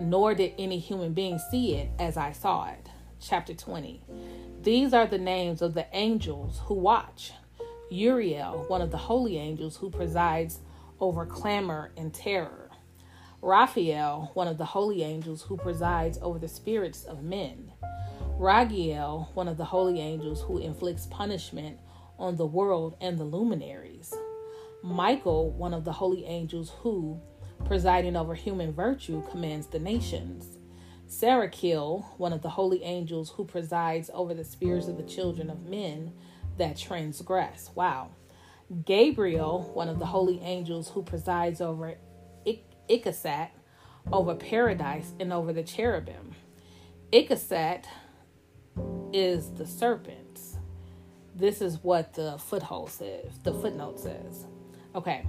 nor 0.00 0.34
did 0.34 0.54
any 0.58 0.78
human 0.78 1.12
being 1.12 1.38
see 1.38 1.76
it 1.76 1.90
as 1.98 2.16
I 2.16 2.32
saw 2.32 2.70
it. 2.70 2.88
Chapter 3.20 3.52
20. 3.52 4.02
These 4.62 4.94
are 4.94 5.06
the 5.06 5.18
names 5.18 5.60
of 5.60 5.74
the 5.74 5.86
angels 5.92 6.62
who 6.64 6.74
watch. 6.74 7.32
Uriel, 7.90 8.64
one 8.68 8.80
of 8.80 8.90
the 8.90 8.96
holy 8.96 9.36
angels 9.36 9.76
who 9.76 9.90
presides 9.90 10.60
over 11.00 11.26
clamor 11.26 11.92
and 11.96 12.14
terror. 12.14 12.70
Raphael, 13.42 14.30
one 14.34 14.48
of 14.48 14.58
the 14.58 14.64
holy 14.64 15.02
angels 15.02 15.42
who 15.42 15.56
presides 15.56 16.18
over 16.22 16.38
the 16.38 16.48
spirits 16.48 17.04
of 17.04 17.22
men. 17.22 17.72
Ragiel, 18.38 19.34
one 19.34 19.48
of 19.48 19.58
the 19.58 19.64
holy 19.66 20.00
angels 20.00 20.42
who 20.42 20.58
inflicts 20.58 21.06
punishment 21.06 21.78
on 22.18 22.36
the 22.36 22.46
world 22.46 22.96
and 23.00 23.18
the 23.18 23.24
luminaries. 23.24 24.14
Michael, 24.82 25.50
one 25.50 25.74
of 25.74 25.84
the 25.84 25.92
holy 25.92 26.24
angels 26.24 26.72
who 26.80 27.20
presiding 27.64 28.16
over 28.16 28.34
human 28.34 28.72
virtue, 28.72 29.22
commands 29.30 29.66
the 29.68 29.78
nations. 29.78 30.58
Sarakiel, 31.08 32.04
one 32.18 32.32
of 32.32 32.42
the 32.42 32.50
holy 32.50 32.82
angels 32.84 33.30
who 33.30 33.44
presides 33.44 34.10
over 34.14 34.32
the 34.32 34.44
spirits 34.44 34.86
of 34.86 34.96
the 34.96 35.02
children 35.02 35.50
of 35.50 35.66
men 35.66 36.12
that 36.56 36.76
transgress. 36.76 37.70
Wow. 37.74 38.10
Gabriel, 38.84 39.70
one 39.74 39.88
of 39.88 39.98
the 39.98 40.06
holy 40.06 40.40
angels 40.40 40.90
who 40.90 41.02
presides 41.02 41.60
over 41.60 41.96
Ikisat, 42.88 43.48
over 44.12 44.34
paradise 44.34 45.12
and 45.18 45.32
over 45.32 45.52
the 45.52 45.62
cherubim. 45.62 46.32
Ikisat 47.12 47.84
is 49.12 49.50
the 49.54 49.66
serpents. 49.66 50.56
This 51.34 51.60
is 51.60 51.82
what 51.82 52.14
the 52.14 52.38
foothold 52.38 52.90
says, 52.90 53.38
the 53.42 53.52
footnote 53.52 53.98
says. 53.98 54.46
Okay, 54.94 55.26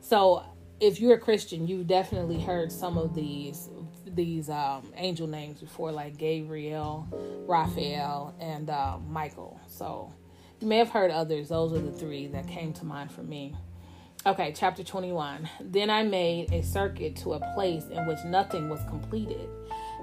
so 0.00 0.44
if 0.80 1.00
you're 1.00 1.14
a 1.14 1.18
Christian, 1.18 1.66
you've 1.66 1.86
definitely 1.86 2.40
heard 2.40 2.70
some 2.70 2.98
of 2.98 3.14
these 3.14 3.68
these 4.06 4.48
um, 4.48 4.92
angel 4.96 5.26
names 5.26 5.60
before, 5.60 5.92
like 5.92 6.16
Gabriel, 6.16 7.06
Raphael, 7.46 8.34
and 8.40 8.70
uh, 8.70 8.98
Michael. 9.08 9.60
So 9.68 10.12
you 10.60 10.66
may 10.66 10.78
have 10.78 10.90
heard 10.90 11.10
others. 11.10 11.50
Those 11.50 11.72
are 11.72 11.80
the 11.80 11.92
three 11.92 12.26
that 12.28 12.48
came 12.48 12.72
to 12.74 12.84
mind 12.84 13.12
for 13.12 13.22
me. 13.22 13.54
Okay, 14.26 14.52
chapter 14.56 14.82
21. 14.82 15.48
Then 15.60 15.90
I 15.90 16.02
made 16.02 16.52
a 16.52 16.62
circuit 16.62 17.16
to 17.16 17.34
a 17.34 17.54
place 17.54 17.84
in 17.84 18.06
which 18.06 18.18
nothing 18.24 18.68
was 18.68 18.80
completed, 18.88 19.48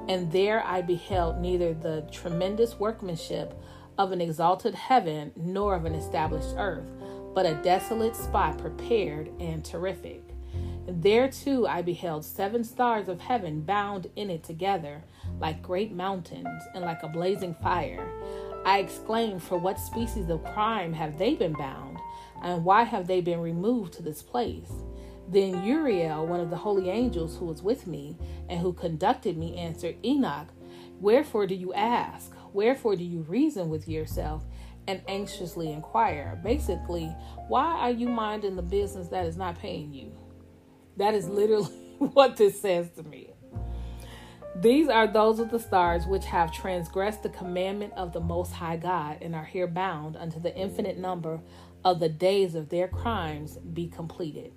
and 0.07 0.31
there 0.31 0.63
I 0.65 0.81
beheld 0.81 1.39
neither 1.39 1.73
the 1.73 2.07
tremendous 2.11 2.79
workmanship 2.79 3.59
of 3.97 4.11
an 4.11 4.21
exalted 4.21 4.75
heaven 4.75 5.31
nor 5.35 5.75
of 5.75 5.85
an 5.85 5.95
established 5.95 6.55
earth, 6.57 6.89
but 7.33 7.45
a 7.45 7.55
desolate 7.55 8.15
spot 8.15 8.57
prepared 8.57 9.29
and 9.39 9.63
terrific. 9.63 10.24
There 10.87 11.27
too 11.29 11.65
I 11.67 11.81
beheld 11.81 12.23
seven 12.23 12.63
stars 12.63 13.07
of 13.07 13.19
heaven 13.19 13.61
bound 13.61 14.07
in 14.15 14.29
it 14.29 14.43
together, 14.43 15.03
like 15.39 15.63
great 15.63 15.91
mountains, 15.91 16.61
and 16.75 16.85
like 16.85 17.01
a 17.01 17.07
blazing 17.07 17.55
fire. 17.55 18.07
I 18.65 18.79
exclaimed, 18.79 19.41
For 19.41 19.57
what 19.57 19.79
species 19.79 20.29
of 20.29 20.43
crime 20.43 20.93
have 20.93 21.17
they 21.17 21.33
been 21.33 21.53
bound? 21.53 21.97
And 22.43 22.63
why 22.63 22.83
have 22.83 23.07
they 23.07 23.19
been 23.19 23.41
removed 23.41 23.93
to 23.93 24.03
this 24.03 24.21
place? 24.21 24.71
Then 25.27 25.63
Uriel, 25.63 26.27
one 26.27 26.39
of 26.39 26.51
the 26.51 26.55
holy 26.55 26.91
angels 26.91 27.35
who 27.35 27.45
was 27.45 27.63
with 27.63 27.87
me 27.87 28.15
and 28.47 28.59
who 28.59 28.71
conducted 28.71 29.37
me, 29.37 29.57
answered, 29.57 29.97
Enoch, 30.05 30.49
wherefore 30.99 31.47
do 31.47 31.55
you 31.55 31.73
ask? 31.73 32.31
Wherefore 32.53 32.95
do 32.95 33.03
you 33.03 33.21
reason 33.21 33.69
with 33.69 33.87
yourself 33.87 34.43
and 34.87 35.01
anxiously 35.07 35.71
inquire? 35.71 36.39
Basically, 36.43 37.07
why 37.47 37.65
are 37.65 37.91
you 37.91 38.07
minding 38.07 38.55
the 38.55 38.61
business 38.61 39.07
that 39.07 39.25
is 39.25 39.35
not 39.35 39.57
paying 39.57 39.91
you? 39.91 40.15
That 40.97 41.13
is 41.13 41.27
literally 41.27 41.65
what 41.99 42.37
this 42.37 42.59
says 42.59 42.89
to 42.97 43.03
me. 43.03 43.31
These 44.55 44.87
are 44.87 45.05
those 45.05 45.39
of 45.39 45.51
the 45.51 45.59
stars 45.59 46.05
which 46.05 46.23
have 46.25 46.51
transgressed 46.53 47.23
the 47.23 47.29
commandment 47.29 47.91
of 47.97 48.13
the 48.13 48.21
Most 48.21 48.53
High 48.53 48.77
God 48.77 49.17
and 49.21 49.35
are 49.35 49.43
here 49.43 49.67
bound 49.67 50.15
unto 50.15 50.39
the 50.39 50.55
infinite 50.55 50.97
number 50.97 51.41
of 51.83 51.99
the 51.99 52.07
days 52.07 52.55
of 52.55 52.69
their 52.69 52.87
crimes 52.87 53.57
be 53.57 53.87
completed. 53.87 54.53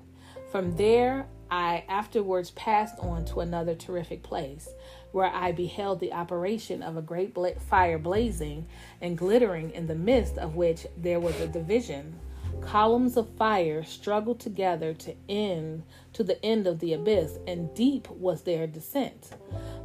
From 0.53 0.77
there, 0.77 1.27
I 1.51 1.85
afterwards 1.89 2.51
passed 2.53 2.99
on 3.01 3.25
to 3.27 3.41
another 3.41 3.75
terrific 3.75 4.23
place, 4.23 4.69
where 5.13 5.33
I 5.35 5.53
beheld 5.53 6.01
the 6.01 6.13
operation 6.13 6.83
of 6.83 6.97
a 6.97 7.03
great 7.03 7.35
bla- 7.35 7.59
fire 7.59 7.99
blazing 7.99 8.67
and 9.01 9.19
glittering, 9.19 9.71
in 9.73 9.89
the 9.89 9.95
midst 9.95 10.39
of 10.39 10.55
which 10.57 10.87
there 10.97 11.21
was 11.21 11.39
a 11.41 11.49
division. 11.49 12.19
Columns 12.61 13.17
of 13.17 13.29
fire 13.37 13.83
struggled 13.83 14.41
together 14.41 14.95
to 14.95 15.15
end 15.29 15.83
to 16.19 16.25
the 16.25 16.45
end 16.45 16.67
of 16.67 16.81
the 16.81 16.93
abyss, 16.93 17.39
and 17.47 17.73
deep 17.77 18.11
was 18.11 18.43
their 18.43 18.67
descent. 18.67 19.31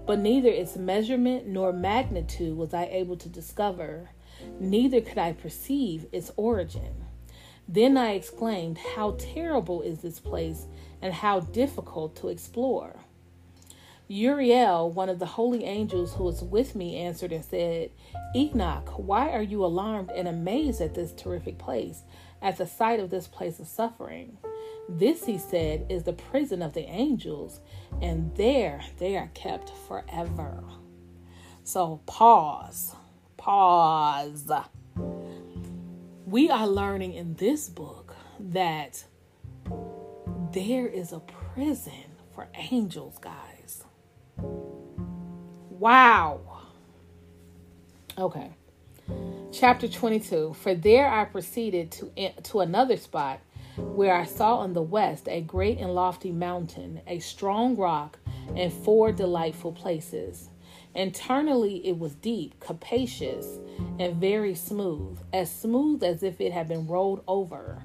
But 0.08 0.18
neither 0.18 0.50
its 0.50 0.76
measurement 0.76 1.46
nor 1.46 1.72
magnitude 1.72 2.58
was 2.58 2.74
I 2.74 2.86
able 2.86 3.18
to 3.18 3.30
discover, 3.30 4.10
neither 4.60 5.00
could 5.00 5.20
I 5.20 5.34
perceive 5.34 6.08
its 6.12 6.32
origin. 6.36 7.06
Then 7.68 7.98
I 7.98 8.14
exclaimed, 8.14 8.80
How 8.80 9.16
terrible 9.20 9.84
is 9.84 10.00
this 10.00 10.20
place, 10.20 10.66
and 11.04 11.14
how 11.14 11.42
difficult 11.42 12.16
to 12.16 12.30
explore. 12.30 12.96
Uriel, 14.08 14.90
one 14.90 15.10
of 15.10 15.20
the 15.20 15.28
holy 15.28 15.66
angels 15.66 16.16
who 16.16 16.24
was 16.24 16.42
with 16.42 16.74
me, 16.74 16.98
answered 16.98 17.32
and 17.32 17.46
said, 17.46 17.92
Enoch, 18.36 18.90
why 18.98 19.30
are 19.30 19.44
you 19.44 19.64
alarmed 19.64 20.10
and 20.10 20.28
amazed 20.28 20.82
at 20.82 20.96
this 20.96 21.14
terrific 21.14 21.60
place, 21.60 22.02
at 22.42 22.58
the 22.58 22.66
sight 22.66 23.00
of 23.00 23.12
this 23.12 23.28
place 23.28 23.60
of 23.60 23.68
suffering? 23.68 24.40
This, 24.90 25.26
he 25.26 25.38
said, 25.38 25.86
is 25.90 26.04
the 26.04 26.14
prison 26.14 26.62
of 26.62 26.74
the 26.74 26.82
angels, 26.82 27.60
and 28.02 28.36
there 28.36 28.82
they 28.98 29.16
are 29.18 29.32
kept 29.34 29.72
forever. 29.88 30.64
So, 31.64 32.02
pause, 32.06 32.94
pause. 33.38 34.52
We 36.26 36.50
are 36.50 36.68
learning 36.68 37.14
in 37.14 37.36
this 37.36 37.70
book 37.70 38.16
that 38.40 39.04
there 40.52 40.88
is 40.88 41.14
a 41.14 41.20
prison 41.20 42.18
for 42.34 42.48
angels, 42.54 43.18
guys. 43.20 43.84
Wow. 45.84 46.42
Okay. 48.18 48.52
Chapter 49.52 49.88
22 49.88 50.54
For 50.54 50.76
there 50.76 51.08
I 51.10 51.26
proceeded 51.26 51.92
to, 51.94 52.32
to 52.44 52.60
another 52.60 52.98
spot 52.98 53.40
where 53.78 54.16
I 54.16 54.26
saw 54.26 54.58
on 54.58 54.74
the 54.74 54.82
west 54.82 55.28
a 55.28 55.42
great 55.42 55.80
and 55.80 55.94
lofty 55.94 56.32
mountain, 56.32 57.02
a 57.08 57.20
strong 57.20 57.76
rock, 57.76 58.20
and 58.56 58.72
four 58.72 59.12
delightful 59.12 59.72
places. 59.72 60.50
Internally, 60.96 61.86
it 61.88 61.98
was 61.98 62.14
deep, 62.16 62.60
capacious, 62.60 63.60
and 64.00 64.16
very 64.18 64.54
smooth, 64.54 65.20
as 65.34 65.52
smooth 65.52 66.04
as 66.04 66.22
if 66.22 66.40
it 66.40 66.54
had 66.54 66.68
been 66.68 66.86
rolled 66.86 67.24
over. 67.28 67.84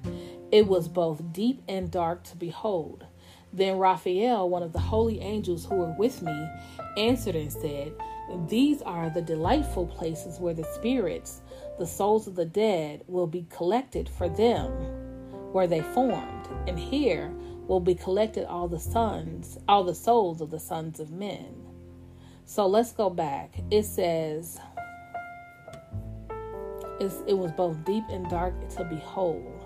It 0.53 0.67
was 0.67 0.89
both 0.89 1.33
deep 1.33 1.63
and 1.69 1.91
dark 1.91 2.25
to 2.25 2.37
behold. 2.37 3.07
Then 3.51 3.79
Raphael, 3.79 4.49
one 4.51 4.63
of 4.63 4.75
the 4.75 4.79
holy 4.79 5.21
angels 5.21 5.65
who 5.65 5.77
were 5.77 5.95
with 5.99 6.21
me, 6.21 6.49
answered 6.99 7.35
and 7.35 7.51
said, 7.51 7.93
These 8.47 8.83
are 8.83 9.09
the 9.09 9.23
delightful 9.23 9.87
places 9.87 10.39
where 10.39 10.53
the 10.53 10.69
spirits, 10.75 11.41
the 11.79 11.87
souls 11.87 12.27
of 12.27 12.35
the 12.35 12.45
dead, 12.45 13.05
will 13.07 13.27
be 13.27 13.47
collected 13.49 14.07
for 14.07 14.29
them 14.29 15.08
where 15.53 15.67
they 15.67 15.81
formed, 15.81 16.49
and 16.67 16.79
here 16.79 17.33
will 17.67 17.81
be 17.81 17.95
collected 17.95 18.47
all 18.47 18.69
the 18.69 18.81
sons, 18.81 19.59
all 19.69 19.85
the 19.85 19.95
souls 19.95 20.41
of 20.41 20.51
the 20.51 20.61
sons 20.61 21.01
of 21.01 21.11
men. 21.11 21.55
So 22.45 22.67
let's 22.67 22.93
go 22.93 23.11
back. 23.11 23.55
It 23.71 23.85
says, 23.85 24.59
it 27.01 27.37
was 27.37 27.53
both 27.53 27.85
deep 27.85 28.05
and 28.11 28.29
dark 28.29 28.69
to 28.71 28.85
behold. 28.85 29.65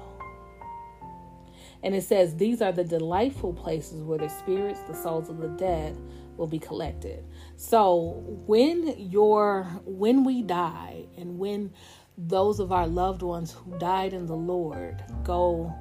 And 1.83 1.95
it 1.95 2.03
says, 2.03 2.37
These 2.37 2.63
are 2.63 2.73
the 2.73 2.85
delightful 2.85 3.53
places 3.53 4.03
where 4.03 4.19
the 4.19 4.29
spirits, 4.29 4.81
the 4.87 4.95
souls 4.95 5.29
of 5.29 5.39
the 5.39 5.49
dead, 5.49 5.97
will 6.37 6.47
be 6.47 6.59
collected. 6.59 7.25
So 7.57 8.23
when 8.47 8.95
your 8.99 9.65
when 9.85 10.25
we 10.25 10.43
die 10.43 11.07
and 11.17 11.39
when 11.39 11.73
those 12.19 12.61
of 12.61 12.73
our 12.73 12.87
loved 12.87 13.23
ones 13.23 13.53
who 13.53 13.79
died 13.79 14.13
in 14.13 14.27
the 14.27 14.37
Lord 14.37 15.03
go, 15.25 15.73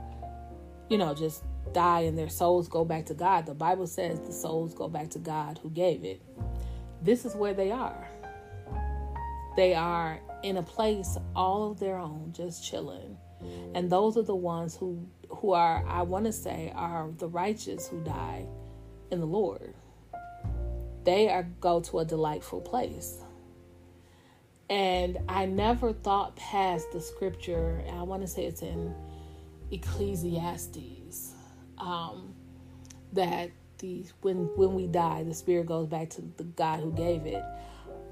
you 0.89 0.97
know, 0.97 1.13
just 1.13 1.43
die 1.73 2.01
and 2.01 2.17
their 2.17 2.29
souls 2.29 2.67
go 2.67 2.83
back 2.85 3.05
to 3.07 3.13
God. 3.13 3.45
The 3.45 3.53
Bible 3.53 3.87
says 3.87 4.19
the 4.19 4.33
souls 4.33 4.73
go 4.73 4.87
back 4.87 5.09
to 5.11 5.19
God 5.19 5.59
who 5.61 5.69
gave 5.69 6.03
it. 6.03 6.21
This 7.01 7.25
is 7.25 7.35
where 7.35 7.53
they 7.53 7.71
are. 7.71 8.07
They 9.55 9.73
are 9.75 10.19
in 10.43 10.57
a 10.57 10.63
place 10.63 11.17
all 11.35 11.71
of 11.71 11.79
their 11.79 11.97
own, 11.97 12.33
just 12.35 12.65
chilling. 12.65 13.17
And 13.73 13.89
those 13.89 14.17
are 14.17 14.23
the 14.23 14.35
ones 14.35 14.75
who 14.75 15.07
who 15.29 15.53
are, 15.53 15.83
I 15.87 16.01
want 16.01 16.25
to 16.25 16.31
say, 16.31 16.71
are 16.75 17.09
the 17.17 17.27
righteous 17.27 17.87
who 17.87 18.03
die 18.03 18.45
in 19.11 19.19
the 19.19 19.25
Lord. 19.25 19.73
They 21.03 21.29
are 21.29 21.43
go 21.59 21.79
to 21.81 21.99
a 21.99 22.05
delightful 22.05 22.61
place. 22.61 23.20
And 24.71 25.17
I 25.27 25.47
never 25.47 25.91
thought 25.91 26.37
past 26.37 26.93
the 26.93 27.01
scripture, 27.01 27.83
I 27.91 28.03
want 28.03 28.21
to 28.21 28.27
say 28.27 28.45
it's 28.45 28.61
in 28.61 28.95
Ecclesiastes, 29.69 31.33
um, 31.77 32.33
that 33.11 33.51
the 33.79 34.05
when 34.21 34.49
when 34.55 34.73
we 34.73 34.87
die, 34.87 35.23
the 35.23 35.33
spirit 35.33 35.65
goes 35.65 35.87
back 35.87 36.09
to 36.11 36.21
the 36.37 36.45
God 36.45 36.79
who 36.79 36.93
gave 36.93 37.25
it. 37.25 37.43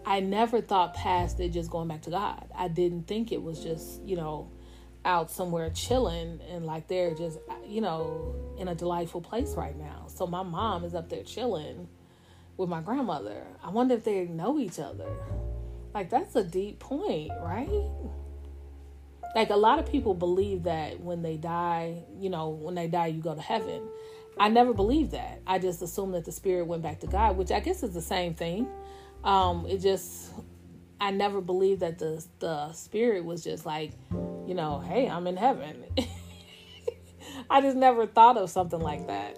I 0.05 0.19
never 0.19 0.59
thought 0.59 0.93
past 0.95 1.39
it 1.39 1.53
just 1.53 1.71
going 1.71 1.87
back 1.87 2.01
to 2.01 2.09
God. 2.09 2.49
I 2.53 2.67
didn't 2.67 3.07
think 3.07 3.31
it 3.31 3.41
was 3.41 3.63
just, 3.63 4.01
you 4.03 4.17
know, 4.17 4.51
out 5.05 5.31
somewhere 5.31 5.69
chilling 5.69 6.41
and 6.51 6.65
like 6.65 6.89
they're 6.89 7.15
just, 7.15 7.39
you 7.65 7.79
know, 7.79 8.35
in 8.57 8.67
a 8.67 8.75
delightful 8.75 9.21
place 9.21 9.53
right 9.55 9.77
now. 9.77 10.07
So 10.09 10.27
my 10.27 10.43
mom 10.43 10.83
is 10.83 10.93
up 10.93 11.07
there 11.07 11.23
chilling 11.23 11.87
with 12.57 12.67
my 12.67 12.81
grandmother. 12.81 13.47
I 13.63 13.69
wonder 13.69 13.95
if 13.95 14.03
they 14.03 14.25
know 14.25 14.59
each 14.59 14.77
other. 14.77 15.09
Like, 15.93 16.09
that's 16.09 16.35
a 16.35 16.43
deep 16.43 16.79
point, 16.79 17.31
right? 17.41 17.69
Like, 19.35 19.49
a 19.49 19.55
lot 19.55 19.79
of 19.79 19.85
people 19.85 20.13
believe 20.13 20.63
that 20.63 20.99
when 20.99 21.21
they 21.21 21.37
die, 21.37 22.03
you 22.17 22.29
know, 22.29 22.49
when 22.49 22.75
they 22.75 22.87
die, 22.87 23.07
you 23.07 23.21
go 23.21 23.35
to 23.35 23.41
heaven. 23.41 23.81
I 24.39 24.47
never 24.49 24.73
believed 24.73 25.11
that. 25.11 25.41
I 25.45 25.59
just 25.59 25.81
assumed 25.81 26.13
that 26.13 26.25
the 26.25 26.31
spirit 26.31 26.65
went 26.65 26.81
back 26.81 26.99
to 27.01 27.07
God, 27.07 27.37
which 27.37 27.51
I 27.51 27.59
guess 27.59 27.83
is 27.83 27.93
the 27.93 28.01
same 28.01 28.33
thing. 28.33 28.67
Um, 29.23 29.65
it 29.67 29.79
just, 29.79 30.31
I 31.01 31.11
never 31.11 31.41
believed 31.41 31.81
that 31.81 31.99
the 31.99 32.25
the 32.39 32.71
spirit 32.71 33.25
was 33.25 33.43
just 33.43 33.65
like, 33.65 33.91
you 34.47 34.53
know, 34.53 34.79
hey, 34.79 35.09
I'm 35.09 35.27
in 35.27 35.35
heaven. 35.35 35.83
I 37.49 37.61
just 37.61 37.75
never 37.75 38.07
thought 38.07 38.37
of 38.37 38.49
something 38.49 38.79
like 38.79 39.07
that. 39.07 39.37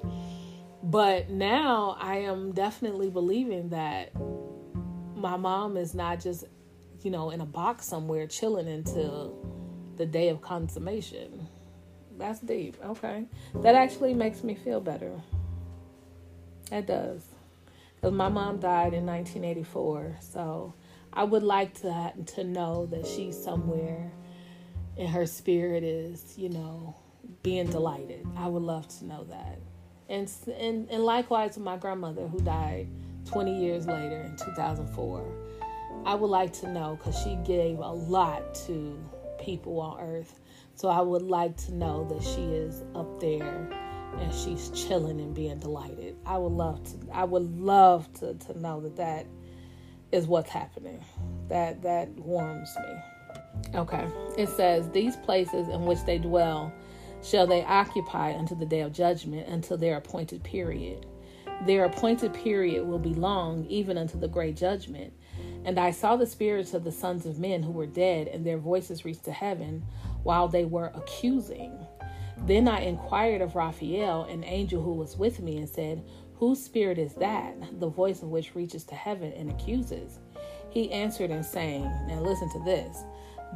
But 0.84 1.30
now 1.30 1.98
I 2.00 2.18
am 2.18 2.54
definitely 2.54 3.10
believing 3.10 3.70
that 3.70 4.12
my 5.22 5.38
mom 5.38 5.78
is 5.78 5.94
not 5.94 6.20
just, 6.20 6.46
you 7.02 7.12
know, 7.12 7.30
in 7.30 7.42
a 7.42 7.46
box 7.46 7.86
somewhere 7.86 8.28
chilling 8.28 8.68
until 8.68 9.38
the 9.98 10.06
day 10.06 10.30
of 10.30 10.42
consummation. 10.42 11.48
That's 12.18 12.40
deep. 12.40 12.78
Okay. 12.84 13.26
That 13.56 13.76
actually 13.76 14.14
makes 14.14 14.44
me 14.44 14.56
feel 14.56 14.80
better. 14.80 15.22
It 16.72 16.88
does. 16.88 17.22
Because 17.96 18.14
my 18.14 18.30
mom 18.30 18.60
died 18.60 18.94
in 18.94 19.06
1984. 19.06 20.18
So 20.22 20.74
I 21.14 21.24
would 21.24 21.44
like 21.44 21.80
to, 21.82 22.14
to 22.36 22.44
know 22.44 22.88
that 22.88 23.06
she's 23.06 23.42
somewhere 23.42 24.12
and 24.98 25.10
her 25.10 25.26
spirit 25.26 25.84
is, 25.84 26.38
you 26.38 26.50
know, 26.50 26.96
being 27.44 27.68
delighted. 27.68 28.26
I 28.36 28.48
would 28.48 28.64
love 28.64 28.88
to 29.00 29.06
know 29.06 29.24
that. 29.26 29.60
And, 30.10 30.32
and, 30.58 30.90
and 30.90 31.04
likewise 31.04 31.56
with 31.56 31.64
my 31.64 31.78
grandmother 31.78 32.28
who 32.28 32.40
died 32.40 32.88
20 33.32 33.60
years 33.60 33.88
later 33.88 34.22
in 34.22 34.36
2004. 34.36 35.26
I 36.06 36.16
would 36.16 36.30
like 36.30 36.52
to 36.54 36.70
know 36.70 36.98
because 36.98 37.18
she 37.22 37.36
gave 37.46 37.80
a 37.80 37.92
lot 37.92 38.56
to 38.66 39.00
people 39.40 39.80
on 39.80 40.00
earth. 40.02 40.40
So 40.76 40.90
I 40.90 41.02
would 41.02 41.22
like 41.22 41.56
to 41.66 41.74
know 41.74 42.06
that 42.10 42.24
she 42.24 42.42
is 42.42 42.84
up 42.96 43.20
there 43.20 43.70
and 44.20 44.34
she's 44.34 44.70
chilling 44.70 45.22
and 45.22 45.34
being 45.34 45.60
delighted. 45.60 46.18
I 46.26 46.38
would 46.38 46.52
love 46.52 46.84
to 46.86 47.14
I 47.14 47.24
would 47.24 47.58
love 47.58 48.12
to, 48.16 48.34
to 48.34 48.60
know 48.60 48.82
that 48.82 48.98
that 48.98 49.28
is 50.12 50.28
what's 50.28 50.50
happening. 50.50 51.04
That 51.50 51.84
that 51.84 52.10
warms 52.10 52.70
me. 52.80 53.76
Okay. 53.76 54.08
It 54.38 54.50
says 54.50 54.90
these 54.90 55.16
places 55.18 55.70
in 55.70 55.86
which 55.86 56.04
they 56.06 56.18
dwell 56.18 56.74
shall 57.24 57.46
they 57.46 57.64
occupy 57.64 58.30
until 58.30 58.58
the 58.58 58.66
day 58.66 58.82
of 58.82 58.92
judgment 58.92 59.48
until 59.48 59.78
their 59.78 59.98
appointed 59.98 60.44
period. 60.44 61.06
Their 61.66 61.86
appointed 61.86 62.34
period 62.34 62.86
will 62.86 63.00
be 63.00 63.14
long, 63.14 63.66
even 63.66 63.98
unto 63.98 64.20
the 64.20 64.28
great 64.28 64.56
judgment. 64.56 65.14
And 65.64 65.80
I 65.80 65.92
saw 65.92 66.16
the 66.16 66.26
spirits 66.26 66.74
of 66.74 66.84
the 66.84 66.92
sons 66.92 67.26
of 67.26 67.40
men 67.40 67.62
who 67.62 67.72
were 67.72 67.86
dead, 67.86 68.28
and 68.28 68.46
their 68.46 68.58
voices 68.58 69.06
reached 69.06 69.26
to 69.26 69.32
heaven 69.32 69.84
while 70.24 70.48
they 70.48 70.66
were 70.66 70.92
accusing. 70.96 71.78
Then 72.46 72.68
I 72.68 72.82
inquired 72.82 73.42
of 73.42 73.56
Raphael, 73.56 74.24
an 74.24 74.44
angel 74.44 74.82
who 74.82 74.94
was 74.94 75.18
with 75.18 75.40
me, 75.40 75.58
and 75.58 75.70
said, 75.70 76.04
Whose 76.36 76.64
spirit 76.64 76.98
is 76.98 77.14
that, 77.16 77.56
the 77.80 77.88
voice 77.88 78.24
of 78.24 78.30
which 78.30 78.56
reaches 78.56 78.84
to 78.86 78.96
heaven 78.96 79.32
and 79.34 79.52
accuses? 79.52 80.18
He 80.72 80.92
answered 80.92 81.30
and 81.30 81.46
saying, 81.46 81.84
Now 82.08 82.22
listen 82.22 82.50
to 82.54 82.64
this. 82.64 83.04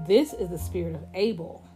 This 0.06 0.34
is 0.34 0.50
the 0.50 0.60
spirit 0.60 0.94
of 0.94 1.06
Abel, 1.16 1.68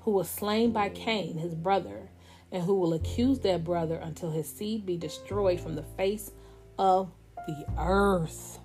who 0.00 0.12
was 0.12 0.30
slain 0.30 0.72
by 0.72 0.88
Cain, 0.88 1.36
his 1.36 1.54
brother, 1.54 2.08
and 2.52 2.62
who 2.62 2.74
will 2.74 2.94
accuse 2.94 3.40
their 3.40 3.58
brother 3.58 3.96
until 3.96 4.30
his 4.30 4.48
seed 4.48 4.86
be 4.86 4.96
destroyed 4.96 5.60
from 5.60 5.74
the 5.74 5.82
face 5.82 6.30
of 6.78 7.10
the 7.46 7.66
earth. 7.78 8.58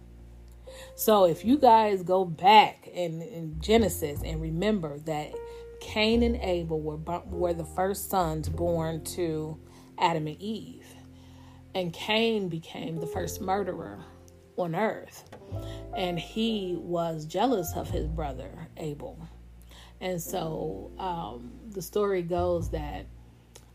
So 0.95 1.25
if 1.25 1.43
you 1.43 1.57
guys 1.57 2.03
go 2.03 2.25
back 2.25 2.87
in, 2.87 3.21
in 3.21 3.59
Genesis 3.59 4.21
and 4.23 4.41
remember 4.41 4.99
that 4.99 5.33
Cain 5.81 6.21
and 6.23 6.35
Abel 6.37 6.79
were 6.79 6.97
were 7.25 7.53
the 7.53 7.65
first 7.65 8.09
sons 8.09 8.47
born 8.47 9.03
to 9.03 9.59
Adam 9.97 10.27
and 10.27 10.39
Eve, 10.39 10.85
and 11.73 11.91
Cain 11.91 12.49
became 12.49 12.99
the 12.99 13.07
first 13.07 13.41
murderer 13.41 14.03
on 14.57 14.75
earth, 14.75 15.29
and 15.97 16.19
he 16.19 16.75
was 16.77 17.25
jealous 17.25 17.73
of 17.75 17.89
his 17.89 18.07
brother 18.07 18.67
Abel, 18.77 19.27
and 19.99 20.21
so 20.21 20.91
um, 20.99 21.51
the 21.71 21.81
story 21.81 22.21
goes 22.21 22.69
that 22.69 23.07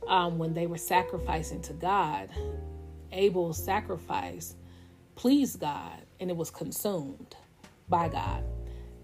um, 0.07 0.38
when 0.38 0.54
they 0.54 0.66
were 0.66 0.78
sacrificing 0.78 1.61
to 1.62 1.72
God, 1.72 2.30
Abel's 3.12 3.62
sacrifice 3.62 4.54
pleased 5.14 5.61
God 5.61 6.02
and 6.20 6.30
it 6.30 6.36
was 6.36 6.50
consumed 6.50 7.36
by 7.88 8.09
God. 8.09 8.44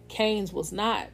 Cain's 0.08 0.52
was 0.52 0.72
not 0.72 1.08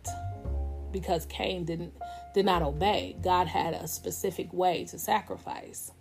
because 0.91 1.27
Cain 1.27 1.65
didn't 1.65 1.95
did 2.35 2.45
not 2.45 2.63
obey. 2.63 3.17
God 3.23 3.47
had 3.47 3.75
a 3.75 3.87
specific 3.89 4.53
way 4.53 4.85
to 4.87 4.99
sacrifice. 4.99 5.93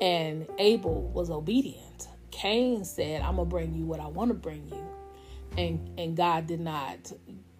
And 0.00 0.46
Abel 0.58 1.02
was 1.14 1.30
obedient. 1.30 2.08
Cain 2.30 2.84
said, 2.84 3.22
"I'm 3.22 3.36
going 3.36 3.48
to 3.48 3.50
bring 3.50 3.74
you 3.74 3.84
what 3.84 4.00
I 4.00 4.06
want 4.06 4.30
to 4.30 4.34
bring 4.34 4.66
you." 4.68 4.86
And 5.56 5.98
and 5.98 6.16
God 6.16 6.46
did 6.46 6.60
not 6.60 7.12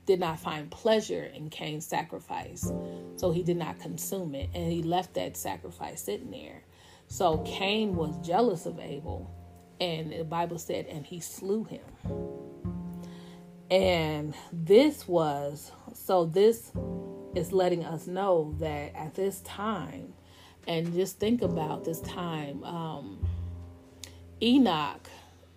did 0.07 0.19
not 0.21 0.41
find 0.41 0.71
pleasure 0.71 1.25
in 1.25 1.49
Cain's 1.51 1.87
sacrifice. 1.87 2.73
So 3.17 3.31
he 3.31 3.43
did 3.43 3.57
not 3.57 3.79
consume 3.79 4.35
it 4.35 4.51
and 4.55 4.71
he 4.73 4.83
left 4.83 5.15
that 5.15 5.37
sacrifice 5.37 6.03
sitting 6.03 6.31
there. 6.31 6.63
So 7.07 7.39
Cain 7.39 7.95
was 7.95 8.17
jealous 8.27 8.67
of 8.67 8.81
Abel 8.81 9.31
and 9.81 10.13
the 10.13 10.25
Bible 10.25 10.59
said, 10.59 10.87
and 10.87 11.05
he 11.05 11.21
slew 11.21 11.65
him. 11.65 11.81
And 13.71 14.35
this 14.53 15.09
was, 15.09 15.73
so 15.95 16.25
this 16.25 16.73
is 17.35 17.53
letting 17.53 17.85
us 17.85 18.07
know 18.07 18.55
that 18.59 18.95
at 18.95 19.15
this 19.15 19.41
time, 19.41 20.13
and 20.69 20.93
just 20.93 21.19
think 21.19 21.43
about 21.43 21.85
this 21.85 22.01
time, 22.01 22.63
um, 22.65 23.27
Enoch 24.41 25.09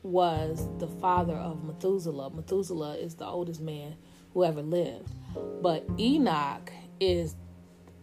was 0.01 0.67
the 0.79 0.87
father 0.87 1.35
of 1.35 1.63
Methuselah. 1.63 2.31
Methuselah 2.31 2.95
is 2.95 3.15
the 3.15 3.25
oldest 3.25 3.61
man 3.61 3.95
who 4.35 4.43
ever 4.43 4.61
lived. 4.61 5.15
But 5.61 5.87
Enoch 5.97 6.71
is 6.99 7.35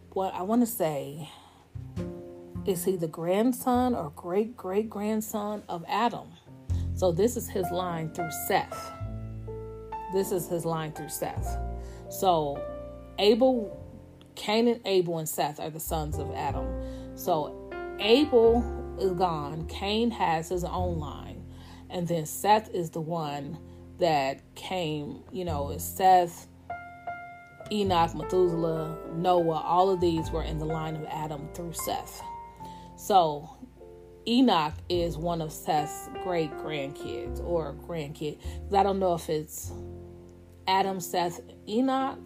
what 0.09 0.33
I 0.33 0.41
want 0.41 0.61
to 0.61 0.67
say 0.67 1.29
is 2.65 2.83
he 2.83 2.95
the 2.95 3.07
grandson 3.07 3.93
or 3.93 4.09
great 4.15 4.57
great 4.57 4.89
grandson 4.89 5.63
of 5.69 5.85
Adam? 5.87 6.27
So 6.95 7.11
this 7.11 7.37
is 7.37 7.47
his 7.47 7.69
line 7.71 8.13
through 8.13 8.31
Seth. 8.47 8.91
This 10.11 10.31
is 10.31 10.47
his 10.47 10.65
line 10.65 10.91
through 10.91 11.09
Seth. 11.09 11.57
So 12.09 12.61
Abel, 13.19 13.79
Cain 14.35 14.67
and 14.67 14.81
Abel 14.85 15.19
and 15.19 15.29
Seth 15.29 15.59
are 15.59 15.69
the 15.69 15.79
sons 15.79 16.17
of 16.17 16.31
Adam. 16.33 16.67
So 17.15 17.69
Abel 17.99 18.63
is 18.99 19.11
gone. 19.11 19.67
Cain 19.67 20.09
has 20.11 20.49
his 20.49 20.63
own 20.63 20.99
line. 20.99 21.45
And 21.89 22.07
then 22.07 22.25
Seth 22.25 22.69
is 22.73 22.89
the 22.89 23.01
one 23.01 23.59
that 23.99 24.41
came, 24.55 25.23
you 25.31 25.45
know, 25.45 25.69
is 25.69 25.83
Seth, 25.83 26.47
Enoch, 27.71 28.15
Methuselah, 28.15 28.97
Noah, 29.15 29.61
all 29.61 29.89
of 29.89 30.01
these 30.01 30.29
were 30.31 30.43
in 30.43 30.57
the 30.57 30.65
line 30.65 30.95
of 30.95 31.05
Adam 31.05 31.47
through 31.53 31.73
Seth. 31.73 32.21
So 32.97 33.49
Enoch 34.27 34.73
is 34.89 35.17
one 35.17 35.41
of 35.41 35.51
Seth's 35.51 36.09
great 36.23 36.51
grandkids 36.57 37.43
or 37.43 37.73
grandkid. 37.73 38.39
I 38.73 38.83
don't 38.83 38.99
know 38.99 39.13
if 39.15 39.29
it's 39.29 39.71
Adam, 40.67 40.99
Seth, 40.99 41.41
Enoch. 41.67 42.19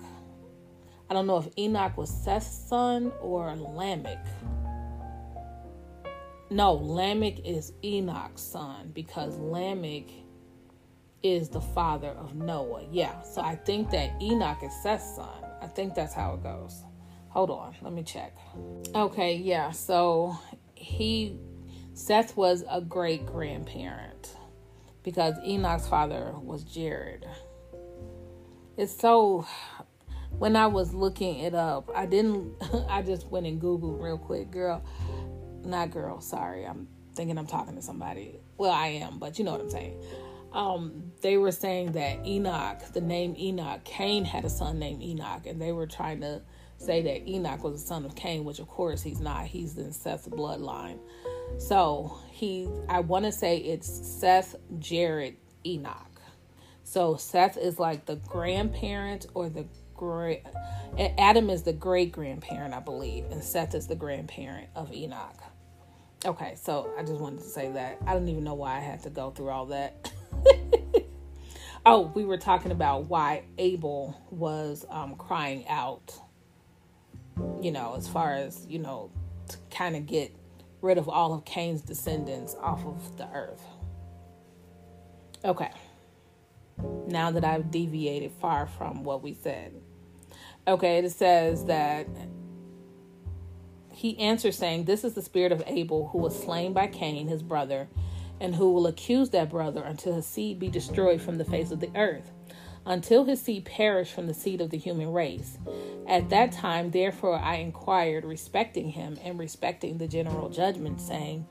I 1.09 1.13
don't 1.13 1.28
know 1.28 1.38
if 1.38 1.47
Enoch 1.57 1.97
was 1.97 2.09
Seth's 2.09 2.47
son 2.47 3.11
or 3.22 3.55
Lamech. 3.55 4.26
No, 6.49 6.74
Lamech 6.74 7.39
is 7.45 7.74
Enoch's 7.84 8.41
son 8.41 8.91
because 8.93 9.38
Lamech 9.38 10.09
is 11.36 11.49
the 11.49 11.61
father 11.61 12.09
of 12.09 12.36
Noah. 12.36 12.86
Yeah, 12.91 13.21
so 13.21 13.41
I 13.41 13.55
think 13.55 13.89
that 13.91 14.21
Enoch 14.21 14.63
is 14.63 14.73
Seth's 14.82 15.15
son. 15.15 15.43
I 15.61 15.67
think 15.67 15.95
that's 15.95 16.13
how 16.13 16.34
it 16.36 16.43
goes. 16.43 16.84
Hold 17.30 17.49
on, 17.49 17.75
let 17.82 17.93
me 17.93 18.03
check. 18.03 18.36
Okay, 18.95 19.36
yeah, 19.36 19.71
so 19.71 20.38
he 20.75 21.38
Seth 21.93 22.38
was 22.38 22.63
a 22.69 22.80
great 22.80 23.25
grandparent 23.25 24.36
because 25.03 25.36
Enoch's 25.45 25.88
father 25.88 26.34
was 26.41 26.63
Jared. 26.63 27.25
It's 28.78 28.95
so 28.95 29.47
when 30.38 30.55
I 30.55 30.67
was 30.67 30.93
looking 30.93 31.39
it 31.39 31.55
up, 31.55 31.89
I 31.95 32.05
didn't 32.05 32.55
I 32.89 33.01
just 33.01 33.28
went 33.28 33.47
and 33.47 33.61
Googled 33.61 34.01
real 34.01 34.17
quick, 34.17 34.51
girl. 34.51 34.84
Not 35.63 35.91
girl, 35.91 36.21
sorry. 36.21 36.65
I'm 36.65 36.88
thinking 37.15 37.38
I'm 37.38 37.47
talking 37.47 37.75
to 37.75 37.82
somebody. 37.82 38.39
Well, 38.57 38.71
I 38.71 38.88
am, 38.88 39.19
but 39.19 39.38
you 39.38 39.45
know 39.45 39.51
what 39.51 39.61
I'm 39.61 39.69
saying. 39.69 40.01
Um, 40.54 41.12
they 41.22 41.38
were 41.38 41.52
saying 41.52 41.91
that 41.93 42.26
Enoch, 42.26 42.82
the 42.93 43.02
name 43.02 43.36
Enoch, 43.38 43.84
Cain 43.84 44.26
had 44.26 44.45
a 44.45 44.50
son 44.50 44.80
named 44.80 45.04
Enoch, 45.04 45.45
and 45.45 45.62
they 45.62 45.72
were 45.72 45.88
trying 45.88 46.22
to 46.22 46.41
say 46.78 47.02
that 47.02 47.28
Enoch 47.28 47.64
was 47.64 47.82
a 47.82 47.86
son 47.86 48.06
of 48.06 48.16
Cain, 48.16 48.45
which 48.45 48.60
of 48.60 48.68
course 48.68 49.02
he's 49.02 49.20
not. 49.20 49.45
He's 49.45 49.78
in 49.78 49.91
Seth's 49.91 50.28
bloodline. 50.28 51.00
So 51.58 52.20
he, 52.30 52.70
I 52.88 53.00
want 53.00 53.26
to 53.26 53.32
say 53.32 53.58
it's 53.58 53.88
Seth, 53.88 54.56
Jared, 54.80 55.38
Enoch. 55.66 56.22
So 56.84 57.18
Seth 57.18 57.58
is 57.58 57.80
like 57.80 58.06
the 58.06 58.16
grandparent 58.16 59.26
or 59.34 59.50
the 59.50 59.66
great. 59.95 60.43
Adam 61.18 61.50
is 61.50 61.64
the 61.64 61.74
great 61.74 62.12
grandparent, 62.12 62.74
I 62.74 62.80
believe, 62.80 63.26
and 63.32 63.43
Seth 63.43 63.76
is 63.76 63.88
the 63.88 63.95
grandparent 63.95 64.70
of 64.76 64.93
Enoch. 64.93 65.41
Okay, 66.26 66.56
so 66.56 66.89
I 66.98 67.04
just 67.04 67.20
wanted 67.20 67.39
to 67.39 67.45
say 67.45 67.72
that. 67.72 68.00
I 68.06 68.14
don't 68.14 68.28
even 68.28 68.43
know 68.43 68.56
why 68.56 68.78
I 68.78 68.80
had 68.80 69.04
to 69.04 69.10
go 69.10 69.32
through 69.32 69.50
all 69.50 69.66
that. 69.68 70.12
oh, 71.86 72.12
we 72.14 72.26
were 72.26 72.38
talking 72.38 72.72
about 72.72 73.06
why 73.06 73.44
Abel 73.58 74.20
was 74.32 74.86
um, 74.90 75.16
crying 75.16 75.68
out 75.68 76.14
you 77.62 77.72
know, 77.72 77.96
as 77.96 78.08
far 78.08 78.34
as, 78.34 78.66
you 78.68 78.80
know, 78.80 79.12
to 79.50 79.58
kind 79.72 79.96
of 79.96 80.06
get 80.06 80.36
rid 80.82 80.98
of 80.98 81.10
all 81.10 81.34
of 81.34 81.46
Cain's 81.46 81.82
descendants 81.82 82.56
off 82.60 82.86
of 82.86 83.18
the 83.18 83.28
earth. 83.34 83.64
Okay. 85.44 85.72
Now 87.08 87.32
that 87.32 87.44
I've 87.44 87.72
deviated 87.72 88.32
far 88.32 88.68
from 88.68 89.04
what 89.04 89.24
we 89.24 89.34
said. 89.34 89.74
Okay, 90.68 90.98
it 90.98 91.10
says 91.12 91.66
that 91.66 92.08
he 93.94 94.20
answers 94.20 94.58
saying, 94.58 94.86
This 94.86 95.04
is 95.04 95.14
the 95.14 95.22
spirit 95.22 95.52
of 95.52 95.64
Abel 95.66 96.10
who 96.10 96.20
was 96.20 96.40
slain 96.40 96.74
by 96.74 96.88
Cain, 96.88 97.28
his 97.28 97.42
brother, 97.42 97.88
and 98.40 98.56
who 98.56 98.72
will 98.72 98.88
accuse 98.88 99.30
that 99.32 99.50
brother 99.50 99.84
until 99.84 100.14
his 100.14 100.26
seed 100.26 100.60
be 100.60 100.70
destroyed 100.70 101.22
from 101.22 101.38
the 101.38 101.46
face 101.46 101.72
of 101.72 101.80
the 101.80 101.92
earth 101.96 102.32
until 102.88 103.26
his 103.26 103.42
seed 103.42 103.66
perish 103.66 104.12
from 104.12 104.28
the 104.28 104.34
seed 104.34 104.62
of 104.62 104.70
the 104.70 104.78
human 104.78 105.12
race. 105.12 105.58
At 106.08 106.30
that 106.30 106.54
time, 106.54 106.92
therefore, 106.92 107.38
I 107.38 107.56
inquired 107.56 108.24
respecting 108.24 108.90
him 108.90 109.18
and 109.22 109.38
respecting 109.38 109.98
the 109.98 110.08
general 110.08 110.50
judgment, 110.50 111.02
saying, 111.02 111.46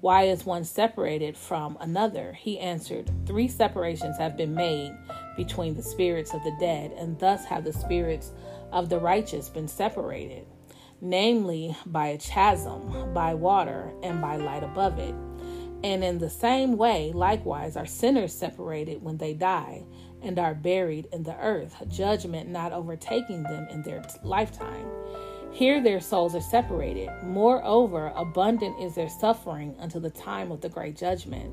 Why 0.00 0.24
is 0.24 0.44
one 0.44 0.64
separated 0.64 1.36
from 1.36 1.78
another? 1.80 2.34
He 2.34 2.58
answered, 2.58 3.10
Three 3.26 3.48
separations 3.48 4.18
have 4.18 4.36
been 4.36 4.54
made 4.54 4.94
between 5.34 5.74
the 5.74 5.82
spirits 5.82 6.34
of 6.34 6.44
the 6.44 6.54
dead, 6.60 6.92
and 6.92 7.18
thus 7.18 7.46
have 7.46 7.64
the 7.64 7.72
spirits 7.72 8.30
of 8.70 8.90
the 8.90 8.98
righteous 8.98 9.48
been 9.48 9.68
separated, 9.68 10.46
namely 11.00 11.74
by 11.86 12.08
a 12.08 12.18
chasm, 12.18 13.14
by 13.14 13.32
water, 13.32 13.90
and 14.02 14.20
by 14.20 14.36
light 14.36 14.62
above 14.62 14.98
it. 14.98 15.14
And 15.84 16.04
in 16.04 16.18
the 16.18 16.30
same 16.30 16.76
way, 16.76 17.12
likewise, 17.12 17.76
are 17.76 17.86
sinners 17.86 18.32
separated 18.32 19.02
when 19.02 19.16
they 19.16 19.34
die 19.34 19.84
and 20.22 20.38
are 20.38 20.54
buried 20.54 21.08
in 21.12 21.24
the 21.24 21.36
earth, 21.38 21.74
judgment 21.88 22.48
not 22.48 22.72
overtaking 22.72 23.42
them 23.42 23.66
in 23.70 23.82
their 23.82 24.04
lifetime. 24.22 24.86
Here 25.50 25.82
their 25.82 26.00
souls 26.00 26.34
are 26.34 26.40
separated. 26.40 27.10
Moreover, 27.24 28.12
abundant 28.14 28.80
is 28.80 28.94
their 28.94 29.08
suffering 29.08 29.74
until 29.80 30.00
the 30.00 30.10
time 30.10 30.52
of 30.52 30.60
the 30.60 30.68
great 30.68 30.96
judgment, 30.96 31.52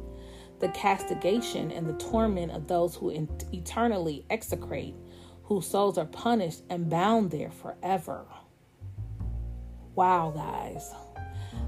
the 0.60 0.70
castigation 0.70 1.72
and 1.72 1.88
the 1.88 1.98
torment 1.98 2.52
of 2.52 2.68
those 2.68 2.96
who 2.96 3.10
eternally 3.52 4.26
execrate, 4.30 4.96
whose 5.44 5.66
souls 5.66 5.98
are 5.98 6.06
punished 6.06 6.62
and 6.70 6.90
bound 6.90 7.32
there 7.32 7.52
forever. 7.52 8.26
Wow, 9.96 10.32
guys. 10.36 10.94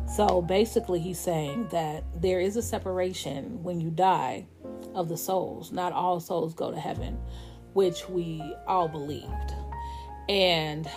So 0.07 0.41
basically, 0.41 0.99
he's 0.99 1.19
saying 1.19 1.69
that 1.71 2.03
there 2.19 2.39
is 2.39 2.57
a 2.57 2.61
separation 2.61 3.63
when 3.63 3.79
you 3.79 3.89
die 3.89 4.47
of 4.93 5.07
the 5.07 5.17
souls. 5.17 5.71
Not 5.71 5.93
all 5.93 6.19
souls 6.19 6.53
go 6.53 6.71
to 6.71 6.79
heaven, 6.79 7.17
which 7.73 8.09
we 8.09 8.43
all 8.67 8.87
believed. 8.87 9.53
And 10.27 10.89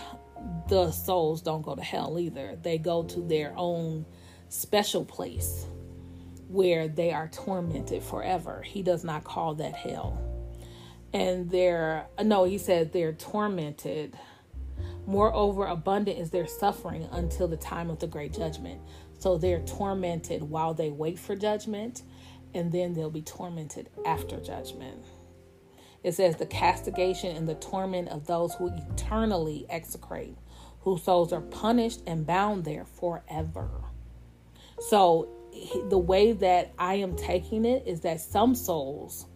the 0.69 0.91
souls 0.91 1.43
don't 1.43 1.63
go 1.63 1.75
to 1.75 1.83
hell 1.83 2.19
either. 2.19 2.59
They 2.61 2.79
go 2.79 3.05
to 3.05 3.21
their 3.21 3.53
own 3.57 4.05
special 4.49 5.05
place 5.05 5.67
where 6.49 6.89
they 6.89 7.13
are 7.13 7.29
tormented 7.29 8.03
forever. 8.03 8.63
He 8.63 8.83
does 8.83 9.05
not 9.05 9.25
call 9.25 9.55
that 9.57 9.75
hell. 9.75 10.21
And 11.13 11.51
they're, 11.51 12.07
no, 12.23 12.45
he 12.45 12.59
said 12.59 12.93
they're 12.93 13.13
tormented. 13.13 14.17
Moreover, 15.07 15.67
abundant 15.67 16.19
is 16.19 16.31
their 16.31 16.47
suffering 16.47 17.09
until 17.13 17.47
the 17.47 17.57
time 17.57 17.91
of 17.91 17.99
the 17.99 18.07
great 18.07 18.33
judgment. 18.33 18.81
So 19.19 19.37
they're 19.37 19.61
tormented 19.61 20.43
while 20.43 20.75
they 20.75 20.91
wait 20.91 21.19
for 21.19 21.37
judgment, 21.37 22.03
and 22.55 22.73
then 22.73 22.95
they'll 22.95 23.11
be 23.11 23.23
tormented 23.23 23.91
after 24.07 24.41
judgment. 24.41 25.05
It 26.03 26.13
says 26.13 26.37
the 26.37 26.47
castigation 26.47 27.35
and 27.37 27.49
the 27.49 27.55
torment 27.55 28.09
of 28.09 28.27
those 28.27 28.55
who 28.55 28.71
eternally 28.93 29.67
execrate, 29.71 30.37
whose 30.81 31.03
souls 31.03 31.33
are 31.33 31.41
punished 31.41 32.03
and 32.07 32.27
bound 32.27 32.65
there 32.65 32.85
forever. 32.85 33.71
So 34.89 35.29
the 35.89 35.99
way 35.99 36.33
that 36.33 36.73
I 36.79 36.97
am 36.97 37.17
taking 37.17 37.65
it 37.65 37.85
is 37.87 38.01
that 38.01 38.21
some 38.21 38.55
souls, 38.55 39.27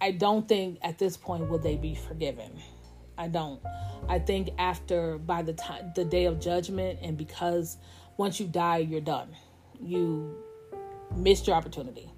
I 0.00 0.10
don't 0.10 0.46
think 0.46 0.78
at 0.82 0.98
this 0.98 1.16
point 1.16 1.48
will 1.48 1.58
they 1.58 1.76
be 1.76 1.94
forgiven. 1.94 2.52
I 3.18 3.28
don't. 3.28 3.60
I 4.08 4.18
think 4.18 4.50
after 4.58 5.18
by 5.18 5.42
the 5.42 5.52
time 5.52 5.92
the 5.94 6.04
day 6.04 6.24
of 6.24 6.40
judgment 6.40 7.00
and 7.02 7.16
because 7.16 7.76
once 8.16 8.40
you 8.40 8.46
die 8.46 8.78
you're 8.78 9.00
done. 9.00 9.28
You 9.80 10.36
missed 11.14 11.46
your 11.46 11.56
opportunity. 11.56 12.10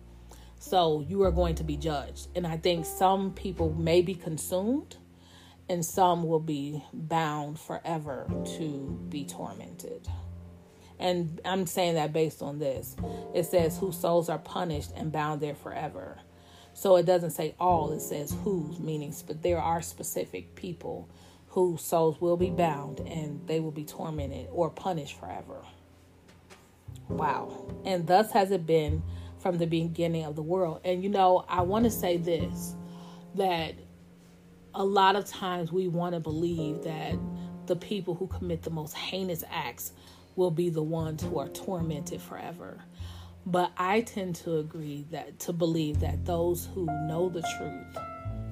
So 0.58 1.00
you 1.00 1.22
are 1.22 1.32
going 1.32 1.54
to 1.56 1.64
be 1.64 1.76
judged. 1.76 2.28
And 2.34 2.46
I 2.46 2.58
think 2.58 2.84
some 2.84 3.32
people 3.32 3.72
may 3.72 4.02
be 4.02 4.14
consumed 4.14 4.96
and 5.68 5.84
some 5.84 6.24
will 6.24 6.40
be 6.40 6.82
bound 6.92 7.58
forever 7.58 8.26
to 8.58 9.00
be 9.08 9.24
tormented. 9.24 10.06
And 10.98 11.40
I'm 11.44 11.66
saying 11.66 11.94
that 11.94 12.12
based 12.12 12.42
on 12.42 12.58
this. 12.58 12.94
It 13.34 13.44
says, 13.46 13.78
whose 13.78 13.98
souls 13.98 14.28
are 14.28 14.38
punished 14.38 14.90
and 14.94 15.10
bound 15.10 15.40
there 15.40 15.54
forever. 15.54 16.18
So 16.74 16.96
it 16.96 17.06
doesn't 17.06 17.30
say 17.30 17.54
all, 17.58 17.92
it 17.92 18.00
says 18.00 18.34
whose, 18.44 18.78
meaning, 18.78 19.14
but 19.26 19.42
there 19.42 19.58
are 19.58 19.82
specific 19.82 20.54
people 20.54 21.08
whose 21.48 21.82
souls 21.82 22.20
will 22.20 22.36
be 22.36 22.50
bound 22.50 23.00
and 23.00 23.46
they 23.46 23.60
will 23.60 23.72
be 23.72 23.84
tormented 23.84 24.46
or 24.52 24.70
punished 24.70 25.18
forever. 25.18 25.62
Wow. 27.08 27.66
And 27.84 28.06
thus 28.06 28.30
has 28.32 28.52
it 28.52 28.66
been 28.66 29.02
from 29.40 29.58
the 29.58 29.66
beginning 29.66 30.24
of 30.24 30.36
the 30.36 30.42
world. 30.42 30.80
And 30.84 31.02
you 31.02 31.08
know, 31.08 31.44
I 31.48 31.62
want 31.62 31.84
to 31.84 31.90
say 31.90 32.16
this 32.16 32.74
that 33.34 33.74
a 34.74 34.84
lot 34.84 35.16
of 35.16 35.26
times 35.26 35.72
we 35.72 35.88
want 35.88 36.14
to 36.14 36.20
believe 36.20 36.84
that 36.84 37.18
the 37.66 37.76
people 37.76 38.14
who 38.14 38.26
commit 38.26 38.62
the 38.62 38.70
most 38.70 38.94
heinous 38.94 39.44
acts 39.50 39.92
will 40.36 40.50
be 40.50 40.70
the 40.70 40.82
ones 40.82 41.22
who 41.22 41.38
are 41.38 41.48
tormented 41.48 42.20
forever. 42.20 42.82
But 43.50 43.72
I 43.76 44.02
tend 44.02 44.36
to 44.36 44.58
agree 44.58 45.06
that 45.10 45.40
to 45.40 45.52
believe 45.52 45.98
that 46.00 46.24
those 46.24 46.68
who 46.72 46.86
know 47.08 47.28
the 47.28 47.42
truth 47.58 48.04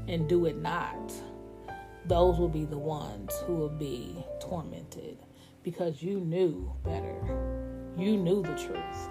and 0.09 0.29
do 0.29 0.47
it 0.47 0.57
not, 0.57 1.13
those 2.05 2.37
will 2.37 2.49
be 2.49 2.65
the 2.65 2.79
ones 2.79 3.33
who 3.47 3.55
will 3.55 3.69
be 3.69 4.25
tormented 4.41 5.19
because 5.63 6.03
you 6.03 6.19
knew 6.19 6.73
better. 6.85 7.15
You 7.97 8.17
knew 8.17 8.43
the 8.43 8.57
truth 8.57 9.09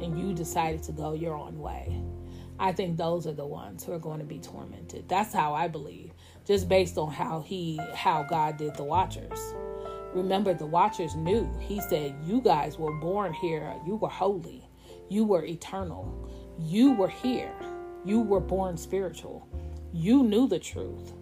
and 0.00 0.16
you 0.16 0.34
decided 0.34 0.84
to 0.84 0.92
go 0.92 1.14
your 1.14 1.34
own 1.34 1.58
way. 1.58 2.00
I 2.60 2.70
think 2.70 2.96
those 2.96 3.26
are 3.26 3.32
the 3.32 3.44
ones 3.44 3.82
who 3.82 3.92
are 3.92 3.98
going 3.98 4.20
to 4.20 4.24
be 4.24 4.38
tormented. 4.38 5.08
That's 5.08 5.34
how 5.34 5.52
I 5.52 5.66
believe, 5.66 6.12
just 6.46 6.68
based 6.68 6.96
on 6.96 7.10
how 7.10 7.40
he 7.40 7.80
how 7.92 8.22
God 8.22 8.56
did 8.56 8.76
the 8.76 8.84
watchers. 8.84 9.52
Remember, 10.12 10.54
the 10.54 10.66
watchers 10.66 11.16
knew. 11.16 11.52
He 11.58 11.80
said, 11.80 12.14
You 12.24 12.40
guys 12.40 12.78
were 12.78 12.92
born 13.00 13.32
here. 13.32 13.74
You 13.84 13.96
were 13.96 14.08
holy. 14.08 14.63
You 15.08 15.24
were 15.24 15.44
eternal. 15.44 16.30
You 16.58 16.92
were 16.92 17.08
here. 17.08 17.54
You 18.04 18.20
were 18.20 18.40
born 18.40 18.76
spiritual. 18.76 19.48
You 19.92 20.22
knew 20.22 20.48
the 20.48 20.58
truth. 20.58 21.12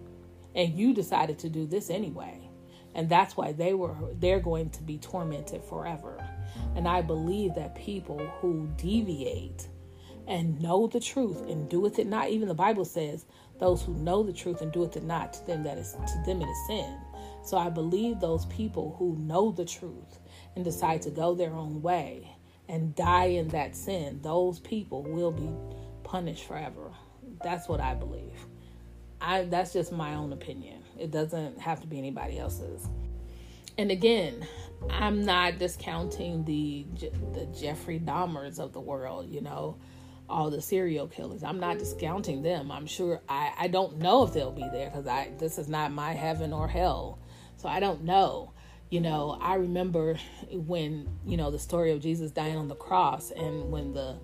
And 0.55 0.77
you 0.77 0.93
decided 0.93 1.39
to 1.39 1.49
do 1.49 1.65
this 1.65 1.89
anyway. 1.89 2.49
And 2.95 3.09
that's 3.09 3.35
why 3.35 3.53
they 3.53 3.73
were 3.73 3.95
they're 4.19 4.39
going 4.39 4.69
to 4.71 4.83
be 4.83 4.97
tormented 4.97 5.63
forever. 5.63 6.23
And 6.75 6.87
I 6.87 7.01
believe 7.01 7.55
that 7.55 7.75
people 7.75 8.19
who 8.39 8.69
deviate 8.77 9.67
and 10.27 10.61
know 10.61 10.87
the 10.87 10.99
truth 10.99 11.41
and 11.49 11.69
doeth 11.69 11.99
it 11.99 12.07
not, 12.07 12.29
even 12.29 12.47
the 12.47 12.53
Bible 12.53 12.85
says, 12.85 13.25
those 13.59 13.81
who 13.81 13.93
know 13.95 14.23
the 14.23 14.33
truth 14.33 14.61
and 14.61 14.71
doeth 14.71 14.95
it 14.95 15.03
not, 15.03 15.33
to 15.33 15.45
them 15.45 15.63
that 15.63 15.77
is 15.77 15.93
to 15.93 16.23
them 16.25 16.41
it 16.41 16.45
is 16.45 16.67
sin. 16.67 16.97
So 17.43 17.57
I 17.57 17.69
believe 17.69 18.19
those 18.19 18.45
people 18.45 18.95
who 18.97 19.17
know 19.17 19.51
the 19.51 19.65
truth 19.65 20.19
and 20.55 20.63
decide 20.63 21.01
to 21.03 21.09
go 21.09 21.35
their 21.35 21.53
own 21.53 21.81
way 21.81 22.32
and 22.69 22.95
die 22.95 23.25
in 23.25 23.49
that 23.49 23.75
sin, 23.75 24.19
those 24.21 24.59
people 24.59 25.03
will 25.03 25.31
be 25.31 25.49
punished 26.03 26.45
forever. 26.45 26.91
That's 27.43 27.67
what 27.67 27.79
I 27.79 27.93
believe. 27.93 28.45
I 29.21 29.43
that's 29.45 29.73
just 29.73 29.91
my 29.91 30.15
own 30.15 30.33
opinion. 30.33 30.83
It 30.99 31.11
doesn't 31.11 31.59
have 31.59 31.81
to 31.81 31.87
be 31.87 31.97
anybody 31.97 32.39
else's. 32.39 32.87
And 33.77 33.89
again, 33.89 34.45
I'm 34.89 35.23
not 35.23 35.57
discounting 35.59 36.43
the 36.45 36.85
the 37.33 37.45
Jeffrey 37.57 37.99
Dahmers 37.99 38.59
of 38.59 38.73
the 38.73 38.81
world, 38.81 39.29
you 39.29 39.41
know, 39.41 39.77
all 40.29 40.49
the 40.49 40.61
serial 40.61 41.07
killers. 41.07 41.43
I'm 41.43 41.59
not 41.59 41.79
discounting 41.79 42.43
them. 42.43 42.71
I'm 42.71 42.85
sure 42.85 43.21
I 43.29 43.53
I 43.57 43.67
don't 43.67 43.97
know 43.99 44.23
if 44.23 44.33
they'll 44.33 44.51
be 44.51 44.67
there 44.71 44.89
because 44.89 45.07
I 45.07 45.31
this 45.37 45.57
is 45.57 45.67
not 45.69 45.91
my 45.91 46.13
heaven 46.13 46.53
or 46.53 46.67
hell. 46.67 47.19
So 47.57 47.69
I 47.69 47.79
don't 47.79 48.03
know. 48.03 48.51
You 48.93 49.01
know, 49.01 49.39
I 49.41 49.55
remember 49.55 50.19
when, 50.51 51.09
you 51.25 51.35
know, 51.35 51.49
the 51.49 51.57
story 51.57 51.93
of 51.93 51.99
Jesus 51.99 52.29
dying 52.29 52.57
on 52.57 52.67
the 52.67 52.75
cross 52.75 53.31
and 53.31 53.71
when 53.71 53.91
the 53.91 54.17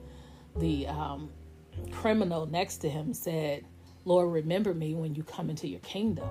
the 0.57 0.85
um, 0.85 1.31
criminal 1.89 2.45
next 2.45 2.77
to 2.81 2.89
him 2.89 3.11
said, 3.15 3.65
Lord, 4.05 4.31
remember 4.31 4.75
me 4.75 4.93
when 4.93 5.15
you 5.15 5.23
come 5.23 5.49
into 5.49 5.67
your 5.67 5.79
kingdom. 5.79 6.29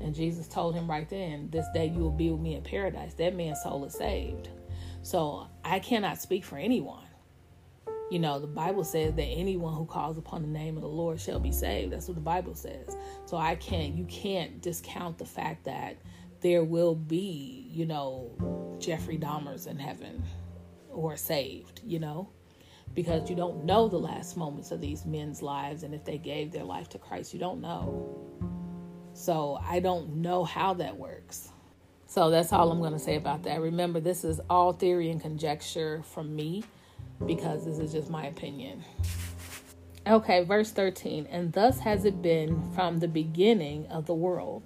And 0.00 0.14
Jesus 0.14 0.46
told 0.46 0.76
him 0.76 0.88
right 0.88 1.10
then, 1.10 1.50
This 1.50 1.66
day 1.74 1.86
you 1.86 1.98
will 1.98 2.12
be 2.12 2.30
with 2.30 2.40
me 2.40 2.54
in 2.54 2.62
paradise. 2.62 3.14
That 3.14 3.34
man's 3.34 3.60
soul 3.64 3.84
is 3.84 3.94
saved. 3.94 4.48
So 5.02 5.48
I 5.64 5.80
cannot 5.80 6.22
speak 6.22 6.44
for 6.44 6.58
anyone. 6.58 7.02
You 8.12 8.20
know, 8.20 8.38
the 8.38 8.46
Bible 8.46 8.84
says 8.84 9.12
that 9.14 9.24
anyone 9.24 9.74
who 9.74 9.86
calls 9.86 10.18
upon 10.18 10.42
the 10.42 10.48
name 10.48 10.76
of 10.76 10.82
the 10.82 10.88
Lord 10.88 11.18
shall 11.18 11.40
be 11.40 11.50
saved. 11.50 11.92
That's 11.92 12.06
what 12.06 12.14
the 12.14 12.20
Bible 12.20 12.54
says. 12.54 12.96
So 13.24 13.38
I 13.38 13.56
can't, 13.56 13.96
you 13.96 14.04
can't 14.04 14.62
discount 14.62 15.18
the 15.18 15.24
fact 15.24 15.64
that 15.64 15.96
there 16.42 16.64
will 16.64 16.94
be, 16.94 17.66
you 17.70 17.86
know, 17.86 18.76
Jeffrey 18.78 19.16
Dahmers 19.16 19.66
in 19.66 19.78
heaven 19.78 20.22
or 20.90 21.16
saved, 21.16 21.80
you 21.84 21.98
know, 21.98 22.28
because 22.94 23.30
you 23.30 23.36
don't 23.36 23.64
know 23.64 23.88
the 23.88 23.98
last 23.98 24.36
moments 24.36 24.70
of 24.70 24.80
these 24.80 25.06
men's 25.06 25.40
lives. 25.40 25.82
And 25.84 25.94
if 25.94 26.04
they 26.04 26.18
gave 26.18 26.52
their 26.52 26.64
life 26.64 26.88
to 26.90 26.98
Christ, 26.98 27.32
you 27.32 27.40
don't 27.40 27.60
know. 27.60 28.18
So 29.14 29.58
I 29.62 29.80
don't 29.80 30.16
know 30.16 30.44
how 30.44 30.74
that 30.74 30.96
works. 30.96 31.48
So 32.06 32.28
that's 32.28 32.52
all 32.52 32.70
I'm 32.70 32.80
going 32.80 32.92
to 32.92 32.98
say 32.98 33.16
about 33.16 33.44
that. 33.44 33.60
Remember, 33.60 34.00
this 34.00 34.24
is 34.24 34.40
all 34.50 34.72
theory 34.72 35.10
and 35.10 35.20
conjecture 35.20 36.02
from 36.02 36.34
me 36.34 36.64
because 37.24 37.64
this 37.64 37.78
is 37.78 37.92
just 37.92 38.10
my 38.10 38.26
opinion. 38.26 38.84
Okay, 40.06 40.42
verse 40.42 40.72
13. 40.72 41.26
And 41.30 41.52
thus 41.52 41.78
has 41.80 42.04
it 42.04 42.20
been 42.20 42.72
from 42.72 42.98
the 42.98 43.08
beginning 43.08 43.86
of 43.86 44.06
the 44.06 44.14
world 44.14 44.64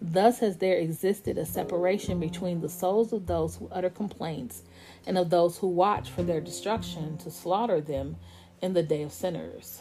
Thus 0.00 0.38
has 0.38 0.58
there 0.58 0.76
existed 0.76 1.38
a 1.38 1.44
separation 1.44 2.20
between 2.20 2.60
the 2.60 2.68
souls 2.68 3.12
of 3.12 3.26
those 3.26 3.56
who 3.56 3.68
utter 3.72 3.90
complaints 3.90 4.62
and 5.06 5.18
of 5.18 5.30
those 5.30 5.58
who 5.58 5.66
watch 5.66 6.10
for 6.10 6.22
their 6.22 6.40
destruction 6.40 7.18
to 7.18 7.30
slaughter 7.30 7.80
them 7.80 8.16
in 8.62 8.74
the 8.74 8.82
day 8.82 9.02
of 9.02 9.12
sinners. 9.12 9.80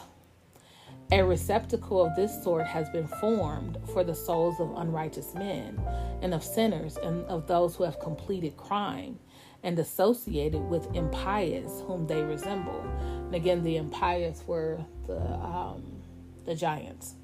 A 1.12 1.22
receptacle 1.22 2.04
of 2.04 2.16
this 2.16 2.44
sort 2.44 2.66
has 2.66 2.90
been 2.90 3.08
formed 3.08 3.78
for 3.94 4.04
the 4.04 4.16
souls 4.16 4.60
of 4.60 4.76
unrighteous 4.76 5.34
men 5.36 5.80
and 6.22 6.34
of 6.34 6.44
sinners 6.44 6.98
and 6.98 7.24
of 7.26 7.48
those 7.48 7.76
who 7.76 7.84
have 7.84 8.00
completed 8.00 8.58
crime 8.58 9.20
and 9.64 9.80
associated 9.80 10.62
with 10.62 10.94
impious 10.96 11.82
whom 11.86 12.08
they 12.08 12.22
resemble. 12.24 12.82
And 13.00 13.36
again, 13.36 13.64
the 13.64 13.78
impious 13.78 14.44
were 14.48 14.80
the 15.06 15.20
um, 15.20 16.02
the 16.46 16.56
giants. 16.56 17.16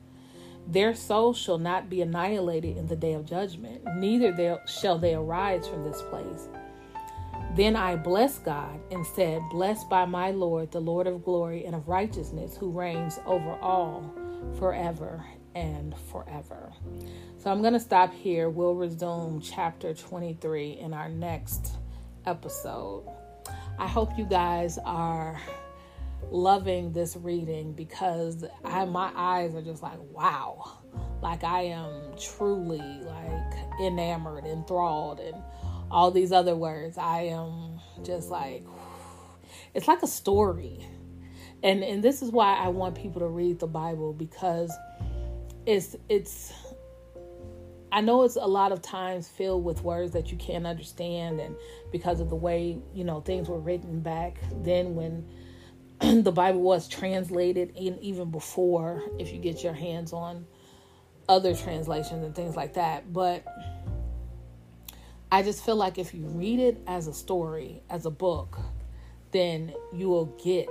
Their 0.68 0.96
souls 0.96 1.38
shall 1.38 1.58
not 1.58 1.90
be 1.90 2.02
annihilated 2.02 2.78
in 2.78 2.88
the 2.88 2.96
day 2.96 3.14
of 3.14 3.26
judgment, 3.26 3.84
neither 3.96 4.60
shall 4.66 4.98
they 4.98 5.14
arise 5.14 5.68
from 5.68 5.84
this 5.84 6.02
place. 6.04 6.48
Then 7.56 7.76
I 7.76 7.96
blessed 7.96 8.46
God 8.46 8.80
and 8.90 9.06
said, 9.06 9.42
Blessed 9.52 9.88
by 9.90 10.06
my 10.06 10.32
Lord, 10.32 10.72
the 10.72 10.80
Lord 10.80 11.06
of 11.06 11.24
glory 11.24 11.66
and 11.66 11.76
of 11.76 11.88
righteousness, 11.88 12.58
who 12.58 12.72
reigns 12.72 13.20
over 13.26 13.52
all 13.62 14.12
forever 14.58 15.24
and 15.54 15.96
forever. 16.12 16.74
So 17.38 17.52
I'm 17.52 17.62
going 17.62 17.74
to 17.74 17.80
stop 17.80 18.12
here. 18.14 18.50
We'll 18.50 18.74
resume 18.74 19.40
chapter 19.42 19.94
23 19.94 20.80
in 20.80 20.94
our 20.94 21.10
next 21.10 21.74
episode. 22.26 23.08
I 23.78 23.88
hope 23.88 24.18
you 24.18 24.26
guys 24.26 24.80
are 24.84 25.40
loving 26.32 26.92
this 26.94 27.16
reading 27.16 27.74
because 27.74 28.46
I 28.64 28.86
my 28.86 29.12
eyes 29.16 29.56
are 29.56 29.62
just 29.62 29.84
like 29.84 30.00
wow. 30.12 30.80
like 31.22 31.44
I 31.44 31.64
am 31.64 32.16
truly 32.20 32.80
like 32.80 33.54
enamored, 33.82 34.46
enthralled, 34.46 35.20
and 35.20 35.36
all 35.92 36.12
these 36.12 36.32
other 36.32 36.56
words. 36.56 36.98
I 36.98 37.24
am 37.24 37.80
just 38.04 38.30
like 38.30 38.66
it's 39.74 39.88
like 39.88 40.04
a 40.04 40.08
story. 40.08 40.88
And 41.62 41.84
and 41.84 42.04
this 42.04 42.22
is 42.22 42.32
why 42.32 42.56
I 42.56 42.68
want 42.68 42.96
people 42.96 43.22
to 43.22 43.28
read 43.28 43.60
the 43.60 43.68
Bible 43.68 44.14
because 44.14 44.72
it's 45.66 45.96
it's 46.10 46.54
I 47.92 48.02
know 48.02 48.24
it's 48.24 48.38
a 48.38 48.48
lot 48.48 48.72
of 48.72 48.82
times 48.82 49.28
filled 49.28 49.64
with 49.64 49.84
words 49.84 50.14
that 50.14 50.32
you 50.32 50.38
can't 50.38 50.66
understand 50.66 51.40
and 51.40 51.56
because 51.92 52.20
of 52.20 52.30
the 52.30 52.36
way, 52.36 52.80
you 52.92 53.04
know, 53.04 53.22
things 53.22 53.48
were 53.48 53.60
written 53.60 54.00
back 54.00 54.40
then 54.64 54.96
when 54.96 55.30
the 56.24 56.32
Bible 56.32 56.60
was 56.60 56.90
translated 56.90 57.74
and 57.78 57.98
even 58.00 58.30
before 58.30 59.02
if 59.20 59.32
you 59.32 59.40
get 59.40 59.64
your 59.64 59.74
hands 59.74 60.12
on 60.12 60.46
other 61.30 61.56
translations 61.56 62.26
and 62.26 62.36
things 62.36 62.58
like 62.58 62.74
that. 62.74 63.14
But 63.14 63.46
I 65.32 65.44
just 65.44 65.64
feel 65.64 65.78
like 65.78 65.98
if 65.98 66.14
you 66.14 66.26
read 66.26 66.60
it 66.60 66.82
as 66.88 67.08
a 67.08 67.14
story, 67.14 67.82
as 67.90 68.06
a 68.06 68.12
book, 68.12 68.60
then 69.32 69.74
you 69.94 70.10
will 70.10 70.26
get, 70.44 70.70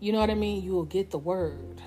you 0.00 0.12
know 0.12 0.20
what 0.20 0.30
I 0.30 0.34
mean? 0.34 0.62
You 0.62 0.72
will 0.72 0.86
get 0.86 1.10
the 1.10 1.18
word. 1.18 1.82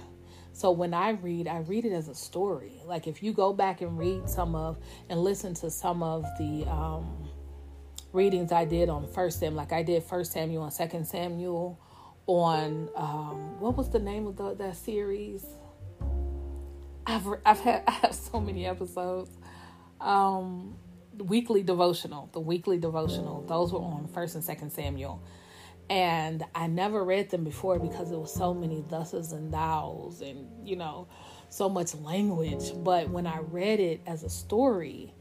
So 0.54 0.70
when 0.70 0.94
I 0.94 1.12
read, 1.12 1.48
I 1.48 1.60
read 1.60 1.86
it 1.86 1.94
as 1.94 2.10
a 2.10 2.16
story. 2.16 2.80
Like 2.86 3.08
if 3.08 3.24
you 3.24 3.34
go 3.34 3.54
back 3.54 3.82
and 3.82 3.98
read 3.98 4.30
some 4.30 4.54
of 4.54 4.78
and 5.10 5.20
listen 5.24 5.56
to 5.56 5.72
some 5.72 6.04
of 6.04 6.26
the 6.38 6.70
um, 6.70 7.28
readings 8.14 8.52
I 8.52 8.66
did 8.66 8.88
on 8.88 9.08
First 9.08 9.40
Samuel, 9.40 9.58
like 9.58 9.74
I 9.74 9.82
did 9.82 10.04
First 10.04 10.32
Samuel 10.32 10.66
and 10.66 10.74
Second 10.74 11.08
Samuel 11.08 11.80
on 12.30 12.90
um, 12.96 13.60
what 13.60 13.76
was 13.76 13.90
the 13.90 14.00
name 14.00 14.28
of 14.28 14.38
the, 14.38 14.56
that 14.56 14.76
series? 14.76 15.46
I've 17.06 17.28
I've 17.46 17.60
had 17.60 17.84
I 17.88 17.92
have 17.92 18.14
so 18.14 18.40
many 18.40 18.66
episodes. 18.66 19.32
Um, 20.00 20.76
weekly 21.18 21.64
devotional, 21.64 22.30
the 22.32 22.40
weekly 22.40 22.78
devotional. 22.78 23.44
Those 23.44 23.74
were 23.74 23.80
on 23.80 24.08
First 24.14 24.36
and 24.36 24.44
Second 24.44 24.72
Samuel 24.72 25.22
and 25.90 26.46
I 26.54 26.68
never 26.68 27.04
read 27.04 27.32
them 27.32 27.44
before 27.44 27.80
because 27.80 28.12
it 28.12 28.18
was 28.18 28.32
so 28.32 28.54
many 28.54 28.84
thuses 28.84 29.34
and 29.34 29.52
thous 29.52 30.22
and 30.22 30.48
you 30.64 30.76
know 30.76 31.08
so 31.50 31.68
much 31.68 31.96
language. 31.96 32.72
But 32.76 33.10
when 33.10 33.26
I 33.26 33.40
read 33.40 33.80
it 33.80 34.02
as 34.06 34.24
a 34.24 34.30
story, 34.30 35.14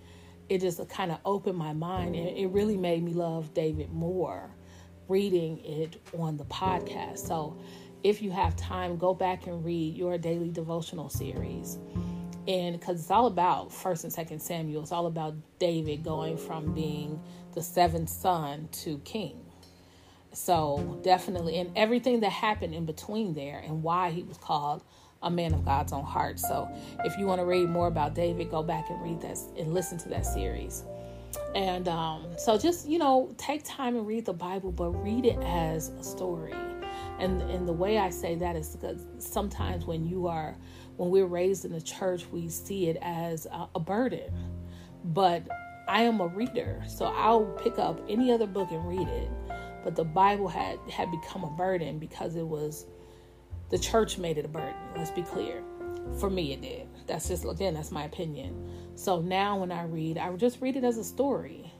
it 0.49 0.61
just 0.61 0.87
kind 0.89 1.11
of 1.11 1.19
opened 1.25 1.57
my 1.57 1.73
mind 1.73 2.15
and 2.15 2.29
it 2.29 2.49
really 2.49 2.77
made 2.77 3.03
me 3.03 3.15
love 3.15 3.55
David 3.55 3.93
more 3.93 4.51
reading 5.09 5.65
it 5.65 6.01
on 6.17 6.37
the 6.37 6.45
podcast. 6.45 7.19
So 7.19 7.59
if 8.05 8.23
you 8.23 8.31
have 8.31 8.55
time, 8.57 8.97
go 8.97 9.15
back 9.15 9.47
and 9.47 9.65
read 9.65 9.97
your 9.97 10.19
daily 10.19 10.51
devotional 10.51 11.09
series. 11.09 11.79
And 12.47 12.79
because 12.79 13.01
it's 13.01 13.11
all 13.11 13.27
about 13.27 13.73
first 13.73 14.05
and 14.05 14.13
second 14.13 14.41
Samuel, 14.41 14.83
it's 14.83 14.93
all 14.93 15.07
about 15.07 15.35
David 15.59 16.05
going 16.05 16.37
from 16.37 16.73
being 16.73 17.21
the 17.55 17.63
seventh 17.63 18.09
son 18.09 18.69
to 18.73 18.99
king 19.01 19.45
so 20.33 21.01
definitely, 21.03 21.59
and 21.59 21.77
everything 21.77 22.21
that 22.21 22.31
happened 22.31 22.75
in 22.75 22.85
between 22.85 23.35
there, 23.35 23.59
and 23.59 23.83
why 23.83 24.11
he 24.11 24.23
was 24.23 24.37
called 24.39 24.85
a 25.23 25.31
man 25.31 25.53
of 25.53 25.65
God's 25.65 25.93
own 25.93 26.05
heart. 26.05 26.39
So 26.39 26.69
if 27.05 27.19
you 27.19 27.27
want 27.27 27.41
to 27.41 27.45
read 27.45 27.69
more 27.69 27.89
about 27.89 28.15
David, 28.15 28.51
go 28.51 28.63
back 28.63 28.89
and 28.89 29.03
read 29.03 29.21
that 29.23 29.39
and 29.59 29.75
listen 29.75 29.99
to 29.99 30.09
that 30.11 30.25
series. 30.25 30.85
And 31.55 31.89
um, 31.89 32.27
so 32.37 32.59
just 32.59 32.89
you 32.89 32.99
know, 32.99 33.35
take 33.39 33.65
time 33.65 33.97
and 33.97 34.07
read 34.07 34.25
the 34.27 34.33
Bible, 34.33 34.73
but 34.73 34.91
read 34.91 35.25
it 35.25 35.39
as 35.43 35.89
a 35.91 36.03
story. 36.03 36.55
And 37.19 37.43
and 37.43 37.67
the 37.67 37.73
way 37.73 37.99
I 37.99 38.11
say 38.11 38.35
that 38.37 38.57
is 38.57 38.77
because 38.77 39.05
sometimes 39.19 39.85
when 39.85 40.07
you 40.07 40.27
are 40.27 40.57
when 40.97 41.11
we're 41.11 41.27
raised 41.27 41.65
in 41.65 41.73
the 41.73 41.81
church, 41.81 42.27
we 42.31 42.49
see 42.49 42.89
it 42.89 42.99
as 43.01 43.47
a, 43.47 43.69
a 43.75 43.81
burden. 43.81 44.33
But 45.05 45.49
I 45.89 46.03
am 46.03 46.21
a 46.21 46.27
reader, 46.27 46.83
so 46.87 47.07
I'll 47.07 47.47
pick 47.63 47.79
up 47.79 48.01
any 48.09 48.31
other 48.31 48.47
book 48.47 48.71
and 48.71 48.87
read 48.87 49.09
it 49.09 49.31
but 49.89 49.97
the 49.97 50.05
Bible 50.05 50.49
had 50.49 50.79
had 50.91 51.11
become 51.11 51.45
a 51.45 51.51
burden 51.51 51.99
because 51.99 52.37
it 52.37 52.47
was 52.47 52.85
the 53.71 53.79
church 53.79 54.19
made 54.19 54.39
it 54.39 54.45
a 54.45 54.49
burden. 54.49 54.75
Let's 54.97 55.11
be 55.11 55.23
clear. 55.23 55.63
For 56.19 56.31
me, 56.31 56.53
it 56.53 56.63
did. 56.63 56.89
That's 57.07 57.29
just 57.29 57.45
again, 57.45 57.75
that's 57.75 57.91
my 57.91 58.05
opinion. 58.05 58.78
So 58.99 59.21
now 59.21 59.61
when 59.61 59.71
I 59.71 59.85
read, 59.85 60.19
I 60.19 60.35
just 60.35 60.61
read 60.61 60.75
it 60.75 60.83
as 60.83 60.99
a 60.99 61.05
story. 61.05 61.73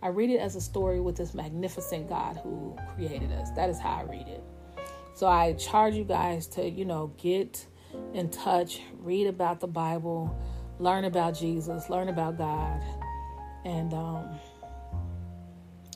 I 0.00 0.08
read 0.08 0.30
it 0.30 0.38
as 0.38 0.56
a 0.56 0.62
story 0.62 0.98
with 0.98 1.14
this 1.14 1.34
magnificent 1.34 2.08
God 2.08 2.40
who 2.42 2.74
created 2.94 3.30
us. 3.32 3.50
That 3.50 3.68
is 3.68 3.78
how 3.78 3.96
I 3.96 4.02
read 4.04 4.26
it. 4.28 4.42
So 5.14 5.26
I 5.26 5.52
charge 5.52 5.92
you 5.92 6.04
guys 6.04 6.46
to, 6.48 6.66
you 6.66 6.86
know, 6.86 7.12
get 7.18 7.66
in 8.14 8.30
touch, 8.30 8.80
read 8.98 9.26
about 9.26 9.60
the 9.60 9.66
Bible, 9.66 10.34
learn 10.78 11.04
about 11.04 11.34
Jesus, 11.34 11.90
learn 11.90 12.08
about 12.08 12.38
God, 12.38 12.82
and 13.66 13.92
um, 13.92 14.38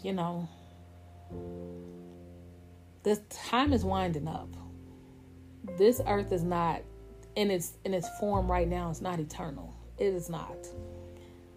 you 0.02 0.12
know, 0.12 0.46
this 3.04 3.20
time 3.30 3.72
is 3.72 3.86
winding 3.86 4.28
up. 4.28 4.54
This 5.78 6.02
earth 6.06 6.30
is 6.30 6.42
not 6.42 6.82
in 7.36 7.50
its 7.50 7.72
in 7.86 7.94
its 7.94 8.06
form 8.20 8.50
right 8.50 8.68
now, 8.68 8.90
it's 8.90 9.00
not 9.00 9.18
eternal. 9.18 9.77
It 9.98 10.14
is 10.14 10.28
not. 10.28 10.66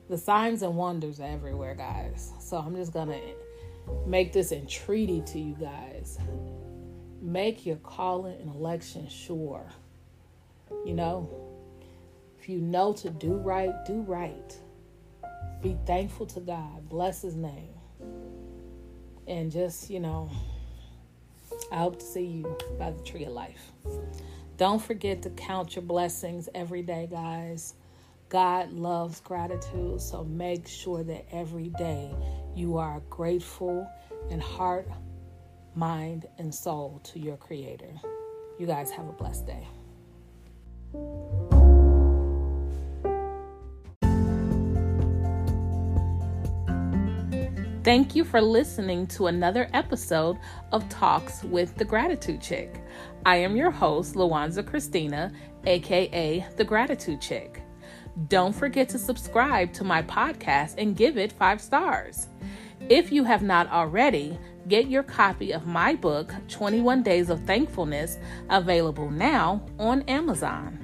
The 0.10 0.18
signs 0.18 0.62
and 0.62 0.76
wonders 0.76 1.20
are 1.20 1.30
everywhere, 1.30 1.76
guys. 1.76 2.32
So 2.40 2.58
I'm 2.58 2.76
just 2.76 2.94
gonna 2.94 3.20
make 4.06 4.34
this 4.34 4.52
entreaty 4.52 5.22
to 5.28 5.40
you 5.40 5.56
guys. 5.56 6.18
Make 7.22 7.66
your 7.66 7.78
calling 7.78 8.40
and 8.42 8.54
election 8.54 9.08
sure. 9.08 9.66
You 10.86 10.94
know, 10.94 11.30
if 12.40 12.50
you 12.50 12.60
know 12.60 12.94
to 12.94 13.10
do 13.10 13.36
right, 13.36 13.74
do 13.86 14.02
right. 14.02 14.58
Be 15.62 15.78
thankful 15.86 16.26
to 16.28 16.40
God. 16.40 16.90
Bless 16.90 17.22
his 17.22 17.36
name 17.36 17.70
and 19.28 19.52
just, 19.52 19.90
you 19.90 20.00
know, 20.00 20.30
I 21.72 21.78
hope 21.78 22.00
to 22.00 22.06
see 22.06 22.26
you 22.26 22.58
by 22.78 22.92
the 22.92 23.02
tree 23.02 23.26
of 23.26 23.34
life. 23.34 23.72
Don't 24.58 24.82
forget 24.82 25.22
to 25.24 25.30
count 25.32 25.76
your 25.76 25.84
blessings 25.84 26.50
every 26.54 26.82
day, 26.82 27.08
guys. 27.10 27.76
God 28.32 28.72
loves 28.72 29.20
gratitude, 29.20 30.00
so 30.00 30.24
make 30.24 30.66
sure 30.66 31.04
that 31.04 31.26
every 31.34 31.68
day 31.78 32.16
you 32.56 32.78
are 32.78 33.02
grateful 33.10 33.86
in 34.30 34.40
heart, 34.40 34.88
mind, 35.76 36.28
and 36.38 36.56
soul 36.56 37.02
to 37.04 37.20
your 37.20 37.36
Creator. 37.36 37.94
You 38.58 38.68
guys 38.68 38.90
have 38.92 39.10
a 39.10 39.12
blessed 39.12 39.48
day. 39.48 39.68
Thank 47.84 48.16
you 48.16 48.24
for 48.24 48.40
listening 48.40 49.08
to 49.08 49.28
another 49.28 49.70
episode 49.74 50.38
of 50.72 50.88
Talks 50.88 51.44
with 51.44 51.76
the 51.76 51.84
Gratitude 51.84 52.42
Chick. 52.42 52.82
I 53.26 53.36
am 53.36 53.58
your 53.58 53.72
host, 53.72 54.16
Lawanza 54.16 54.66
Christina, 54.66 55.34
aka 55.66 56.48
The 56.56 56.64
Gratitude 56.64 57.20
Chick. 57.20 57.61
Don't 58.28 58.54
forget 58.54 58.90
to 58.90 59.00
subscribe 59.00 59.72
to 59.74 59.84
my 59.84 60.02
podcast 60.04 60.76
and 60.78 60.96
give 60.96 61.18
it 61.18 61.32
five 61.32 61.62
stars. 61.62 62.28
If 62.90 63.12
you 63.12 63.24
have 63.24 63.42
not 63.42 63.70
already, 63.72 64.38
get 64.68 64.88
your 64.90 65.04
copy 65.04 65.52
of 65.52 65.66
my 65.66 65.96
book, 65.96 66.34
21 66.50 67.04
Days 67.04 67.30
of 67.30 67.42
Thankfulness, 67.44 68.18
available 68.50 69.10
now 69.10 69.66
on 69.80 70.02
Amazon. 70.04 70.81